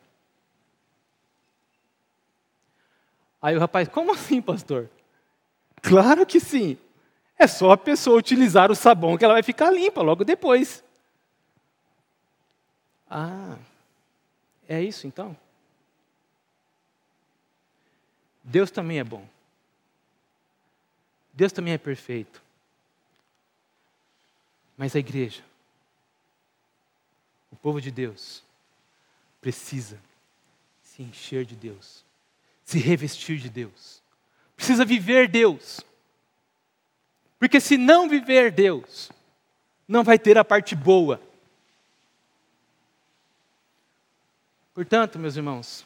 Aí 3.39 3.55
o 3.55 3.59
rapaz, 3.59 3.87
como 3.87 4.11
assim, 4.11 4.41
pastor? 4.41 4.89
Claro 5.79 6.25
que 6.25 6.39
sim. 6.39 6.75
É 7.37 7.45
só 7.45 7.69
a 7.69 7.77
pessoa 7.77 8.17
utilizar 8.17 8.71
o 8.71 8.75
sabão 8.75 9.15
que 9.15 9.23
ela 9.23 9.35
vai 9.35 9.43
ficar 9.43 9.69
limpa 9.69 10.01
logo 10.01 10.25
depois. 10.25 10.83
Ah, 13.07 13.59
é 14.67 14.81
isso 14.81 15.05
então? 15.05 15.37
Deus 18.43 18.71
também 18.71 18.97
é 18.97 19.03
bom. 19.03 19.23
Deus 21.31 21.51
também 21.51 21.73
é 21.73 21.77
perfeito. 21.77 22.41
Mas 24.75 24.95
a 24.95 24.99
igreja, 24.99 25.43
o 27.51 27.55
povo 27.55 27.79
de 27.79 27.91
Deus, 27.91 28.48
precisa 29.41 29.99
se 30.81 31.01
encher 31.01 31.45
de 31.45 31.55
Deus, 31.55 32.03
se 32.65 32.79
revestir 32.79 33.39
de 33.39 33.49
Deus, 33.49 34.01
precisa 34.55 34.83
viver 34.83 35.27
Deus. 35.27 35.81
Porque 37.39 37.61
se 37.61 37.77
não 37.77 38.09
viver 38.09 38.51
Deus, 38.51 39.09
não 39.87 40.03
vai 40.03 40.19
ter 40.19 40.37
a 40.37 40.43
parte 40.43 40.75
boa. 40.75 41.21
Portanto, 44.73 45.17
meus 45.17 45.35
irmãos, 45.35 45.85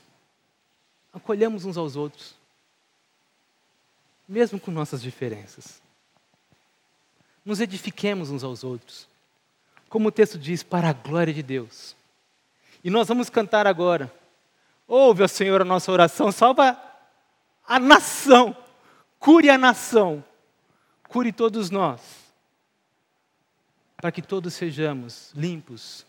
acolhamos 1.14 1.64
uns 1.64 1.78
aos 1.78 1.96
outros, 1.96 2.36
mesmo 4.28 4.60
com 4.60 4.72
nossas 4.72 5.02
diferenças. 5.02 5.82
Nos 7.46 7.60
edifiquemos 7.60 8.30
uns 8.32 8.44
aos 8.44 8.64
outros, 8.64 9.08
como 9.90 10.10
o 10.10 10.12
texto 10.12 10.40
diz, 10.40 10.64
para 10.64 10.90
a 10.90 10.94
glória 10.94 11.34
de 11.34 11.44
Deus. 11.44 11.96
E 12.84 12.90
nós 12.90 13.08
vamos 13.08 13.30
cantar 13.30 13.66
agora. 13.66 14.14
Ouve, 14.88 15.24
ó 15.24 15.28
Senhor, 15.28 15.62
a 15.62 15.66
nossa 15.66 15.92
oração, 15.92 16.32
salva 16.32 16.78
a 17.66 17.80
nação, 17.80 18.56
cure 19.18 19.50
a 19.50 19.58
nação, 19.58 20.24
cure 21.08 21.32
todos 21.32 21.70
nós, 21.70 22.02
para 23.96 24.12
que 24.12 24.22
todos 24.22 24.54
sejamos 24.54 25.32
limpos 25.34 26.06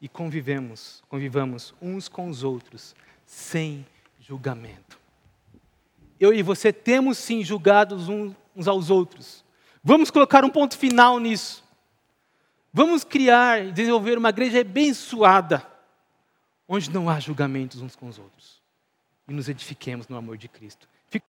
e 0.00 0.08
convivemos, 0.08 1.02
convivamos 1.08 1.74
uns 1.82 2.08
com 2.08 2.28
os 2.28 2.44
outros, 2.44 2.94
sem 3.26 3.84
julgamento. 4.20 4.98
Eu 6.20 6.32
e 6.32 6.42
você 6.42 6.72
temos 6.72 7.18
sim 7.18 7.42
julgados 7.42 8.08
uns 8.08 8.68
aos 8.68 8.90
outros. 8.90 9.44
Vamos 9.82 10.10
colocar 10.10 10.44
um 10.44 10.50
ponto 10.50 10.78
final 10.78 11.18
nisso. 11.18 11.64
Vamos 12.72 13.02
criar 13.02 13.66
e 13.66 13.72
desenvolver 13.72 14.16
uma 14.16 14.28
igreja 14.28 14.60
abençoada 14.60 15.69
onde 16.70 16.88
não 16.88 17.10
há 17.10 17.18
julgamentos 17.18 17.82
uns 17.82 17.96
com 17.96 18.06
os 18.06 18.16
outros. 18.16 18.62
E 19.26 19.32
nos 19.32 19.48
edifiquemos 19.48 20.06
no 20.06 20.16
amor 20.16 20.38
de 20.38 20.46
Cristo. 20.46 20.88
Fique... 21.08 21.26